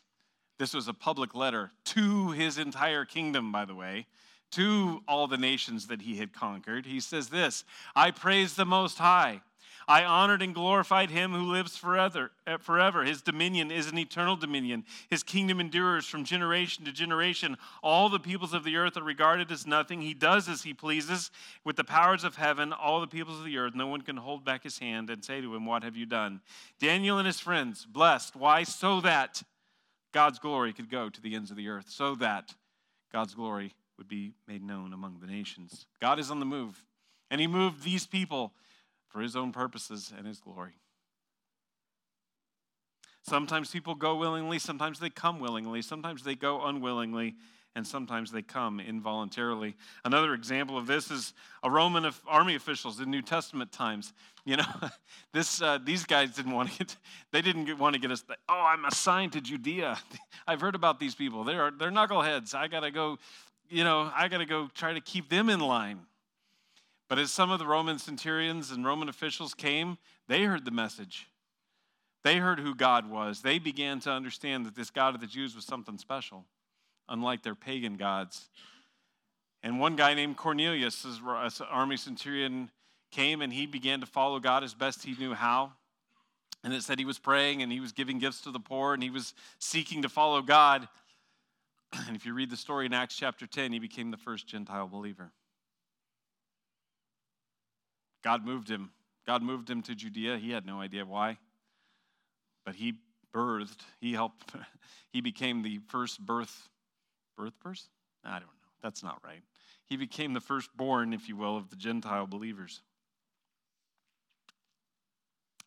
This 0.58 0.74
was 0.74 0.88
a 0.88 0.94
public 0.94 1.36
letter 1.36 1.72
to 1.84 2.32
his 2.32 2.58
entire 2.58 3.04
kingdom, 3.04 3.52
by 3.52 3.66
the 3.66 3.76
way 3.76 4.08
to 4.52 5.02
all 5.08 5.28
the 5.28 5.38
nations 5.38 5.88
that 5.88 6.02
he 6.02 6.18
had 6.18 6.34
conquered. 6.34 6.86
He 6.86 7.00
says 7.00 7.30
this 7.30 7.64
I 7.96 8.12
praise 8.12 8.56
the 8.56 8.66
Most 8.66 8.98
High. 8.98 9.42
I 9.88 10.04
honored 10.04 10.42
and 10.42 10.56
glorified 10.56 11.12
him 11.12 11.32
who 11.32 11.52
lives 11.52 11.78
forever. 11.78 12.32
Eh, 12.48 12.58
forever. 12.58 13.04
His 13.04 13.22
dominion 13.22 13.70
is 13.70 13.88
an 13.88 14.00
eternal 14.00 14.36
dominion. 14.36 14.84
His 15.10 15.22
kingdom 15.22 15.60
endures 15.60 16.08
from 16.08 16.24
generation 16.24 16.86
to 16.86 16.92
generation. 16.92 17.56
All 17.84 18.10
the 18.10 18.20
peoples 18.20 18.54
of 18.54 18.64
the 18.64 18.78
earth 18.78 18.98
are 18.98 19.04
regarded 19.04 19.52
as 19.52 19.68
nothing. 19.68 20.02
He 20.02 20.16
does 20.16 20.50
as 20.50 20.64
he 20.64 20.74
pleases 20.74 21.30
with 21.64 21.76
the 21.76 21.84
powers 21.84 22.24
of 22.24 22.36
heaven. 22.36 22.74
All 22.74 23.00
the 23.00 23.08
peoples 23.08 23.40
of 23.40 23.46
the 23.46 23.58
earth, 23.58 23.76
no 23.76 23.88
one 23.88 24.02
can 24.02 24.18
hold 24.18 24.44
back 24.44 24.64
his 24.64 24.80
hand 24.80 25.10
and 25.10 25.24
say 25.24 25.40
to 25.40 25.56
him, 25.56 25.66
What 25.66 25.84
have 25.84 25.96
you 25.96 26.08
done? 26.08 26.42
Daniel 26.80 27.20
and 27.20 27.28
his 27.28 27.40
friends, 27.40 27.86
blessed. 27.86 28.36
Why? 28.36 28.64
So 28.64 29.02
that 29.02 29.44
God's 30.12 30.40
glory 30.40 30.74
could 30.74 30.90
go 30.90 31.10
to 31.10 31.22
the 31.22 31.36
ends 31.36 31.52
of 31.52 31.58
the 31.58 31.68
earth. 31.68 31.90
So 31.90 32.16
that 32.16 32.56
God's 33.12 33.36
glory 33.36 33.74
would 33.98 34.08
be 34.08 34.34
made 34.48 34.64
known 34.64 34.94
among 34.94 35.20
the 35.20 35.28
nations. 35.28 35.86
God 36.02 36.20
is 36.20 36.32
on 36.32 36.40
the 36.40 36.46
move, 36.46 36.84
and 37.30 37.40
He 37.40 37.48
moved 37.48 37.84
these 37.84 38.06
people 38.06 38.54
for 39.08 39.22
His 39.22 39.36
own 39.36 39.52
purposes 39.52 40.14
and 40.16 40.28
His 40.28 40.40
glory. 40.40 40.74
Sometimes 43.24 43.72
people 43.72 43.96
go 43.96 44.16
willingly, 44.16 44.60
sometimes 44.60 45.00
they 45.00 45.10
come 45.10 45.40
willingly, 45.40 45.82
sometimes 45.82 46.24
they 46.24 46.36
go 46.36 46.64
unwillingly, 46.64 47.36
and 47.76 47.86
sometimes 47.86 48.32
they 48.32 48.42
come 48.42 48.80
involuntarily. 48.80 49.76
Another 50.06 50.34
example 50.34 50.78
of 50.78 50.88
this 50.88 51.12
is 51.12 51.34
a 51.62 51.70
Roman 51.70 52.10
army 52.26 52.56
officials 52.56 53.00
in 53.00 53.12
New 53.12 53.22
Testament 53.22 53.72
times. 53.72 54.14
You 54.46 54.58
know, 54.58 54.66
this 55.34 55.62
uh, 55.62 55.80
these 55.84 56.06
guys 56.06 56.32
didn't 56.32 56.54
want 56.54 56.72
to 56.72 56.78
get 56.78 56.96
they 57.32 57.42
didn't 57.42 57.66
get, 57.66 57.78
want 57.78 57.96
to 57.96 58.00
get 58.00 58.12
us. 58.12 58.24
Oh, 58.48 58.66
I'm 58.66 58.86
assigned 58.86 59.34
to 59.34 59.42
Judea. 59.42 59.98
I've 60.48 60.62
heard 60.62 60.76
about 60.76 61.00
these 61.00 61.16
people. 61.16 61.44
They're 61.44 61.72
they're 61.72 61.92
knuckleheads. 61.92 62.56
I 62.56 62.68
got 62.68 62.82
to 62.82 62.92
go 62.92 63.18
you 63.70 63.84
know, 63.84 64.12
I 64.16 64.28
got 64.28 64.40
to 64.40 64.46
go 64.46 64.70
try 64.74 64.94
to 64.94 65.02
keep 65.02 65.30
them 65.30 65.50
in 65.50 65.60
line. 65.60 66.02
But 67.08 67.20
as 67.20 67.32
some 67.32 67.52
of 67.52 67.60
the 67.60 67.68
Roman 67.68 68.00
centurions 68.00 68.72
and 68.72 68.86
Roman 68.86 69.10
officials 69.10 69.54
came, 69.54 69.98
they 70.28 70.44
heard 70.44 70.66
the 70.66 70.72
message. 70.72 71.28
They 72.24 72.38
heard 72.38 72.60
who 72.60 72.74
God 72.74 73.10
was. 73.10 73.42
They 73.42 73.60
began 73.60 74.00
to 74.02 74.12
understand 74.12 74.66
that 74.66 74.76
this 74.76 74.90
God 74.90 75.14
of 75.14 75.22
the 75.22 75.28
Jews 75.28 75.56
was 75.56 75.66
something 75.66 76.00
special, 76.00 76.46
unlike 77.08 77.44
their 77.44 77.54
pagan 77.54 77.98
gods. 77.98 78.50
And 79.62 79.80
one 79.80 79.96
guy 79.96 80.16
named 80.16 80.38
Cornelius, 80.38 81.06
an 81.06 81.50
army 81.70 81.98
centurion, 81.98 82.72
came 83.12 83.42
and 83.42 83.54
he 83.54 83.66
began 83.66 84.00
to 84.00 84.06
follow 84.06 84.40
God 84.40 84.64
as 84.64 84.74
best 84.74 85.04
he 85.04 85.16
knew 85.16 85.34
how. 85.34 85.74
And 86.64 86.74
it 86.74 86.82
said 86.82 86.98
he 86.98 87.06
was 87.06 87.20
praying 87.20 87.62
and 87.62 87.72
he 87.72 87.80
was 87.80 87.92
giving 87.92 88.18
gifts 88.18 88.42
to 88.42 88.52
the 88.52 88.60
poor 88.60 88.96
and 88.96 89.04
he 89.04 89.12
was 89.12 89.36
seeking 89.60 90.02
to 90.02 90.10
follow 90.10 90.42
God. 90.42 90.88
And 92.08 92.16
if 92.16 92.26
you 92.26 92.34
read 92.34 92.50
the 92.50 92.58
story 92.58 92.86
in 92.86 92.94
Acts 92.94 93.16
chapter 93.16 93.48
10, 93.48 93.72
he 93.72 93.80
became 93.80 94.12
the 94.12 94.18
first 94.18 94.48
Gentile 94.48 94.88
believer. 94.88 95.32
God 98.24 98.46
moved 98.46 98.70
him. 98.70 98.92
God 99.28 99.44
moved 99.44 99.70
him 99.70 99.82
to 99.84 99.96
Judea. 99.96 100.38
He 100.38 100.52
had 100.52 100.66
no 100.66 100.82
idea 100.82 101.06
why. 101.06 101.38
But 102.66 102.76
he 102.76 102.96
birthed. 103.34 103.82
He 104.00 104.14
helped, 104.14 104.54
he 105.12 105.22
became 105.22 105.62
the 105.62 105.80
first 105.88 106.20
birth, 106.20 106.70
birth 107.38 107.60
person? 107.60 107.90
I 108.24 108.40
don't 108.40 108.42
know. 108.42 108.72
That's 108.82 109.04
not 109.04 109.20
right. 109.24 109.42
He 109.86 109.98
became 109.98 110.34
the 110.34 110.42
firstborn, 110.42 111.14
if 111.14 111.30
you 111.30 111.36
will, 111.36 111.58
of 111.58 111.70
the 111.70 111.76
Gentile 111.76 112.26
believers. 112.26 112.82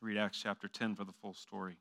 Read 0.01 0.17
Acts 0.17 0.41
chapter 0.43 0.69
10 0.69 0.95
for 0.95 1.05
the 1.05 1.12
full 1.12 1.35
story. 1.35 1.77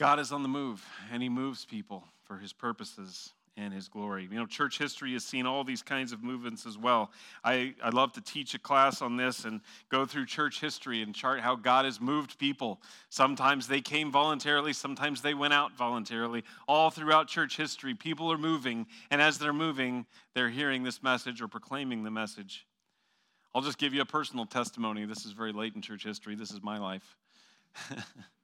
God 0.00 0.18
is 0.18 0.32
on 0.32 0.42
the 0.42 0.48
move, 0.48 0.82
and 1.12 1.22
He 1.22 1.28
moves 1.28 1.66
people 1.66 2.02
for 2.24 2.38
His 2.38 2.54
purposes 2.54 3.34
and 3.58 3.70
His 3.70 3.86
glory. 3.86 4.26
You 4.32 4.38
know, 4.38 4.46
church 4.46 4.78
history 4.78 5.12
has 5.12 5.24
seen 5.24 5.44
all 5.44 5.62
these 5.62 5.82
kinds 5.82 6.12
of 6.12 6.22
movements 6.22 6.64
as 6.64 6.78
well. 6.78 7.10
I, 7.44 7.74
I 7.84 7.90
love 7.90 8.14
to 8.14 8.22
teach 8.22 8.54
a 8.54 8.58
class 8.58 9.02
on 9.02 9.18
this 9.18 9.44
and 9.44 9.60
go 9.90 10.06
through 10.06 10.24
church 10.24 10.58
history 10.58 11.02
and 11.02 11.14
chart 11.14 11.40
how 11.40 11.54
God 11.54 11.84
has 11.84 12.00
moved 12.00 12.38
people. 12.38 12.80
Sometimes 13.10 13.68
they 13.68 13.82
came 13.82 14.10
voluntarily, 14.10 14.72
sometimes 14.72 15.20
they 15.20 15.34
went 15.34 15.52
out 15.52 15.76
voluntarily. 15.76 16.44
All 16.66 16.88
throughout 16.88 17.28
church 17.28 17.58
history, 17.58 17.92
people 17.92 18.32
are 18.32 18.38
moving, 18.38 18.86
and 19.10 19.20
as 19.20 19.36
they're 19.36 19.52
moving, 19.52 20.06
they're 20.34 20.48
hearing 20.48 20.82
this 20.82 21.02
message 21.02 21.42
or 21.42 21.46
proclaiming 21.46 22.04
the 22.04 22.10
message. 22.10 22.66
I'll 23.54 23.60
just 23.60 23.76
give 23.76 23.92
you 23.92 24.00
a 24.00 24.06
personal 24.06 24.46
testimony. 24.46 25.04
This 25.04 25.26
is 25.26 25.32
very 25.32 25.52
late 25.52 25.74
in 25.74 25.82
church 25.82 26.04
history. 26.04 26.36
This 26.36 26.52
is 26.52 26.62
my 26.62 26.78
life. 26.78 27.18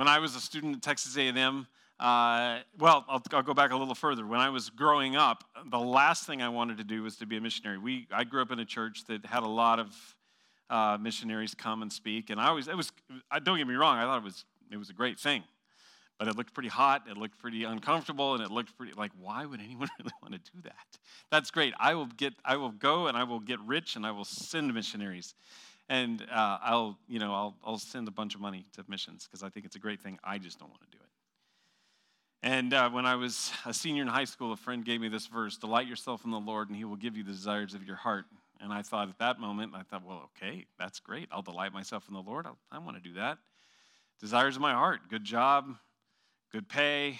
when 0.00 0.08
I 0.08 0.18
was 0.18 0.34
a 0.34 0.40
student 0.40 0.76
at 0.76 0.80
Texas 0.80 1.14
A&M, 1.18 1.66
uh, 2.00 2.60
well, 2.78 3.04
I'll, 3.06 3.22
I'll, 3.32 3.42
go 3.42 3.52
back 3.52 3.70
a 3.70 3.76
little 3.76 3.94
further. 3.94 4.24
When 4.24 4.40
I 4.40 4.48
was 4.48 4.70
growing 4.70 5.14
up, 5.14 5.44
the 5.70 5.78
last 5.78 6.24
thing 6.26 6.40
I 6.40 6.48
wanted 6.48 6.78
to 6.78 6.84
do 6.84 7.02
was 7.02 7.16
to 7.16 7.26
be 7.26 7.36
a 7.36 7.40
missionary. 7.42 7.76
We, 7.76 8.06
I 8.10 8.24
grew 8.24 8.40
up 8.40 8.50
in 8.50 8.58
a 8.60 8.64
church 8.64 9.04
that 9.08 9.26
had 9.26 9.42
a 9.42 9.46
lot 9.46 9.78
of 9.78 10.16
uh, 10.70 10.96
missionaries 10.98 11.54
come 11.54 11.82
and 11.82 11.92
speak, 11.92 12.30
and 12.30 12.40
I 12.40 12.48
always, 12.48 12.66
it 12.66 12.78
was, 12.78 12.90
don't 13.42 13.58
get 13.58 13.66
me 13.66 13.74
wrong, 13.74 13.98
I 13.98 14.04
thought 14.04 14.16
it 14.16 14.24
was, 14.24 14.46
it 14.72 14.78
was 14.78 14.88
a 14.88 14.94
great 14.94 15.20
thing. 15.20 15.44
But 16.18 16.28
it 16.28 16.36
looked 16.36 16.54
pretty 16.54 16.70
hot, 16.70 17.02
it 17.06 17.18
looked 17.18 17.38
pretty 17.38 17.64
uncomfortable, 17.64 18.32
and 18.32 18.42
it 18.42 18.50
looked 18.50 18.74
pretty 18.78 18.94
like, 18.94 19.12
why 19.20 19.44
would 19.44 19.60
anyone 19.60 19.90
really 19.98 20.12
want 20.22 20.32
to 20.32 20.50
do 20.50 20.62
that? 20.62 20.98
That's 21.30 21.50
great. 21.50 21.74
I 21.78 21.92
will 21.92 22.06
get, 22.06 22.32
I 22.42 22.56
will 22.56 22.72
go 22.72 23.06
and 23.06 23.18
I 23.18 23.24
will 23.24 23.40
get 23.40 23.60
rich 23.60 23.96
and 23.96 24.06
I 24.06 24.12
will 24.12 24.24
send 24.24 24.72
missionaries. 24.72 25.34
And 25.90 26.22
uh, 26.32 26.58
I'll, 26.62 26.96
you 27.08 27.18
know, 27.18 27.34
I'll, 27.34 27.56
I'll 27.66 27.78
send 27.78 28.06
a 28.06 28.12
bunch 28.12 28.36
of 28.36 28.40
money 28.40 28.64
to 28.76 28.84
missions 28.86 29.26
because 29.26 29.42
I 29.42 29.48
think 29.48 29.66
it's 29.66 29.74
a 29.74 29.80
great 29.80 30.00
thing. 30.00 30.20
I 30.22 30.38
just 30.38 30.60
don't 30.60 30.70
want 30.70 30.80
to 30.82 30.96
do 30.96 31.02
it. 31.02 31.10
And 32.48 32.72
uh, 32.72 32.88
when 32.90 33.06
I 33.06 33.16
was 33.16 33.50
a 33.66 33.74
senior 33.74 34.02
in 34.02 34.08
high 34.08 34.24
school, 34.24 34.52
a 34.52 34.56
friend 34.56 34.84
gave 34.84 35.00
me 35.00 35.08
this 35.08 35.26
verse 35.26 35.58
Delight 35.58 35.88
yourself 35.88 36.24
in 36.24 36.30
the 36.30 36.38
Lord, 36.38 36.68
and 36.68 36.76
he 36.76 36.84
will 36.84 36.96
give 36.96 37.16
you 37.16 37.24
the 37.24 37.32
desires 37.32 37.74
of 37.74 37.82
your 37.82 37.96
heart. 37.96 38.26
And 38.60 38.72
I 38.72 38.82
thought 38.82 39.08
at 39.08 39.18
that 39.18 39.40
moment, 39.40 39.72
I 39.74 39.82
thought, 39.82 40.04
well, 40.06 40.30
okay, 40.36 40.64
that's 40.78 41.00
great. 41.00 41.28
I'll 41.32 41.42
delight 41.42 41.72
myself 41.72 42.04
in 42.06 42.14
the 42.14 42.22
Lord. 42.22 42.46
I'll, 42.46 42.58
I 42.70 42.78
want 42.78 42.96
to 42.96 43.02
do 43.02 43.14
that. 43.14 43.38
Desires 44.20 44.54
of 44.54 44.62
my 44.62 44.72
heart 44.72 45.00
good 45.10 45.24
job, 45.24 45.74
good 46.52 46.68
pay, 46.68 47.18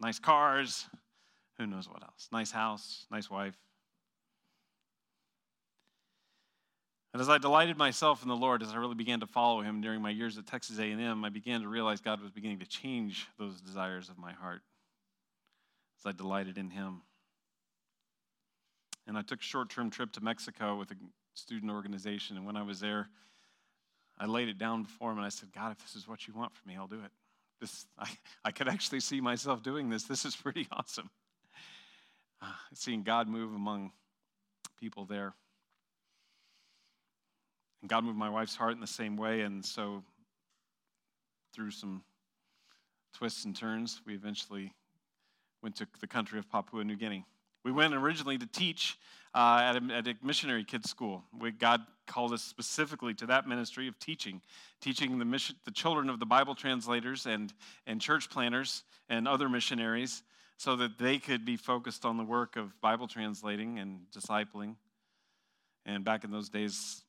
nice 0.00 0.18
cars, 0.18 0.86
who 1.58 1.66
knows 1.66 1.88
what 1.90 2.02
else? 2.02 2.28
Nice 2.32 2.50
house, 2.50 3.04
nice 3.10 3.28
wife. 3.28 3.56
And 7.16 7.22
as 7.22 7.30
I 7.30 7.38
delighted 7.38 7.78
myself 7.78 8.22
in 8.22 8.28
the 8.28 8.36
Lord, 8.36 8.62
as 8.62 8.72
I 8.72 8.76
really 8.76 8.94
began 8.94 9.20
to 9.20 9.26
follow 9.26 9.62
Him 9.62 9.80
during 9.80 10.02
my 10.02 10.10
years 10.10 10.36
at 10.36 10.46
Texas 10.46 10.78
A&M, 10.78 11.24
I 11.24 11.30
began 11.30 11.62
to 11.62 11.66
realize 11.66 11.98
God 11.98 12.20
was 12.20 12.30
beginning 12.30 12.58
to 12.58 12.66
change 12.66 13.26
those 13.38 13.58
desires 13.62 14.10
of 14.10 14.18
my 14.18 14.32
heart 14.32 14.60
as 15.98 16.04
I 16.04 16.12
delighted 16.12 16.58
in 16.58 16.68
Him. 16.68 17.00
And 19.06 19.16
I 19.16 19.22
took 19.22 19.40
a 19.40 19.42
short-term 19.42 19.88
trip 19.88 20.12
to 20.12 20.20
Mexico 20.22 20.76
with 20.76 20.90
a 20.90 20.94
student 21.32 21.72
organization, 21.72 22.36
and 22.36 22.44
when 22.44 22.54
I 22.54 22.62
was 22.62 22.80
there, 22.80 23.08
I 24.18 24.26
laid 24.26 24.50
it 24.50 24.58
down 24.58 24.82
before 24.82 25.10
Him 25.10 25.16
and 25.16 25.26
I 25.26 25.30
said, 25.30 25.48
God, 25.54 25.72
if 25.72 25.78
this 25.78 25.96
is 25.96 26.06
what 26.06 26.28
you 26.28 26.34
want 26.34 26.54
for 26.54 26.68
me, 26.68 26.76
I'll 26.76 26.86
do 26.86 27.00
it. 27.02 27.10
This, 27.62 27.86
I, 27.98 28.10
I 28.44 28.50
could 28.50 28.68
actually 28.68 29.00
see 29.00 29.22
myself 29.22 29.62
doing 29.62 29.88
this. 29.88 30.02
This 30.02 30.26
is 30.26 30.36
pretty 30.36 30.68
awesome. 30.70 31.08
Uh, 32.42 32.52
seeing 32.74 33.04
God 33.04 33.26
move 33.26 33.54
among 33.54 33.92
people 34.78 35.06
there. 35.06 35.32
God 37.88 38.04
moved 38.04 38.18
my 38.18 38.30
wife's 38.30 38.56
heart 38.56 38.72
in 38.72 38.80
the 38.80 38.86
same 38.86 39.16
way. 39.16 39.42
And 39.42 39.64
so, 39.64 40.02
through 41.54 41.70
some 41.70 42.02
twists 43.14 43.44
and 43.44 43.56
turns, 43.56 44.00
we 44.06 44.14
eventually 44.14 44.72
went 45.62 45.76
to 45.76 45.86
the 46.00 46.06
country 46.06 46.38
of 46.38 46.50
Papua 46.50 46.84
New 46.84 46.96
Guinea. 46.96 47.24
We 47.64 47.72
went 47.72 47.94
originally 47.94 48.38
to 48.38 48.46
teach 48.46 48.98
uh, 49.34 49.60
at, 49.62 49.76
a, 49.76 49.94
at, 49.94 50.06
a, 50.06 50.14
missionary 50.22 50.64
kids 50.64 50.88
school. 50.88 51.24
We, 51.38 51.50
God 51.50 51.80
called 52.06 52.32
us 52.32 52.42
specifically 52.42 53.12
to 53.14 53.26
that 53.26 53.48
ministry 53.48 53.88
of 53.88 53.98
teaching, 53.98 54.40
teaching 54.80 55.18
the, 55.18 55.24
mission, 55.24 55.56
the 55.64 55.72
children 55.72 56.08
of 56.08 56.20
the 56.20 56.26
Bible 56.26 56.54
translators 56.54 57.26
and, 57.26 57.52
and 57.86 58.00
church 58.00 58.30
planters 58.30 58.84
and 59.08 59.26
other 59.26 59.48
missionaries 59.48 60.22
so 60.58 60.76
that 60.76 60.98
they 60.98 61.18
could 61.18 61.44
be 61.44 61.56
focused 61.56 62.04
on 62.04 62.16
the 62.16 62.24
work 62.24 62.56
of 62.56 62.80
Bible 62.80 63.08
translating 63.08 63.78
and 63.78 64.00
discipling. 64.16 64.76
And 65.84 66.04
back 66.04 66.24
in 66.24 66.30
those 66.30 66.48
days, 66.48 67.02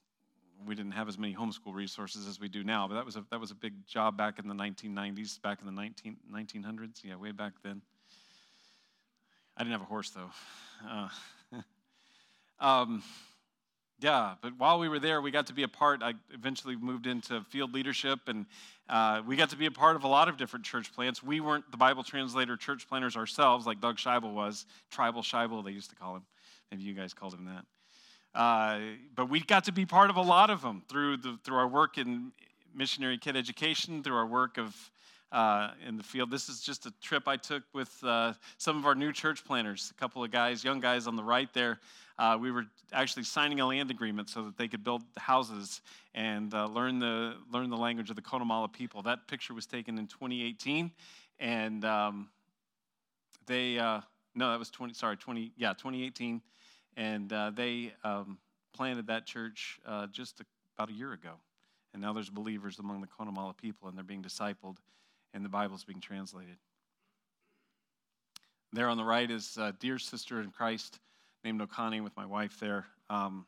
we 0.65 0.75
didn't 0.75 0.91
have 0.91 1.07
as 1.07 1.17
many 1.17 1.35
homeschool 1.35 1.73
resources 1.73 2.27
as 2.27 2.39
we 2.39 2.47
do 2.47 2.63
now, 2.63 2.87
but 2.87 2.95
that 2.95 3.05
was 3.05 3.15
a, 3.15 3.25
that 3.31 3.39
was 3.39 3.51
a 3.51 3.55
big 3.55 3.73
job 3.85 4.17
back 4.17 4.39
in 4.39 4.47
the 4.47 4.55
1990s, 4.55 5.41
back 5.41 5.59
in 5.59 5.65
the 5.65 5.71
19, 5.71 6.17
1900s. 6.31 7.03
Yeah, 7.03 7.15
way 7.15 7.31
back 7.31 7.53
then. 7.63 7.81
I 9.55 9.63
didn't 9.63 9.73
have 9.73 9.81
a 9.81 9.85
horse, 9.85 10.11
though. 10.11 10.29
Uh, 10.87 11.09
um, 12.65 13.03
yeah, 13.99 14.35
but 14.41 14.53
while 14.59 14.77
we 14.77 14.89
were 14.89 14.99
there, 14.99 15.21
we 15.21 15.31
got 15.31 15.47
to 15.47 15.53
be 15.53 15.63
a 15.63 15.67
part. 15.67 16.03
I 16.03 16.13
eventually 16.31 16.75
moved 16.75 17.07
into 17.07 17.41
field 17.49 17.73
leadership, 17.73 18.19
and 18.27 18.45
uh, 18.87 19.23
we 19.25 19.35
got 19.35 19.49
to 19.49 19.57
be 19.57 19.65
a 19.65 19.71
part 19.71 19.95
of 19.95 20.03
a 20.03 20.07
lot 20.07 20.29
of 20.29 20.37
different 20.37 20.65
church 20.65 20.93
plants. 20.93 21.23
We 21.23 21.39
weren't 21.39 21.69
the 21.71 21.77
Bible 21.77 22.03
translator 22.03 22.55
church 22.57 22.87
planters 22.87 23.15
ourselves, 23.15 23.65
like 23.65 23.81
Doug 23.81 23.97
Scheibel 23.97 24.33
was, 24.33 24.67
Tribal 24.91 25.23
Scheibel, 25.23 25.65
they 25.65 25.71
used 25.71 25.89
to 25.89 25.95
call 25.95 26.15
him. 26.17 26.23
Maybe 26.69 26.83
you 26.83 26.93
guys 26.93 27.13
called 27.13 27.33
him 27.33 27.45
that. 27.45 27.65
Uh, 28.35 28.79
but 29.15 29.29
we 29.29 29.39
got 29.39 29.63
to 29.65 29.71
be 29.71 29.85
part 29.85 30.09
of 30.09 30.15
a 30.15 30.21
lot 30.21 30.49
of 30.49 30.61
them 30.61 30.83
through, 30.87 31.17
the, 31.17 31.37
through 31.43 31.57
our 31.57 31.67
work 31.67 31.97
in 31.97 32.31
missionary 32.75 33.17
kid 33.17 33.35
education, 33.35 34.03
through 34.03 34.15
our 34.15 34.27
work 34.27 34.57
of 34.57 34.75
uh, 35.31 35.71
in 35.85 35.97
the 35.97 36.03
field. 36.03 36.31
This 36.31 36.49
is 36.49 36.61
just 36.61 36.85
a 36.85 36.93
trip 37.01 37.27
I 37.27 37.37
took 37.37 37.63
with 37.73 37.91
uh, 38.03 38.33
some 38.57 38.77
of 38.77 38.85
our 38.85 38.95
new 38.95 39.11
church 39.11 39.43
planters, 39.43 39.91
a 39.95 39.99
couple 39.99 40.23
of 40.23 40.31
guys, 40.31 40.63
young 40.63 40.79
guys 40.79 41.07
on 41.07 41.15
the 41.15 41.23
right 41.23 41.49
there. 41.53 41.79
Uh, 42.17 42.37
we 42.39 42.51
were 42.51 42.65
actually 42.93 43.23
signing 43.23 43.59
a 43.59 43.65
land 43.65 43.91
agreement 43.91 44.29
so 44.29 44.43
that 44.43 44.57
they 44.57 44.67
could 44.67 44.83
build 44.83 45.03
houses 45.17 45.81
and 46.15 46.53
uh, 46.53 46.65
learn 46.67 46.99
the 46.99 47.35
learn 47.51 47.69
the 47.69 47.77
language 47.77 48.09
of 48.09 48.15
the 48.15 48.21
Connemala 48.21 48.71
people. 48.71 49.01
That 49.03 49.27
picture 49.27 49.53
was 49.53 49.65
taken 49.67 49.97
in 49.99 50.07
2018, 50.07 50.91
and 51.39 51.85
um, 51.85 52.29
they 53.45 53.77
uh, 53.77 54.01
no, 54.33 54.49
that 54.49 54.57
was 54.57 54.71
20. 54.71 54.93
Sorry, 54.93 55.17
20. 55.17 55.51
Yeah, 55.57 55.73
2018 55.73 56.41
and 56.97 57.31
uh, 57.31 57.51
they 57.55 57.93
um, 58.03 58.39
planted 58.73 59.07
that 59.07 59.25
church 59.25 59.79
uh, 59.85 60.07
just 60.07 60.41
a, 60.41 60.45
about 60.75 60.89
a 60.89 60.93
year 60.93 61.13
ago. 61.13 61.33
And 61.93 62.01
now 62.01 62.11
there's 62.11 62.29
believers 62.29 62.79
among 62.79 63.01
the 63.01 63.07
Connemala 63.07 63.55
people, 63.55 63.87
and 63.87 63.95
they're 63.95 64.03
being 64.03 64.23
discipled, 64.23 64.77
and 65.33 65.45
the 65.45 65.49
Bible's 65.49 65.85
being 65.85 66.01
translated. 66.01 66.57
There 68.73 68.89
on 68.89 68.97
the 68.97 69.05
right 69.05 69.29
is 69.29 69.57
a 69.57 69.73
dear 69.79 69.97
sister 69.97 70.41
in 70.41 70.51
Christ 70.51 70.99
named 71.43 71.61
Okani 71.61 72.03
with 72.03 72.15
my 72.17 72.25
wife 72.25 72.59
there. 72.59 72.85
Um, 73.09 73.45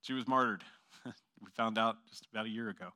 she 0.00 0.14
was 0.14 0.26
martyred. 0.26 0.64
we 1.04 1.50
found 1.54 1.78
out 1.78 1.96
just 2.08 2.26
about 2.32 2.46
a 2.46 2.48
year 2.48 2.70
ago. 2.70 2.88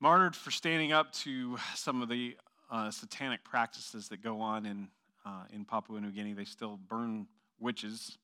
Martyred 0.00 0.36
for 0.36 0.50
standing 0.50 0.92
up 0.92 1.12
to 1.12 1.56
some 1.74 2.02
of 2.02 2.08
the 2.08 2.36
uh, 2.70 2.90
satanic 2.90 3.42
practices 3.44 4.08
that 4.08 4.22
go 4.22 4.40
on 4.40 4.66
in, 4.66 4.88
uh, 5.26 5.44
in 5.52 5.64
Papua 5.64 6.00
New 6.00 6.10
Guinea. 6.10 6.32
They 6.32 6.44
still 6.44 6.78
burn 6.88 7.26
witches. 7.62 8.18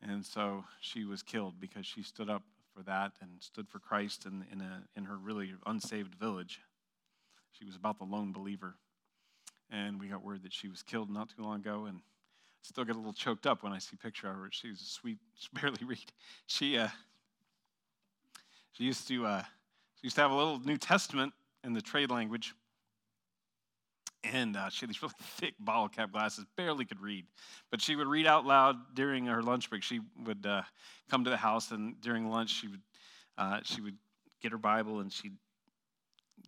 And 0.00 0.24
so 0.24 0.64
she 0.80 1.04
was 1.04 1.22
killed 1.22 1.60
because 1.60 1.86
she 1.86 2.02
stood 2.02 2.30
up 2.30 2.42
for 2.74 2.82
that 2.84 3.12
and 3.20 3.30
stood 3.40 3.68
for 3.68 3.78
Christ 3.78 4.26
in, 4.26 4.44
in, 4.50 4.60
a, 4.60 4.82
in 4.96 5.04
her 5.04 5.16
really 5.16 5.52
unsaved 5.66 6.14
village. 6.14 6.60
She 7.52 7.64
was 7.64 7.76
about 7.76 7.98
the 7.98 8.04
lone 8.04 8.32
believer. 8.32 8.76
And 9.70 10.00
we 10.00 10.08
got 10.08 10.24
word 10.24 10.42
that 10.42 10.52
she 10.52 10.68
was 10.68 10.82
killed 10.82 11.10
not 11.10 11.28
too 11.28 11.42
long 11.42 11.60
ago. 11.60 11.86
And 11.86 12.00
still 12.62 12.84
get 12.84 12.94
a 12.94 12.98
little 12.98 13.12
choked 13.12 13.46
up 13.46 13.62
when 13.62 13.72
I 13.72 13.78
see 13.78 13.96
picture 13.96 14.28
of 14.28 14.36
her. 14.36 14.48
She's 14.50 14.80
a 14.80 14.84
sweet, 14.84 15.18
she 15.34 15.48
barely 15.60 15.84
read. 15.84 16.12
She, 16.46 16.78
uh, 16.78 16.88
she 18.72 18.84
used 18.84 19.06
to, 19.08 19.26
uh, 19.26 19.42
she 19.96 20.06
used 20.06 20.16
to 20.16 20.22
have 20.22 20.30
a 20.30 20.36
little 20.36 20.58
New 20.60 20.78
Testament 20.78 21.32
in 21.64 21.72
the 21.72 21.82
trade 21.82 22.10
language 22.10 22.54
and 24.24 24.56
uh, 24.56 24.68
she 24.68 24.80
had 24.80 24.90
these 24.90 25.02
really 25.02 25.14
thick 25.22 25.54
bottle 25.58 25.88
cap 25.88 26.12
glasses, 26.12 26.44
barely 26.56 26.84
could 26.84 27.00
read. 27.00 27.26
But 27.70 27.80
she 27.80 27.96
would 27.96 28.06
read 28.06 28.26
out 28.26 28.46
loud 28.46 28.76
during 28.94 29.26
her 29.26 29.42
lunch 29.42 29.68
break. 29.70 29.82
She 29.82 30.00
would 30.24 30.46
uh, 30.46 30.62
come 31.10 31.24
to 31.24 31.30
the 31.30 31.36
house, 31.36 31.70
and 31.70 32.00
during 32.00 32.30
lunch, 32.30 32.50
she 32.50 32.68
would, 32.68 32.82
uh, 33.38 33.60
she 33.64 33.80
would 33.80 33.96
get 34.42 34.52
her 34.52 34.58
Bible 34.58 35.00
and 35.00 35.12
she'd 35.12 35.36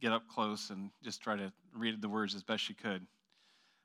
get 0.01 0.13
up 0.13 0.29
close 0.29 0.71
and 0.71 0.91
just 1.03 1.23
try 1.23 1.37
to 1.37 1.53
read 1.75 2.03
the 2.03 2.09
words 2.09 2.35
as 2.35 2.43
best 2.43 2.63
she 2.63 2.75
could. 2.75 3.07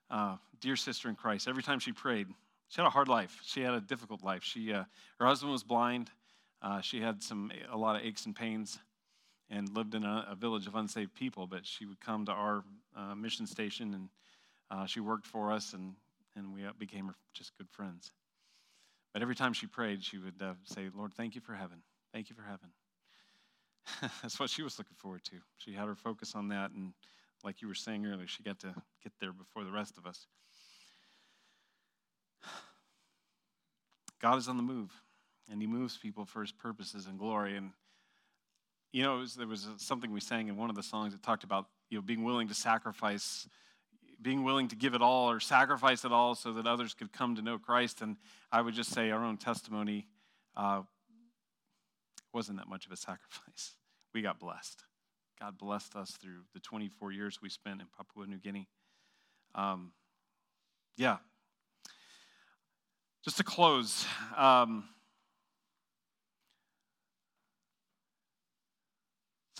Uh, 0.10 0.36
dear 0.60 0.76
sister 0.76 1.08
in 1.08 1.16
Christ, 1.16 1.48
every 1.48 1.62
time 1.62 1.80
she 1.80 1.92
prayed, 1.92 2.28
she 2.70 2.82
had 2.82 2.88
a 2.88 2.92
hard 2.92 3.08
life. 3.08 3.40
She 3.46 3.62
had 3.62 3.74
a 3.74 3.82
difficult 3.82 4.24
life. 4.24 4.44
She, 4.44 4.74
uh, 4.74 4.84
her 5.20 5.26
husband 5.26 5.52
was 5.52 5.64
blind. 5.64 6.10
Uh, 6.62 6.82
she 6.82 7.00
had 7.00 7.24
some 7.24 7.52
a 7.72 7.78
lot 7.78 7.96
of 7.96 8.02
aches 8.02 8.26
and 8.26 8.36
pains, 8.36 8.80
and 9.50 9.76
lived 9.76 9.96
in 9.96 10.04
a, 10.04 10.28
a, 10.30 10.36
village 10.36 10.68
of 10.68 10.76
unsaved 10.76 11.14
people, 11.16 11.48
but 11.48 11.66
she 11.66 11.86
would 11.86 12.00
come 12.00 12.26
to 12.26 12.32
our 12.32 12.64
uh, 12.96 13.16
mission 13.16 13.48
station 13.48 13.94
and 13.94 14.10
uh, 14.72 14.86
she 14.86 15.00
worked 15.00 15.26
for 15.26 15.52
us, 15.52 15.74
and, 15.74 15.96
and 16.36 16.54
we 16.54 16.62
became 16.78 17.14
just 17.34 17.58
good 17.58 17.70
friends. 17.72 18.12
But 19.14 19.22
every 19.24 19.36
time 19.36 19.54
she 19.54 19.66
prayed, 19.66 20.04
she 20.04 20.18
would 20.18 20.42
uh, 20.42 20.54
say, 20.64 20.90
Lord, 20.96 21.14
thank 21.16 21.34
you 21.36 21.42
for 21.42 21.54
heaven. 21.54 21.82
Thank 22.14 22.30
you 22.30 22.36
for 22.36 22.44
heaven. 22.44 22.70
That's 24.22 24.40
what 24.40 24.50
she 24.50 24.62
was 24.62 24.78
looking 24.78 24.96
forward 24.98 25.24
to. 25.26 25.38
She 25.58 25.74
had 25.74 25.88
her 25.88 25.96
focus 25.96 26.36
on 26.36 26.50
that, 26.50 26.72
and 26.72 26.94
like 27.44 27.62
you 27.62 27.68
were 27.68 27.76
saying 27.76 28.06
earlier, 28.06 28.28
she 28.28 28.44
got 28.44 28.60
to 28.60 28.76
get 29.04 29.14
there 29.20 29.34
before 29.34 29.64
the 29.64 29.72
rest 29.72 29.98
of 29.98 30.06
us. 30.06 30.28
God 34.22 34.38
is 34.38 34.48
on 34.48 34.58
the 34.58 34.64
move, 34.64 34.92
and 35.50 35.60
He 35.60 35.68
moves 35.68 35.98
people 35.98 36.26
for 36.26 36.42
His 36.42 36.52
purposes 36.52 37.08
and 37.08 37.18
glory. 37.18 37.58
And 37.58 37.72
you 38.92 39.04
know, 39.04 39.18
was, 39.18 39.36
there 39.36 39.48
was 39.48 39.68
something 39.78 40.12
we 40.12 40.20
sang 40.20 40.48
in 40.48 40.58
one 40.58 40.70
of 40.70 40.76
the 40.76 40.84
songs 40.84 41.14
that 41.14 41.24
talked 41.24 41.44
about 41.44 41.68
you 41.90 41.98
know 41.98 42.02
being 42.02 42.24
willing 42.24 42.48
to 42.48 42.54
sacrifice, 42.54 43.48
being 44.22 44.44
willing 44.44 44.68
to 44.70 44.76
give 44.76 44.94
it 44.94 45.02
all 45.02 45.30
or 45.30 45.40
sacrifice 45.40 46.06
it 46.06 46.12
all 46.12 46.36
so 46.36 46.54
that 46.54 46.68
others 46.68 46.94
could 46.94 47.12
come 47.12 47.36
to 47.36 47.42
know 47.42 47.58
Christ. 47.58 48.02
And 48.02 48.18
I 48.52 48.62
would 48.62 48.74
just 48.74 48.92
say 48.92 49.12
our 49.12 49.24
own 49.24 49.38
testimony 49.38 50.08
uh, 50.56 50.82
wasn't 52.34 52.58
that 52.58 52.68
much 52.68 52.86
of 52.86 52.92
a 52.92 52.98
sacrifice. 52.98 53.76
We 54.12 54.24
got 54.24 54.40
blessed. 54.40 54.86
God 55.40 55.60
blessed 55.60 55.96
us 55.96 56.18
through 56.20 56.42
the 56.56 56.60
24 56.60 57.12
years 57.12 57.40
we 57.44 57.48
spent 57.48 57.80
in 57.80 57.86
Papua 57.96 58.26
New 58.26 58.40
Guinea. 58.40 58.68
Um, 59.54 59.92
yeah. 60.98 61.18
Just 63.24 63.38
to 63.38 63.44
close, 63.44 64.08
um, 64.36 64.86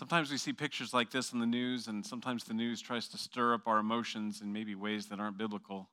sometimes 0.00 0.30
we 0.30 0.38
see 0.38 0.54
pictures 0.54 0.94
like 0.94 1.10
this 1.10 1.34
in 1.34 1.40
the 1.40 1.46
news, 1.46 1.86
and 1.86 2.06
sometimes 2.06 2.44
the 2.44 2.54
news 2.54 2.80
tries 2.80 3.06
to 3.06 3.18
stir 3.18 3.52
up 3.52 3.68
our 3.68 3.76
emotions 3.76 4.40
in 4.40 4.50
maybe 4.50 4.74
ways 4.74 5.04
that 5.04 5.20
aren't 5.20 5.36
biblical. 5.36 5.90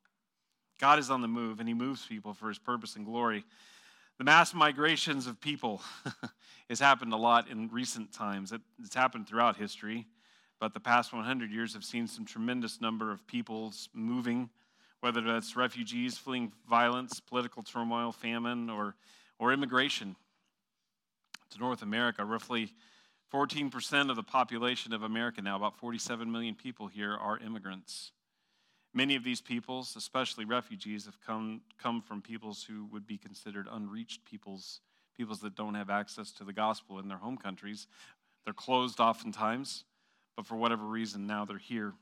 God 0.80 0.98
is 0.98 1.10
on 1.10 1.22
the 1.22 1.28
move, 1.28 1.60
and 1.60 1.68
He 1.68 1.74
moves 1.74 2.06
people 2.06 2.34
for 2.34 2.48
His 2.48 2.58
purpose 2.58 2.96
and 2.96 3.06
glory. 3.06 3.44
The 4.18 4.24
mass 4.24 4.54
migrations 4.54 5.28
of 5.28 5.42
people 5.42 5.82
has 6.70 6.80
happened 6.80 7.12
a 7.12 7.18
lot 7.18 7.50
in 7.50 7.68
recent 7.68 8.14
times. 8.14 8.54
It's 8.82 8.96
happened 8.96 9.28
throughout 9.28 9.58
history, 9.58 10.08
but 10.58 10.74
the 10.74 10.80
past 10.80 11.12
100 11.12 11.52
years 11.52 11.74
have 11.74 11.84
seen 11.84 12.08
some 12.08 12.24
tremendous 12.24 12.80
number 12.80 13.12
of 13.12 13.28
peoples 13.28 13.90
moving, 13.94 14.50
whether 15.02 15.20
that's 15.20 15.58
refugees 15.58 16.18
fleeing 16.18 16.54
violence, 16.70 17.20
political 17.20 17.62
turmoil, 17.62 18.14
famine, 18.14 18.70
or, 18.70 18.96
or 19.38 19.52
immigration 19.52 20.16
to 21.50 21.60
North 21.60 21.82
America. 21.82 22.24
Roughly 22.24 22.72
14% 23.34 24.10
of 24.10 24.16
the 24.16 24.24
population 24.24 24.94
of 24.94 25.04
America 25.04 25.42
now, 25.42 25.56
about 25.56 25.78
47 25.78 26.32
million 26.32 26.56
people 26.56 26.88
here, 26.88 27.14
are 27.14 27.38
immigrants. 27.40 28.12
Many 28.94 29.16
of 29.16 29.24
these 29.24 29.42
peoples, 29.42 29.96
especially 29.96 30.46
refugees, 30.46 31.06
have 31.06 31.20
come, 31.20 31.62
come 31.82 32.02
from 32.02 32.22
peoples 32.22 32.64
who 32.64 32.88
would 32.92 33.06
be 33.06 33.18
considered 33.18 33.68
unreached 33.70 34.24
peoples, 34.24 34.80
peoples 35.16 35.40
that 35.42 35.56
don't 35.56 35.76
have 35.76 35.90
access 35.90 36.32
to 36.34 36.44
the 36.44 36.54
gospel 36.54 37.00
in 37.00 37.08
their 37.08 37.18
home 37.18 37.38
countries. 37.38 37.88
They're 38.46 38.54
closed 38.54 39.00
oftentimes, 39.00 39.84
but 40.38 40.46
for 40.46 40.56
whatever 40.56 40.86
reason, 40.86 41.28
now 41.28 41.44
they're 41.44 41.58
here. 41.58 41.94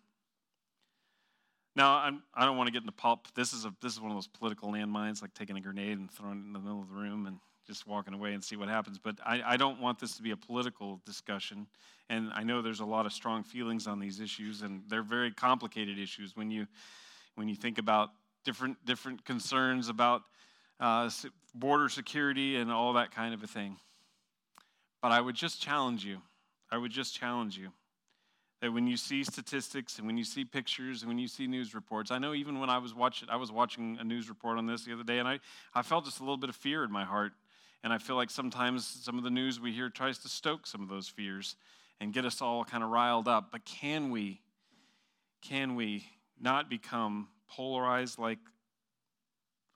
Now, 1.76 1.98
I'm, 1.98 2.24
I 2.34 2.42
do 2.42 2.52
not 2.52 2.58
want 2.58 2.68
to 2.68 2.72
get 2.72 2.84
into 2.84 2.94
pulp. 2.94 3.28
This 3.36 3.52
is, 3.52 3.66
a, 3.66 3.74
this 3.82 3.94
is 3.94 4.00
one 4.00 4.12
of 4.12 4.16
those 4.16 4.28
political 4.28 4.72
landmines, 4.72 5.22
like 5.22 5.34
taking 5.34 5.58
a 5.58 5.62
grenade 5.62 5.98
and 5.98 6.10
throwing 6.10 6.38
it 6.38 6.46
in 6.46 6.54
the 6.54 6.60
middle 6.60 6.82
of 6.82 6.88
the 6.88 6.94
room 6.94 7.26
and 7.26 7.40
just 7.66 7.88
walking 7.88 8.14
away 8.14 8.34
and 8.34 8.44
see 8.44 8.56
what 8.56 8.70
happens. 8.70 8.98
But 8.98 9.16
I, 9.26 9.42
I 9.46 9.58
don't 9.58 9.80
want 9.80 10.00
this 10.00 10.16
to 10.18 10.24
be 10.24 10.32
a 10.32 10.38
political 10.38 11.02
discussion. 11.06 11.68
And 12.10 12.32
I 12.34 12.44
know 12.44 12.62
there's 12.62 12.80
a 12.80 12.86
lot 12.86 13.06
of 13.06 13.14
strong 13.14 13.44
feelings 13.44 13.88
on 13.88 14.00
these 14.00 14.20
issues, 14.20 14.62
and 14.62 14.84
they're 14.88 15.04
very 15.04 15.32
complicated 15.32 15.98
issues 15.98 16.36
when 16.36 16.52
you, 16.52 16.68
when 17.36 17.48
you 17.48 17.56
think 17.56 17.78
about 17.78 18.10
different, 18.44 18.78
different 18.86 19.26
concerns 19.26 19.90
about 19.90 20.22
uh, 20.80 21.10
border 21.54 21.90
security 21.90 22.58
and 22.58 22.72
all 22.72 22.94
that 22.94 23.12
kind 23.12 23.34
of 23.34 23.44
a 23.44 23.48
thing. 23.48 23.78
But 25.02 25.12
I 25.12 25.22
would 25.22 25.36
just 25.36 25.62
challenge 25.62 26.06
you. 26.06 26.22
I 26.72 26.78
would 26.78 26.92
just 26.92 27.16
challenge 27.16 27.58
you 27.58 27.72
that 28.62 28.72
when 28.72 28.88
you 28.88 28.98
see 28.98 29.24
statistics 29.24 29.98
and 29.98 30.08
when 30.08 30.18
you 30.18 30.24
see 30.24 30.44
pictures 30.44 31.02
and 31.02 31.10
when 31.10 31.20
you 31.20 31.28
see 31.28 31.46
news 31.46 31.76
reports, 31.76 32.12
I 32.12 32.18
know 32.18 32.34
even 32.34 32.60
when 32.60 32.70
I 32.70 32.78
was 32.78 32.94
watching, 32.94 33.30
I 33.30 33.36
was 33.36 33.52
watching 33.52 33.98
a 34.00 34.04
news 34.04 34.30
report 34.30 34.58
on 34.58 34.66
this 34.66 34.86
the 34.86 34.94
other 34.94 35.04
day, 35.04 35.20
and 35.20 35.28
I, 35.28 35.40
I 35.74 35.82
felt 35.82 36.06
just 36.06 36.20
a 36.20 36.24
little 36.24 36.38
bit 36.38 36.50
of 36.50 36.56
fear 36.56 36.84
in 36.84 36.92
my 36.92 37.04
heart 37.04 37.34
and 37.86 37.94
I 37.94 38.00
feel 38.00 38.16
like 38.16 38.32
sometimes 38.32 38.84
some 39.04 39.20
of 39.20 39.24
the 39.24 39.30
news 39.30 39.60
we 39.60 39.72
hear 39.72 39.90
tries 39.90 40.18
to 40.18 40.28
stoke 40.28 40.66
some 40.66 40.82
of 40.82 40.90
those 40.90 41.08
fears 41.08 41.56
and 42.02 42.12
get 42.12 42.26
us 42.26 42.42
all 42.42 42.66
kind 42.66 42.84
of 42.84 42.90
riled 42.90 43.28
up. 43.28 43.52
But 43.52 43.64
can 43.64 44.10
we, 44.10 44.42
can 45.44 45.76
we 45.76 46.04
not 46.42 46.68
become 46.68 47.28
polarized 47.48 48.18
like 48.18 48.40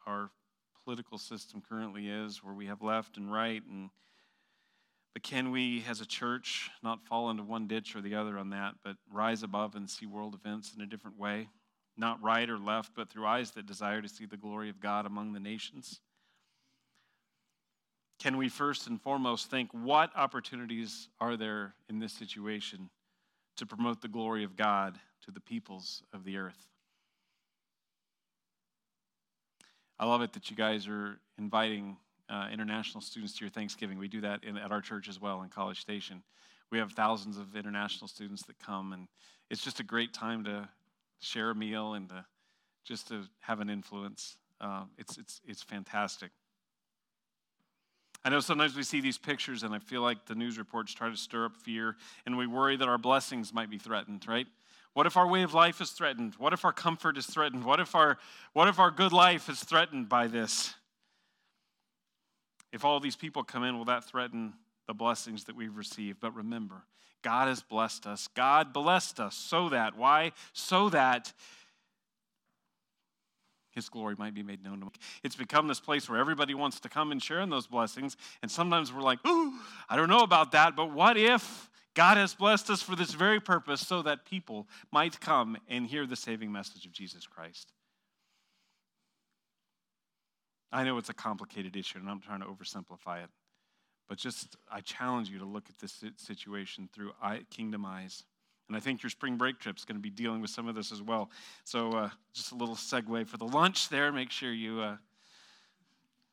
our 0.08 0.32
political 0.84 1.20
system 1.20 1.62
currently 1.62 2.10
is, 2.10 2.44
where 2.44 2.56
we 2.56 2.66
have 2.66 2.82
left 2.82 3.16
and 3.18 3.32
right 3.32 3.62
and 3.70 3.92
but 5.14 5.24
can 5.24 5.52
we, 5.52 5.84
as 5.88 6.02
a 6.02 6.06
church, 6.06 6.70
not 6.84 7.06
fall 7.06 7.30
into 7.30 7.44
one 7.44 7.68
ditch 7.68 7.96
or 7.96 8.02
the 8.02 8.16
other 8.16 8.38
on 8.38 8.52
that, 8.52 8.76
but 8.84 8.96
rise 9.12 9.42
above 9.44 9.76
and 9.76 9.90
see 9.90 10.06
world 10.06 10.36
events 10.36 10.74
in 10.76 10.82
a 10.82 10.86
different 10.86 11.20
way? 11.20 11.50
Not 11.98 12.22
right 12.24 12.50
or 12.50 12.58
left, 12.58 12.94
but 12.96 13.10
through 13.10 13.26
eyes 13.26 13.52
that 13.52 13.66
desire 13.66 14.02
to 14.02 14.10
see 14.10 14.26
the 14.26 14.38
glory 14.38 14.70
of 14.70 14.80
God 14.80 15.06
among 15.06 15.34
the 15.34 15.40
nations? 15.40 16.00
Can 18.20 18.36
we 18.36 18.50
first 18.50 18.88
and 18.88 19.02
foremost 19.02 19.50
think 19.50 19.70
what 19.72 20.12
opportunities 20.16 21.08
are 21.22 21.38
there 21.38 21.74
in 21.90 22.00
this 22.00 22.12
situation 22.12 22.90
to 23.56 23.66
promote 23.66 24.02
the 24.02 24.08
glory 24.08 24.44
of 24.44 24.56
God 24.58 25.00
to 25.26 25.32
the 25.32 25.40
peoples 25.40 26.04
of 26.14 26.26
the 26.26 26.38
earth? 26.38 26.68
I 29.98 30.06
love 30.06 30.22
it 30.22 30.34
that 30.34 30.50
you 30.50 30.56
guys 30.56 30.88
are 30.88 31.20
inviting 31.38 31.98
uh, 32.30 32.48
international 32.52 33.02
students 33.02 33.34
to 33.36 33.42
your 33.42 33.50
Thanksgiving. 33.50 33.98
We 33.98 34.08
do 34.08 34.22
that 34.22 34.44
in, 34.44 34.58
at 34.58 34.72
our 34.72 34.82
church 34.82 35.10
as 35.10 35.20
well 35.20 35.42
in 35.42 35.50
College 35.50 35.80
Station. 35.80 36.22
We 36.72 36.78
have 36.78 36.92
thousands 36.92 37.38
of 37.38 37.56
international 37.56 38.08
students 38.08 38.44
that 38.44 38.60
come, 38.60 38.94
and 38.94 39.08
it's 39.50 39.64
just 39.64 39.80
a 39.80 39.84
great 39.84 40.14
time 40.14 40.44
to 40.44 40.70
share 41.20 41.50
a 41.50 41.56
meal 41.56 41.96
and 41.96 42.08
to, 42.10 42.26
just 42.86 43.08
to 43.08 43.24
have 43.40 43.60
an 43.60 43.70
influence. 43.70 44.38
Uh, 44.62 44.84
it's, 44.98 45.18
it's, 45.18 45.42
it's 45.46 45.64
fantastic. 45.64 46.32
I 48.26 48.30
know 48.30 48.42
sometimes 48.42 48.76
we 48.76 48.84
see 48.84 49.00
these 49.00 49.18
pictures 49.18 49.64
and 49.64 49.74
I 49.74 49.80
feel 49.80 50.02
like 50.02 50.26
the 50.26 50.36
news 50.36 50.58
reports 50.58 50.94
try 50.94 51.10
to 51.10 51.16
stir 51.16 51.46
up 51.46 51.56
fear 51.56 51.96
and 52.26 52.38
we 52.38 52.48
worry 52.48 52.76
that 52.76 52.88
our 52.88 52.98
blessings 52.98 53.54
might 53.54 53.70
be 53.70 53.78
threatened, 53.78 54.28
right? 54.28 54.48
What 54.94 55.06
if 55.06 55.16
our 55.16 55.28
way 55.28 55.44
of 55.44 55.54
life 55.54 55.80
is 55.82 55.92
threatened? 55.92 56.36
What 56.38 56.52
if 56.52 56.66
our 56.66 56.74
comfort 56.74 57.18
is 57.18 57.26
threatened? 57.26 57.64
What 57.64 57.80
if 57.80 57.96
our, 57.96 58.18
what 58.54 58.68
if 58.68 58.80
our 58.80 58.92
good 58.92 59.14
life 59.14 59.48
is 59.48 59.64
threatened 59.64 60.10
by 60.10 60.28
this? 60.28 60.74
If 62.74 62.84
all 62.84 63.00
these 63.00 63.16
people 63.16 63.44
come 63.44 63.64
in, 63.64 63.78
will 63.78 63.86
that 63.86 64.04
threaten 64.04 64.54
the 64.88 64.94
blessings 64.94 65.46
that 65.46 65.56
we've 65.56 65.76
received? 65.76 66.20
But 66.20 66.36
remember, 66.36 66.84
God 67.22 67.48
has 67.48 67.62
blessed 67.62 68.06
us. 68.08 68.28
God 68.28 68.74
blessed 68.74 69.20
us 69.20 69.36
so 69.36 69.70
that, 69.70 69.98
why? 69.98 70.32
So 70.54 70.90
that 70.90 71.34
his 73.80 73.90
glory 73.90 74.16
might 74.18 74.34
be 74.34 74.44
made 74.44 74.62
known 74.62 74.80
to 74.80 74.86
me. 74.86 74.92
It's 75.24 75.38
become 75.38 75.68
this 75.70 75.80
place 75.80 76.10
where 76.10 76.20
everybody 76.20 76.54
wants 76.54 76.82
to 76.82 76.90
come 76.90 77.12
and 77.14 77.24
share 77.24 77.40
in 77.40 77.50
those 77.50 77.66
blessings. 77.66 78.18
And 78.42 78.52
sometimes 78.52 78.92
we're 78.92 79.02
like, 79.02 79.26
ooh, 79.26 79.54
I 79.90 79.96
don't 79.96 80.10
know 80.10 80.20
about 80.20 80.52
that, 80.52 80.76
but 80.76 80.92
what 80.92 81.16
if 81.16 81.70
God 81.94 82.18
has 82.18 82.34
blessed 82.34 82.70
us 82.70 82.82
for 82.82 82.96
this 82.96 83.14
very 83.14 83.40
purpose 83.40 83.88
so 83.88 84.02
that 84.02 84.26
people 84.26 84.68
might 84.92 85.20
come 85.22 85.58
and 85.70 85.88
hear 85.88 86.06
the 86.06 86.16
saving 86.16 86.52
message 86.52 86.86
of 86.86 86.92
Jesus 86.92 87.26
Christ? 87.26 87.72
I 90.72 90.84
know 90.84 90.98
it's 90.98 91.10
a 91.10 91.14
complicated 91.14 91.76
issue, 91.76 91.98
and 92.00 92.10
I'm 92.10 92.20
trying 92.20 92.42
to 92.42 92.46
oversimplify 92.46 93.24
it. 93.24 93.30
But 94.08 94.18
just, 94.18 94.56
I 94.72 94.82
challenge 94.82 95.30
you 95.30 95.40
to 95.40 95.46
look 95.46 95.70
at 95.70 95.78
this 95.80 96.04
situation 96.18 96.90
through 96.94 97.12
kingdom 97.50 97.86
eyes. 97.86 98.24
And 98.70 98.78
I 98.78 98.80
think 98.80 99.02
your 99.02 99.10
spring 99.10 99.36
break 99.36 99.60
trip 99.60 99.78
is 99.78 99.84
going 99.84 99.98
to 99.98 100.02
be 100.02 100.12
dealing 100.12 100.42
with 100.42 100.52
some 100.52 100.68
of 100.68 100.76
this 100.76 100.92
as 100.92 101.02
well. 101.02 101.32
So, 101.64 101.92
uh, 101.92 102.10
just 102.34 102.52
a 102.52 102.56
little 102.56 102.76
segue 102.76 103.28
for 103.28 103.38
the 103.38 103.48
lunch 103.48 103.90
there. 103.90 104.12
Make 104.12 104.30
sure 104.30 104.54
you 104.54 104.80
uh, 104.80 104.98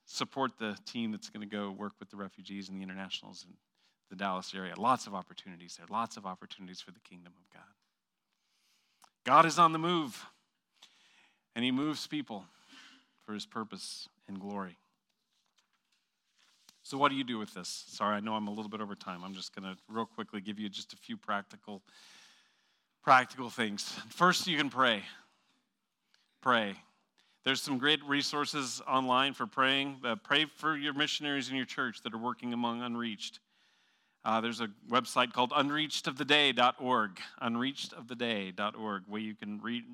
support 0.05 0.53
the 0.59 0.77
team 0.85 1.13
that's 1.13 1.31
going 1.31 1.49
to 1.49 1.57
go 1.57 1.71
work 1.71 1.95
with 1.99 2.11
the 2.11 2.17
refugees 2.17 2.69
and 2.69 2.79
the 2.79 2.83
internationals 2.83 3.47
in 3.49 3.55
the 4.11 4.17
Dallas 4.17 4.53
area. 4.55 4.75
Lots 4.77 5.07
of 5.07 5.15
opportunities 5.15 5.77
there, 5.79 5.87
lots 5.91 6.19
of 6.19 6.27
opportunities 6.27 6.83
for 6.83 6.93
the 6.93 7.01
kingdom 7.01 7.33
of 7.37 7.55
God. 7.55 7.63
God 9.25 9.47
is 9.47 9.59
on 9.59 9.73
the 9.73 9.79
move, 9.79 10.27
and 11.55 11.65
He 11.65 11.71
moves 11.71 12.07
people 12.07 12.45
for 13.25 13.33
His 13.33 13.47
purpose 13.47 14.11
and 14.29 14.39
glory. 14.39 14.77
So, 16.83 16.99
what 16.99 17.09
do 17.09 17.17
you 17.17 17.25
do 17.25 17.39
with 17.39 17.53
this? 17.53 17.85
Sorry, 17.89 18.15
I 18.15 18.21
know 18.21 18.35
I'm 18.35 18.47
a 18.47 18.53
little 18.53 18.69
bit 18.69 18.81
over 18.81 18.95
time. 18.95 19.25
I'm 19.25 19.35
just 19.35 19.57
going 19.57 19.65
to 19.65 19.77
real 19.89 20.07
quickly 20.07 20.41
give 20.41 20.61
you 20.61 20.69
just 20.69 20.93
a 20.93 20.97
few 20.97 21.17
practical 21.17 21.83
practical 23.07 23.49
things. 23.49 23.85
First, 24.09 24.49
you 24.49 24.59
can 24.59 24.69
pray. 24.69 25.05
Pray. 26.43 26.75
There's 27.45 27.63
some 27.63 27.79
great 27.79 28.03
resources 28.03 28.83
online 28.85 29.33
for 29.33 29.47
praying. 29.47 30.01
Uh, 30.05 30.17
pray 30.17 30.47
for 30.57 30.77
your 30.77 30.93
missionaries 30.93 31.49
in 31.49 31.55
your 31.55 31.67
church 31.67 32.03
that 32.03 32.13
are 32.13 32.19
working 32.19 32.53
among 32.53 32.83
unreached. 32.83 33.39
Uh, 34.25 34.41
there's 34.41 34.61
a 34.61 34.67
website 34.91 35.33
called 35.33 35.53
unreachedoftheday.org, 35.53 37.21
unreachedoftheday.org, 37.41 39.03
where 39.07 39.21
you 39.21 39.37
can 39.37 39.61
read, 39.63 39.85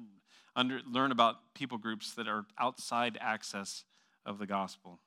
under, 0.56 0.80
learn 0.90 1.12
about 1.12 1.36
people 1.52 1.76
groups 1.76 2.14
that 2.14 2.26
are 2.26 2.46
outside 2.58 3.18
access 3.20 3.84
of 4.24 4.38
the 4.38 4.46
gospel. 4.46 4.98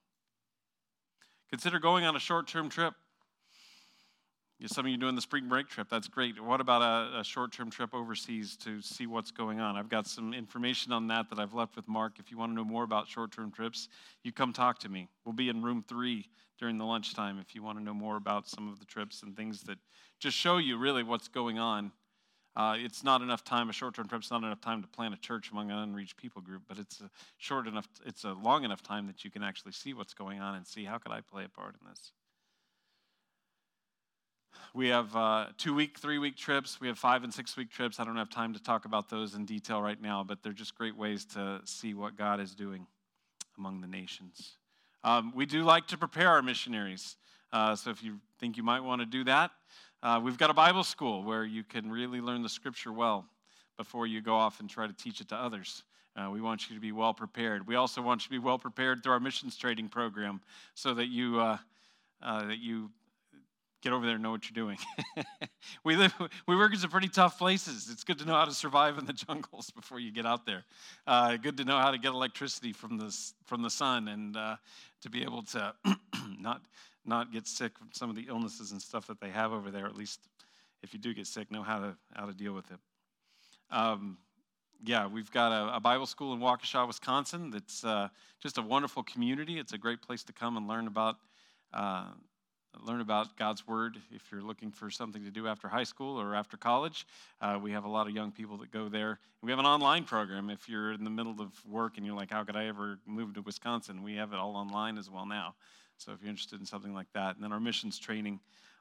Consider 1.49 1.79
going 1.79 2.05
on 2.05 2.15
a 2.15 2.19
short 2.19 2.47
term 2.47 2.69
trip. 2.69 2.93
Some 4.67 4.85
of 4.85 4.91
you 4.91 4.97
doing 4.97 5.15
the 5.15 5.21
spring 5.21 5.49
break 5.49 5.67
trip, 5.67 5.89
that's 5.89 6.07
great. 6.07 6.41
What 6.41 6.61
about 6.61 6.81
a, 6.81 7.19
a 7.19 7.23
short 7.25 7.51
term 7.51 7.69
trip 7.69 7.93
overseas 7.93 8.55
to 8.57 8.81
see 8.81 9.05
what's 9.05 9.29
going 9.29 9.59
on? 9.59 9.75
I've 9.75 9.89
got 9.89 10.07
some 10.07 10.33
information 10.33 10.93
on 10.93 11.07
that 11.07 11.29
that 11.29 11.39
I've 11.39 11.53
left 11.53 11.75
with 11.75 11.89
Mark. 11.89 12.19
If 12.19 12.31
you 12.31 12.37
want 12.37 12.51
to 12.51 12.55
know 12.55 12.63
more 12.63 12.85
about 12.85 13.07
short 13.07 13.33
term 13.33 13.51
trips, 13.51 13.89
you 14.23 14.31
come 14.31 14.53
talk 14.53 14.79
to 14.79 14.89
me. 14.89 15.09
We'll 15.25 15.33
be 15.33 15.49
in 15.49 15.61
room 15.61 15.83
three 15.85 16.29
during 16.57 16.77
the 16.77 16.85
lunchtime 16.85 17.37
if 17.37 17.53
you 17.53 17.63
want 17.63 17.79
to 17.79 17.83
know 17.83 17.93
more 17.93 18.15
about 18.15 18.47
some 18.47 18.69
of 18.69 18.79
the 18.79 18.85
trips 18.85 19.23
and 19.23 19.35
things 19.35 19.61
that 19.63 19.77
just 20.19 20.37
show 20.37 20.57
you 20.57 20.77
really 20.77 21.03
what's 21.03 21.27
going 21.27 21.59
on. 21.59 21.91
Uh, 22.55 22.77
it's 22.77 23.03
not 23.03 23.21
enough 23.21 23.43
time, 23.43 23.69
a 23.69 23.73
short 23.73 23.93
term 23.93 24.07
trip 24.07 24.23
is 24.23 24.31
not 24.31 24.41
enough 24.41 24.61
time 24.61 24.81
to 24.81 24.87
plant 24.87 25.13
a 25.13 25.17
church 25.17 25.51
among 25.51 25.69
an 25.69 25.77
unreached 25.77 26.15
people 26.15 26.41
group, 26.41 26.61
but 26.69 26.77
it's 26.79 27.01
a 27.01 27.09
short 27.37 27.67
enough, 27.67 27.89
it's 28.05 28.23
a 28.23 28.31
long 28.31 28.63
enough 28.63 28.81
time 28.81 29.05
that 29.07 29.25
you 29.25 29.29
can 29.29 29.43
actually 29.43 29.73
see 29.73 29.93
what's 29.93 30.13
going 30.13 30.39
on 30.39 30.55
and 30.55 30.65
see 30.65 30.85
how 30.85 30.97
could 30.97 31.11
I 31.11 31.19
play 31.19 31.43
a 31.43 31.49
part 31.49 31.75
in 31.81 31.89
this. 31.89 32.13
We 34.73 34.89
have 34.89 35.15
uh, 35.15 35.47
two 35.57 35.73
week, 35.73 35.97
three 35.97 36.17
week 36.17 36.35
trips. 36.35 36.81
We 36.81 36.87
have 36.87 36.99
five 36.99 37.23
and 37.23 37.33
six 37.33 37.55
week 37.55 37.69
trips. 37.69 37.99
I 37.99 38.03
don't 38.03 38.17
have 38.17 38.29
time 38.29 38.53
to 38.53 38.61
talk 38.61 38.85
about 38.85 39.09
those 39.09 39.35
in 39.35 39.45
detail 39.45 39.81
right 39.81 40.01
now, 40.01 40.23
but 40.23 40.43
they're 40.43 40.53
just 40.53 40.75
great 40.75 40.97
ways 40.97 41.25
to 41.33 41.61
see 41.65 41.93
what 41.93 42.17
God 42.17 42.39
is 42.39 42.53
doing 42.55 42.85
among 43.57 43.81
the 43.81 43.87
nations. 43.87 44.57
Um, 45.03 45.31
we 45.35 45.45
do 45.45 45.63
like 45.63 45.87
to 45.87 45.97
prepare 45.97 46.29
our 46.29 46.41
missionaries. 46.41 47.15
Uh, 47.53 47.75
so 47.75 47.89
if 47.89 48.03
you 48.03 48.19
think 48.39 48.57
you 48.57 48.63
might 48.63 48.81
want 48.81 49.01
to 49.01 49.05
do 49.05 49.23
that, 49.23 49.51
uh, 50.03 50.19
we've 50.21 50.37
got 50.37 50.49
a 50.49 50.53
Bible 50.53 50.83
school 50.83 51.23
where 51.23 51.45
you 51.45 51.63
can 51.63 51.89
really 51.89 52.21
learn 52.21 52.43
the 52.43 52.49
scripture 52.49 52.91
well 52.91 53.25
before 53.77 54.07
you 54.07 54.21
go 54.21 54.35
off 54.35 54.59
and 54.59 54.69
try 54.69 54.87
to 54.87 54.93
teach 54.93 55.21
it 55.21 55.29
to 55.29 55.35
others. 55.35 55.83
Uh, 56.15 56.29
we 56.29 56.41
want 56.41 56.69
you 56.69 56.75
to 56.75 56.81
be 56.81 56.91
well 56.91 57.13
prepared. 57.13 57.67
We 57.67 57.75
also 57.75 58.01
want 58.01 58.21
you 58.21 58.25
to 58.25 58.41
be 58.41 58.45
well 58.45 58.57
prepared 58.57 59.03
through 59.03 59.13
our 59.13 59.19
missions 59.19 59.57
training 59.57 59.89
program 59.89 60.41
so 60.73 60.93
that 60.93 61.07
you, 61.07 61.39
uh, 61.39 61.57
uh, 62.21 62.47
that 62.47 62.59
you 62.59 62.89
get 63.85 63.93
over 63.93 64.03
there 64.03 64.15
and 64.15 64.23
know 64.23 64.31
what 64.31 64.49
you're 64.49 64.65
doing. 64.65 64.79
we 65.83 65.95
live, 65.95 66.11
we 66.47 66.55
work 66.55 66.73
in 66.73 66.79
some 66.79 66.89
pretty 66.89 67.07
tough 67.07 67.37
places. 67.37 67.87
It's 67.91 68.03
good 68.03 68.17
to 68.17 68.25
know 68.25 68.33
how 68.33 68.45
to 68.45 68.53
survive 68.53 68.97
in 68.97 69.05
the 69.05 69.13
jungles 69.27 69.69
before 69.69 69.99
you 69.99 70.11
get 70.11 70.25
out 70.25 70.43
there. 70.43 70.63
Uh, 71.05 71.37
good 71.37 71.55
to 71.57 71.63
know 71.65 71.77
how 71.77 71.91
to 71.91 71.99
get 71.99 72.11
electricity 72.11 72.73
from 72.73 72.97
the 72.97 73.15
from 73.45 73.61
the 73.61 73.69
sun 73.69 74.07
and 74.07 74.35
uh, 74.35 74.55
to 75.03 75.09
be 75.11 75.21
able 75.21 75.43
to 75.43 75.71
not 76.39 76.63
not 77.05 77.31
get 77.31 77.45
sick 77.45 77.77
from 77.77 77.89
some 77.93 78.09
of 78.09 78.15
the 78.15 78.25
illnesses 78.27 78.71
and 78.71 78.81
stuff 78.81 79.05
that 79.05 79.21
they 79.21 79.29
have 79.29 79.53
over 79.53 79.69
there. 79.69 79.85
At 79.85 79.95
least, 79.95 80.19
if 80.81 80.91
you 80.91 80.99
do 80.99 81.13
get 81.13 81.27
sick, 81.27 81.51
know 81.51 81.61
how 81.61 81.77
to 81.77 81.95
how 82.15 82.25
to 82.25 82.33
deal 82.33 82.53
with 82.53 82.71
it. 82.71 82.79
Um, 83.69 84.17
yeah, 84.83 85.05
we've 85.05 85.29
got 85.29 85.51
a, 85.51 85.75
a, 85.75 85.79
Bible 85.79 86.07
school 86.07 86.33
in 86.33 86.39
Waukesha, 86.39 86.87
Wisconsin. 86.87 87.51
That's 87.51 87.83
uh, 87.83 88.09
just 88.41 88.57
a 88.57 88.61
wonderful 88.63 89.03
community. 89.03 89.59
It's 89.59 89.73
a 89.73 89.77
great 89.77 90.01
place 90.01 90.23
to 90.23 90.33
come 90.33 90.57
and 90.57 90.67
learn 90.67 90.87
about 90.87 91.17
uh, 91.73 92.05
learn 92.83 93.01
about 93.01 93.37
God's 93.37 93.67
Word 93.67 93.97
if 94.11 94.31
you're 94.31 94.41
looking 94.41 94.71
for 94.71 94.89
something 94.89 95.23
to 95.23 95.31
do 95.31 95.47
after 95.47 95.67
high 95.67 95.83
school 95.83 96.19
or 96.19 96.35
after 96.35 96.57
college. 96.57 97.05
Uh, 97.41 97.59
we 97.61 97.71
have 97.71 97.85
a 97.85 97.87
lot 97.89 98.07
of 98.07 98.13
young 98.13 98.31
people 98.31 98.57
that 98.57 98.71
go 98.71 98.89
there. 98.89 99.19
We 99.41 99.51
have 99.51 99.59
an 99.59 99.65
online 99.65 100.03
program 100.03 100.49
if 100.49 100.67
you're 100.67 100.93
in 100.93 101.03
the 101.03 101.09
middle 101.09 101.39
of 101.39 101.51
work 101.65 101.97
and 101.97 102.05
you're 102.05 102.15
like, 102.15 102.31
how 102.31 102.43
could 102.43 102.55
I 102.55 102.65
ever 102.67 102.99
move 103.05 103.33
to 103.35 103.41
Wisconsin? 103.41 104.03
We 104.03 104.15
have 104.15 104.33
it 104.33 104.39
all 104.39 104.55
online 104.55 104.97
as 104.97 105.09
well 105.09 105.25
now. 105.25 105.55
So 105.97 106.11
if 106.11 106.21
you're 106.21 106.29
interested 106.29 106.59
in 106.59 106.65
something 106.65 106.93
like 106.93 107.11
that. 107.13 107.35
And 107.35 107.43
then 107.43 107.51
our 107.51 107.59
missions 107.59 107.97
training 107.99 108.39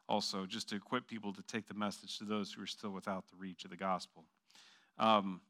also, 0.09 0.45
just 0.45 0.68
to 0.68 0.76
equip 0.76 1.07
people 1.07 1.32
to 1.32 1.42
take 1.42 1.66
the 1.66 1.74
message 1.74 2.18
to 2.18 2.24
those 2.24 2.53
who 2.53 2.62
are 2.62 2.66
still 2.66 2.90
without 2.90 3.24
the 3.30 3.36
reach 3.38 3.64
of 3.64 3.70
the 3.70 3.76
gospel. 3.76 4.24
Um, 4.99 5.40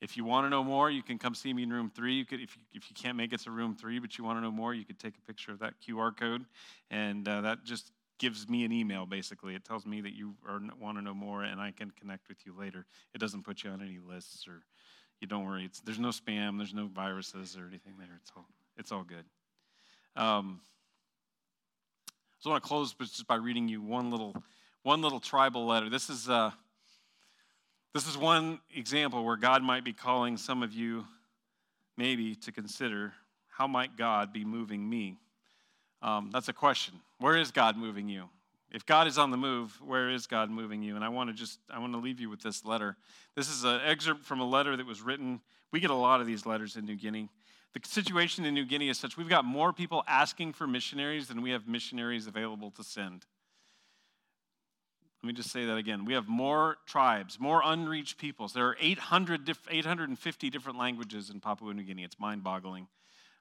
if 0.00 0.16
you 0.16 0.24
want 0.24 0.44
to 0.44 0.50
know 0.50 0.62
more, 0.62 0.90
you 0.90 1.02
can 1.02 1.18
come 1.18 1.34
see 1.34 1.52
me 1.52 1.62
in 1.62 1.72
room 1.72 1.90
three. 1.94 2.14
You 2.14 2.24
could, 2.24 2.40
if 2.40 2.56
you, 2.56 2.62
if 2.72 2.90
you 2.90 2.94
can't 2.94 3.16
make 3.16 3.32
it 3.32 3.40
to 3.40 3.50
room 3.50 3.74
three, 3.74 3.98
but 3.98 4.18
you 4.18 4.24
want 4.24 4.38
to 4.38 4.42
know 4.42 4.50
more, 4.50 4.74
you 4.74 4.84
could 4.84 4.98
take 4.98 5.14
a 5.16 5.20
picture 5.22 5.52
of 5.52 5.60
that 5.60 5.74
QR 5.86 6.16
code, 6.16 6.44
and 6.90 7.26
uh, 7.26 7.40
that 7.42 7.64
just 7.64 7.92
gives 8.18 8.48
me 8.48 8.64
an 8.64 8.72
email. 8.72 9.06
Basically, 9.06 9.54
it 9.54 9.64
tells 9.64 9.86
me 9.86 10.00
that 10.00 10.12
you 10.14 10.34
are, 10.48 10.60
want 10.80 10.98
to 10.98 11.02
know 11.02 11.14
more, 11.14 11.42
and 11.42 11.60
I 11.60 11.70
can 11.70 11.90
connect 11.90 12.28
with 12.28 12.38
you 12.44 12.54
later. 12.58 12.86
It 13.14 13.18
doesn't 13.18 13.44
put 13.44 13.64
you 13.64 13.70
on 13.70 13.80
any 13.80 13.98
lists, 13.98 14.46
or 14.46 14.62
you 15.20 15.26
don't 15.26 15.46
worry. 15.46 15.64
It's, 15.64 15.80
there's 15.80 15.98
no 15.98 16.08
spam, 16.08 16.58
there's 16.58 16.74
no 16.74 16.86
viruses 16.86 17.56
or 17.56 17.66
anything 17.66 17.94
there. 17.98 18.18
It's 18.20 18.32
all 18.36 18.46
it's 18.76 18.92
all 18.92 19.04
good. 19.04 19.24
Um, 20.16 20.60
so 22.40 22.50
I 22.50 22.54
want 22.54 22.62
to 22.62 22.68
close 22.68 22.94
just 22.94 23.26
by 23.26 23.36
reading 23.36 23.68
you 23.68 23.80
one 23.80 24.10
little 24.10 24.34
one 24.82 25.00
little 25.00 25.20
tribal 25.20 25.66
letter. 25.66 25.88
This 25.88 26.10
is. 26.10 26.28
Uh, 26.28 26.50
this 27.94 28.08
is 28.08 28.18
one 28.18 28.58
example 28.74 29.24
where 29.24 29.36
God 29.36 29.62
might 29.62 29.84
be 29.84 29.92
calling 29.92 30.36
some 30.36 30.64
of 30.64 30.72
you, 30.72 31.06
maybe, 31.96 32.34
to 32.34 32.50
consider 32.50 33.12
how 33.48 33.68
might 33.68 33.96
God 33.96 34.32
be 34.32 34.44
moving 34.44 34.88
me? 34.88 35.16
Um, 36.02 36.30
that's 36.32 36.48
a 36.48 36.52
question. 36.52 36.94
Where 37.18 37.36
is 37.36 37.52
God 37.52 37.76
moving 37.76 38.08
you? 38.08 38.28
If 38.72 38.84
God 38.84 39.06
is 39.06 39.16
on 39.16 39.30
the 39.30 39.36
move, 39.36 39.80
where 39.80 40.10
is 40.10 40.26
God 40.26 40.50
moving 40.50 40.82
you? 40.82 40.96
And 40.96 41.04
I 41.04 41.08
want 41.08 41.30
to 41.30 41.34
just 41.34 41.60
I 41.70 41.78
want 41.78 41.92
to 41.92 42.00
leave 42.00 42.18
you 42.18 42.28
with 42.28 42.42
this 42.42 42.64
letter. 42.64 42.96
This 43.36 43.48
is 43.48 43.62
an 43.62 43.80
excerpt 43.84 44.24
from 44.24 44.40
a 44.40 44.44
letter 44.44 44.76
that 44.76 44.84
was 44.84 45.00
written. 45.00 45.40
We 45.70 45.78
get 45.78 45.90
a 45.90 45.94
lot 45.94 46.20
of 46.20 46.26
these 46.26 46.44
letters 46.44 46.74
in 46.74 46.84
New 46.84 46.96
Guinea. 46.96 47.28
The 47.74 47.80
situation 47.88 48.44
in 48.44 48.54
New 48.54 48.64
Guinea 48.64 48.88
is 48.88 48.98
such 48.98 49.16
we've 49.16 49.28
got 49.28 49.44
more 49.44 49.72
people 49.72 50.02
asking 50.08 50.54
for 50.54 50.66
missionaries 50.66 51.28
than 51.28 51.42
we 51.42 51.50
have 51.50 51.68
missionaries 51.68 52.26
available 52.26 52.72
to 52.72 52.82
send. 52.82 53.24
Let 55.24 55.28
me 55.28 55.32
just 55.32 55.52
say 55.52 55.64
that 55.64 55.78
again. 55.78 56.04
We 56.04 56.12
have 56.12 56.28
more 56.28 56.76
tribes, 56.84 57.40
more 57.40 57.62
unreached 57.64 58.18
peoples. 58.18 58.52
There 58.52 58.66
are 58.66 58.76
800 58.78 59.48
850 59.70 60.50
different 60.50 60.78
languages 60.78 61.30
in 61.30 61.40
Papua 61.40 61.72
New 61.72 61.82
Guinea. 61.82 62.04
It's 62.04 62.20
mind 62.20 62.44
boggling. 62.44 62.88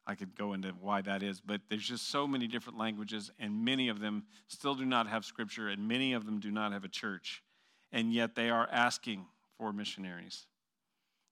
I 0.07 0.15
could 0.15 0.33
go 0.33 0.53
into 0.53 0.69
why 0.79 1.01
that 1.01 1.21
is, 1.21 1.41
but 1.41 1.59
there's 1.67 1.85
just 1.85 2.09
so 2.09 2.25
many 2.25 2.47
different 2.47 2.79
languages, 2.79 3.31
and 3.37 3.65
many 3.65 3.89
of 3.89 3.99
them 3.99 4.23
still 4.47 4.75
do 4.75 4.85
not 4.85 5.07
have 5.09 5.25
scripture, 5.25 5.67
and 5.67 5.85
many 5.85 6.13
of 6.13 6.25
them 6.25 6.39
do 6.39 6.51
not 6.51 6.71
have 6.71 6.85
a 6.85 6.87
church. 6.87 7.43
And 7.91 8.13
yet 8.13 8.33
they 8.33 8.49
are 8.49 8.69
asking 8.71 9.25
for 9.57 9.73
missionaries. 9.73 10.45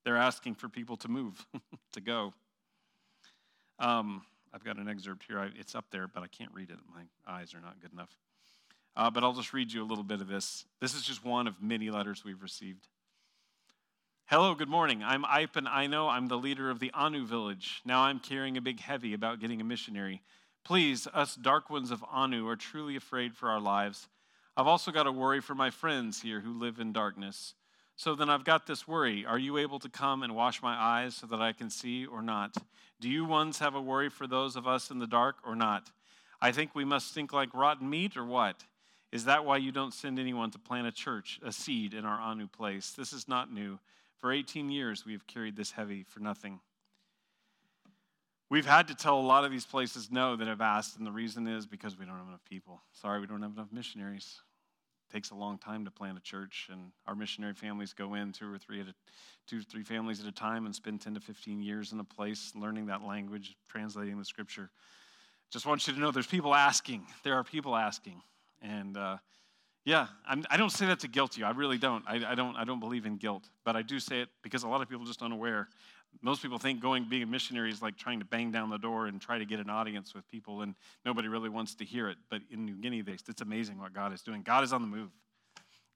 They're 0.03 0.17
asking 0.17 0.55
for 0.55 0.67
people 0.67 0.97
to 0.97 1.07
move, 1.07 1.45
to 1.93 2.01
go. 2.01 2.33
Um, 3.79 4.23
I've 4.53 4.65
got 4.65 4.75
an 4.75 4.89
excerpt 4.89 5.23
here. 5.29 5.49
It's 5.57 5.75
up 5.75 5.85
there, 5.91 6.09
but 6.09 6.23
I 6.23 6.27
can't 6.27 6.51
read 6.53 6.71
it. 6.71 6.77
My 6.93 7.03
eyes 7.25 7.55
are 7.55 7.61
not 7.61 7.79
good 7.79 7.93
enough. 7.93 8.13
Uh, 8.95 9.09
but 9.09 9.23
I'll 9.23 9.33
just 9.33 9.53
read 9.53 9.71
you 9.71 9.81
a 9.81 9.85
little 9.85 10.03
bit 10.03 10.21
of 10.21 10.27
this. 10.27 10.65
This 10.79 10.93
is 10.93 11.03
just 11.03 11.23
one 11.23 11.47
of 11.47 11.61
many 11.61 11.89
letters 11.89 12.23
we've 12.25 12.41
received. 12.41 12.87
Hello, 14.25 14.53
good 14.53 14.69
morning. 14.69 15.03
I'm 15.03 15.23
Ipan 15.23 15.67
Aino. 15.67 16.07
I'm 16.07 16.27
the 16.27 16.37
leader 16.37 16.69
of 16.69 16.79
the 16.79 16.91
Anu 16.93 17.25
village. 17.25 17.81
Now 17.85 18.03
I'm 18.03 18.19
carrying 18.19 18.57
a 18.57 18.61
big 18.61 18.79
heavy 18.79 19.13
about 19.13 19.39
getting 19.39 19.61
a 19.61 19.65
missionary. 19.65 20.21
Please, 20.63 21.07
us 21.13 21.35
dark 21.35 21.69
ones 21.69 21.91
of 21.91 22.03
Anu 22.11 22.47
are 22.47 22.55
truly 22.55 22.95
afraid 22.95 23.35
for 23.35 23.49
our 23.49 23.59
lives. 23.59 24.07
I've 24.55 24.67
also 24.67 24.91
got 24.91 25.07
a 25.07 25.11
worry 25.11 25.41
for 25.41 25.55
my 25.55 25.69
friends 25.69 26.21
here 26.21 26.41
who 26.41 26.57
live 26.57 26.79
in 26.79 26.93
darkness. 26.93 27.55
So 27.95 28.15
then 28.15 28.29
I've 28.29 28.43
got 28.43 28.67
this 28.67 28.87
worry. 28.87 29.25
Are 29.25 29.39
you 29.39 29.57
able 29.57 29.79
to 29.79 29.89
come 29.89 30.23
and 30.23 30.35
wash 30.35 30.61
my 30.61 30.75
eyes 30.75 31.15
so 31.15 31.27
that 31.27 31.41
I 31.41 31.53
can 31.53 31.69
see 31.69 32.05
or 32.05 32.21
not? 32.21 32.55
Do 32.99 33.09
you 33.09 33.25
ones 33.25 33.59
have 33.59 33.75
a 33.75 33.81
worry 33.81 34.09
for 34.09 34.27
those 34.27 34.55
of 34.55 34.67
us 34.67 34.91
in 34.91 34.99
the 34.99 35.07
dark 35.07 35.37
or 35.45 35.55
not? 35.55 35.91
I 36.41 36.51
think 36.51 36.73
we 36.73 36.85
must 36.85 37.13
think 37.13 37.31
like 37.31 37.53
rotten 37.53 37.89
meat 37.89 38.17
or 38.17 38.25
what? 38.25 38.63
Is 39.11 39.25
that 39.25 39.43
why 39.43 39.57
you 39.57 39.71
don't 39.71 39.93
send 39.93 40.19
anyone 40.19 40.51
to 40.51 40.59
plant 40.59 40.87
a 40.87 40.91
church, 40.91 41.39
a 41.43 41.51
seed 41.51 41.93
in 41.93 42.05
our 42.05 42.19
Anu 42.19 42.47
place? 42.47 42.91
This 42.91 43.11
is 43.11 43.27
not 43.27 43.51
new. 43.51 43.79
For 44.19 44.31
18 44.31 44.69
years, 44.69 45.05
we 45.05 45.11
have 45.13 45.27
carried 45.27 45.55
this 45.55 45.71
heavy 45.71 46.03
for 46.03 46.19
nothing. 46.21 46.59
We've 48.49 48.65
had 48.65 48.87
to 48.89 48.95
tell 48.95 49.17
a 49.17 49.21
lot 49.21 49.45
of 49.45 49.51
these 49.51 49.65
places 49.65 50.09
no 50.11 50.35
that 50.35 50.47
have 50.47 50.61
asked, 50.61 50.97
and 50.97 51.05
the 51.05 51.11
reason 51.11 51.47
is 51.47 51.65
because 51.65 51.97
we 51.97 52.05
don't 52.05 52.17
have 52.17 52.27
enough 52.27 52.43
people. 52.43 52.81
Sorry, 52.93 53.19
we 53.19 53.27
don't 53.27 53.41
have 53.41 53.53
enough 53.53 53.71
missionaries. 53.71 54.41
It 55.09 55.13
takes 55.13 55.31
a 55.31 55.35
long 55.35 55.57
time 55.57 55.85
to 55.85 55.91
plant 55.91 56.17
a 56.17 56.21
church, 56.21 56.67
and 56.71 56.91
our 57.07 57.15
missionary 57.15 57.53
families 57.53 57.93
go 57.93 58.13
in 58.13 58.31
two 58.31 58.53
or 58.53 58.57
three 58.57 58.81
at 58.81 58.87
a, 58.87 58.93
two 59.47 59.59
or 59.59 59.63
three 59.63 59.83
families 59.83 60.21
at 60.21 60.27
a 60.27 60.31
time 60.31 60.65
and 60.65 60.75
spend 60.75 61.01
10 61.01 61.15
to 61.15 61.19
15 61.19 61.61
years 61.61 61.91
in 61.91 61.99
a 61.99 62.03
place 62.03 62.51
learning 62.55 62.85
that 62.87 63.03
language, 63.03 63.55
translating 63.69 64.17
the 64.19 64.25
scripture. 64.25 64.69
Just 65.49 65.65
want 65.65 65.85
you 65.87 65.93
to 65.93 65.99
know 65.99 66.11
there's 66.11 66.27
people 66.27 66.53
asking. 66.53 67.05
There 67.23 67.35
are 67.35 67.43
people 67.43 67.75
asking. 67.75 68.21
And 68.61 68.97
uh, 68.97 69.17
yeah, 69.83 70.07
I'm, 70.27 70.43
I 70.49 70.57
do 70.57 70.63
not 70.63 70.71
say 70.71 70.85
that 70.87 70.99
to 70.99 71.07
guilt 71.07 71.37
you. 71.37 71.45
I 71.45 71.51
really 71.51 71.77
don't. 71.77 72.03
I, 72.07 72.31
I, 72.31 72.35
don't. 72.35 72.55
I 72.55 72.63
don't 72.63 72.79
believe 72.79 73.05
in 73.05 73.17
guilt, 73.17 73.49
but 73.65 73.75
I 73.75 73.81
do 73.81 73.99
say 73.99 74.21
it 74.21 74.29
because 74.43 74.63
a 74.63 74.67
lot 74.67 74.81
of 74.81 74.89
people 74.89 75.05
just 75.05 75.23
unaware. 75.23 75.69
Most 76.21 76.41
people 76.41 76.59
think 76.59 76.81
going 76.81 77.07
being 77.09 77.23
a 77.23 77.25
missionary 77.25 77.71
is 77.71 77.81
like 77.81 77.97
trying 77.97 78.19
to 78.19 78.25
bang 78.25 78.51
down 78.51 78.69
the 78.69 78.77
door 78.77 79.07
and 79.07 79.19
try 79.19 79.37
to 79.37 79.45
get 79.45 79.59
an 79.59 79.69
audience 79.69 80.13
with 80.13 80.29
people, 80.29 80.61
and 80.61 80.75
nobody 81.03 81.27
really 81.29 81.49
wants 81.49 81.73
to 81.75 81.85
hear 81.85 82.09
it. 82.09 82.17
But 82.29 82.41
in 82.51 82.65
New 82.65 82.75
Guinea, 82.75 83.03
it's 83.07 83.41
amazing 83.41 83.79
what 83.79 83.93
God 83.93 84.13
is 84.13 84.21
doing. 84.21 84.43
God 84.43 84.63
is 84.63 84.71
on 84.71 84.81
the 84.81 84.87
move. 84.87 85.09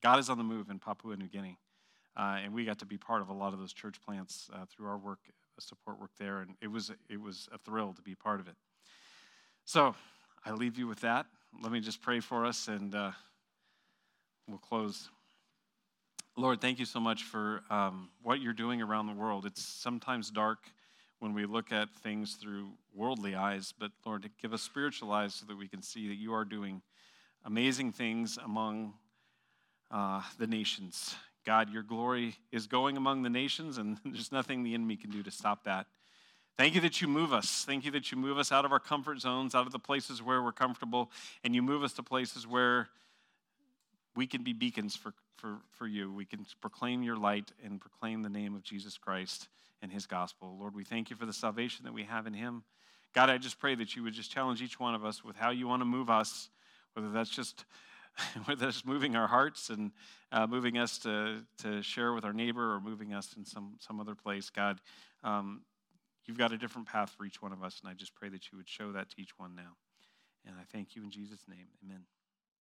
God 0.01 0.17
is 0.17 0.29
on 0.29 0.37
the 0.37 0.43
move 0.43 0.69
in 0.69 0.79
Papua 0.79 1.15
New 1.15 1.27
Guinea, 1.27 1.59
uh, 2.17 2.39
and 2.43 2.53
we 2.53 2.65
got 2.65 2.79
to 2.79 2.85
be 2.85 2.97
part 2.97 3.21
of 3.21 3.29
a 3.29 3.33
lot 3.33 3.53
of 3.53 3.59
those 3.59 3.73
church 3.73 4.01
plants 4.03 4.49
uh, 4.53 4.65
through 4.65 4.87
our 4.87 4.97
work, 4.97 5.19
uh, 5.27 5.59
support 5.59 5.99
work 5.99 6.11
there, 6.17 6.39
and 6.39 6.55
it 6.59 6.71
was 6.71 6.91
it 7.07 7.21
was 7.21 7.47
a 7.53 7.59
thrill 7.59 7.93
to 7.93 8.01
be 8.01 8.15
part 8.15 8.39
of 8.39 8.47
it. 8.47 8.55
So 9.63 9.95
I 10.43 10.51
leave 10.51 10.79
you 10.79 10.87
with 10.87 11.01
that 11.01 11.27
let 11.61 11.71
me 11.71 11.79
just 11.79 12.01
pray 12.01 12.19
for 12.19 12.45
us 12.45 12.67
and 12.67 12.93
uh, 12.93 13.11
we'll 14.47 14.57
close. 14.57 15.09
Lord, 16.37 16.59
thank 16.59 16.79
you 16.79 16.85
so 16.85 16.99
much 16.99 17.23
for 17.23 17.61
um, 17.69 18.09
what 18.21 18.41
you're 18.41 18.53
doing 18.53 18.81
around 18.81 19.07
the 19.07 19.13
world. 19.13 19.45
It's 19.45 19.63
sometimes 19.63 20.29
dark 20.29 20.59
when 21.19 21.33
we 21.33 21.45
look 21.45 21.71
at 21.71 21.89
things 22.03 22.33
through 22.35 22.69
worldly 22.93 23.35
eyes, 23.35 23.73
but 23.77 23.91
Lord, 24.05 24.29
give 24.41 24.53
us 24.53 24.61
spiritual 24.61 25.11
eyes 25.11 25.33
so 25.33 25.45
that 25.45 25.57
we 25.57 25.67
can 25.67 25.81
see 25.81 26.07
that 26.09 26.15
you 26.15 26.33
are 26.33 26.45
doing 26.45 26.81
amazing 27.45 27.91
things 27.91 28.37
among 28.43 28.93
uh, 29.91 30.21
the 30.37 30.47
nations. 30.47 31.15
God, 31.45 31.69
your 31.69 31.83
glory 31.83 32.35
is 32.51 32.67
going 32.67 32.97
among 32.97 33.23
the 33.23 33.29
nations, 33.29 33.77
and 33.77 33.97
there's 34.05 34.31
nothing 34.31 34.63
the 34.63 34.73
enemy 34.73 34.97
can 34.97 35.09
do 35.09 35.23
to 35.23 35.31
stop 35.31 35.63
that. 35.63 35.87
Thank 36.57 36.73
you 36.73 36.81
that 36.81 37.01
you 37.01 37.09
move 37.09 37.33
us. 37.33 37.65
Thank 37.67 37.83
you 37.83 37.91
that 37.91 38.11
you 38.11 38.17
move 38.17 38.37
us 38.37 38.51
out 38.51 38.63
of 38.63 38.71
our 38.71 38.79
comfort 38.79 39.19
zones, 39.19 39.53
out 39.53 39.65
of 39.65 39.73
the 39.73 39.79
places 39.79 40.23
where 40.23 40.41
we're 40.41 40.53
comfortable, 40.53 41.11
and 41.43 41.53
you 41.53 41.61
move 41.61 41.83
us 41.83 41.91
to 41.93 42.03
places 42.03 42.47
where 42.47 42.87
we 44.15 44.25
can 44.25 44.41
be 44.41 44.53
beacons 44.53 44.95
for, 44.95 45.13
for, 45.35 45.57
for 45.71 45.85
you. 45.85 46.13
We 46.13 46.23
can 46.23 46.45
proclaim 46.61 47.03
your 47.03 47.17
light 47.17 47.51
and 47.63 47.81
proclaim 47.81 48.21
the 48.21 48.29
name 48.29 48.55
of 48.55 48.63
Jesus 48.63 48.97
Christ 48.97 49.49
and 49.81 49.91
his 49.91 50.05
gospel. 50.05 50.55
Lord, 50.57 50.75
we 50.75 50.85
thank 50.85 51.09
you 51.09 51.17
for 51.17 51.25
the 51.25 51.33
salvation 51.33 51.83
that 51.83 51.93
we 51.93 52.03
have 52.03 52.25
in 52.25 52.33
him. 52.33 52.63
God, 53.13 53.29
I 53.29 53.37
just 53.37 53.59
pray 53.59 53.75
that 53.75 53.95
you 53.97 54.03
would 54.03 54.13
just 54.13 54.31
challenge 54.31 54.61
each 54.61 54.79
one 54.79 54.95
of 54.95 55.03
us 55.03 55.25
with 55.25 55.35
how 55.35 55.49
you 55.49 55.67
want 55.67 55.81
to 55.81 55.85
move 55.85 56.09
us, 56.09 56.49
whether 56.93 57.09
that's 57.11 57.29
just 57.29 57.65
whether 58.45 58.65
that's 58.65 58.85
moving 58.85 59.17
our 59.17 59.27
hearts 59.27 59.69
and 59.69 59.91
uh, 60.31 60.47
moving 60.47 60.77
us 60.77 60.97
to, 60.99 61.41
to 61.57 61.81
share 61.81 62.13
with 62.13 62.23
our 62.23 62.31
neighbor 62.31 62.73
or 62.73 62.79
moving 62.79 63.13
us 63.13 63.35
in 63.35 63.43
some, 63.43 63.73
some 63.79 63.99
other 63.99 64.15
place. 64.15 64.49
God, 64.49 64.79
um, 65.21 65.61
you've 66.27 66.37
got 66.37 66.51
a 66.51 66.57
different 66.57 66.87
path 66.87 67.13
for 67.17 67.25
each 67.25 67.41
one 67.41 67.51
of 67.51 67.63
us, 67.63 67.79
and 67.81 67.89
I 67.89 67.93
just 67.93 68.15
pray 68.15 68.29
that 68.29 68.51
you 68.51 68.57
would 68.57 68.69
show 68.69 68.91
that 68.91 69.09
to 69.11 69.21
each 69.21 69.37
one 69.37 69.55
now. 69.55 69.77
And 70.45 70.55
I 70.59 70.63
thank 70.71 70.95
you 70.95 71.03
in 71.03 71.11
Jesus' 71.11 71.45
name. 71.47 71.67
Amen. 71.83 72.05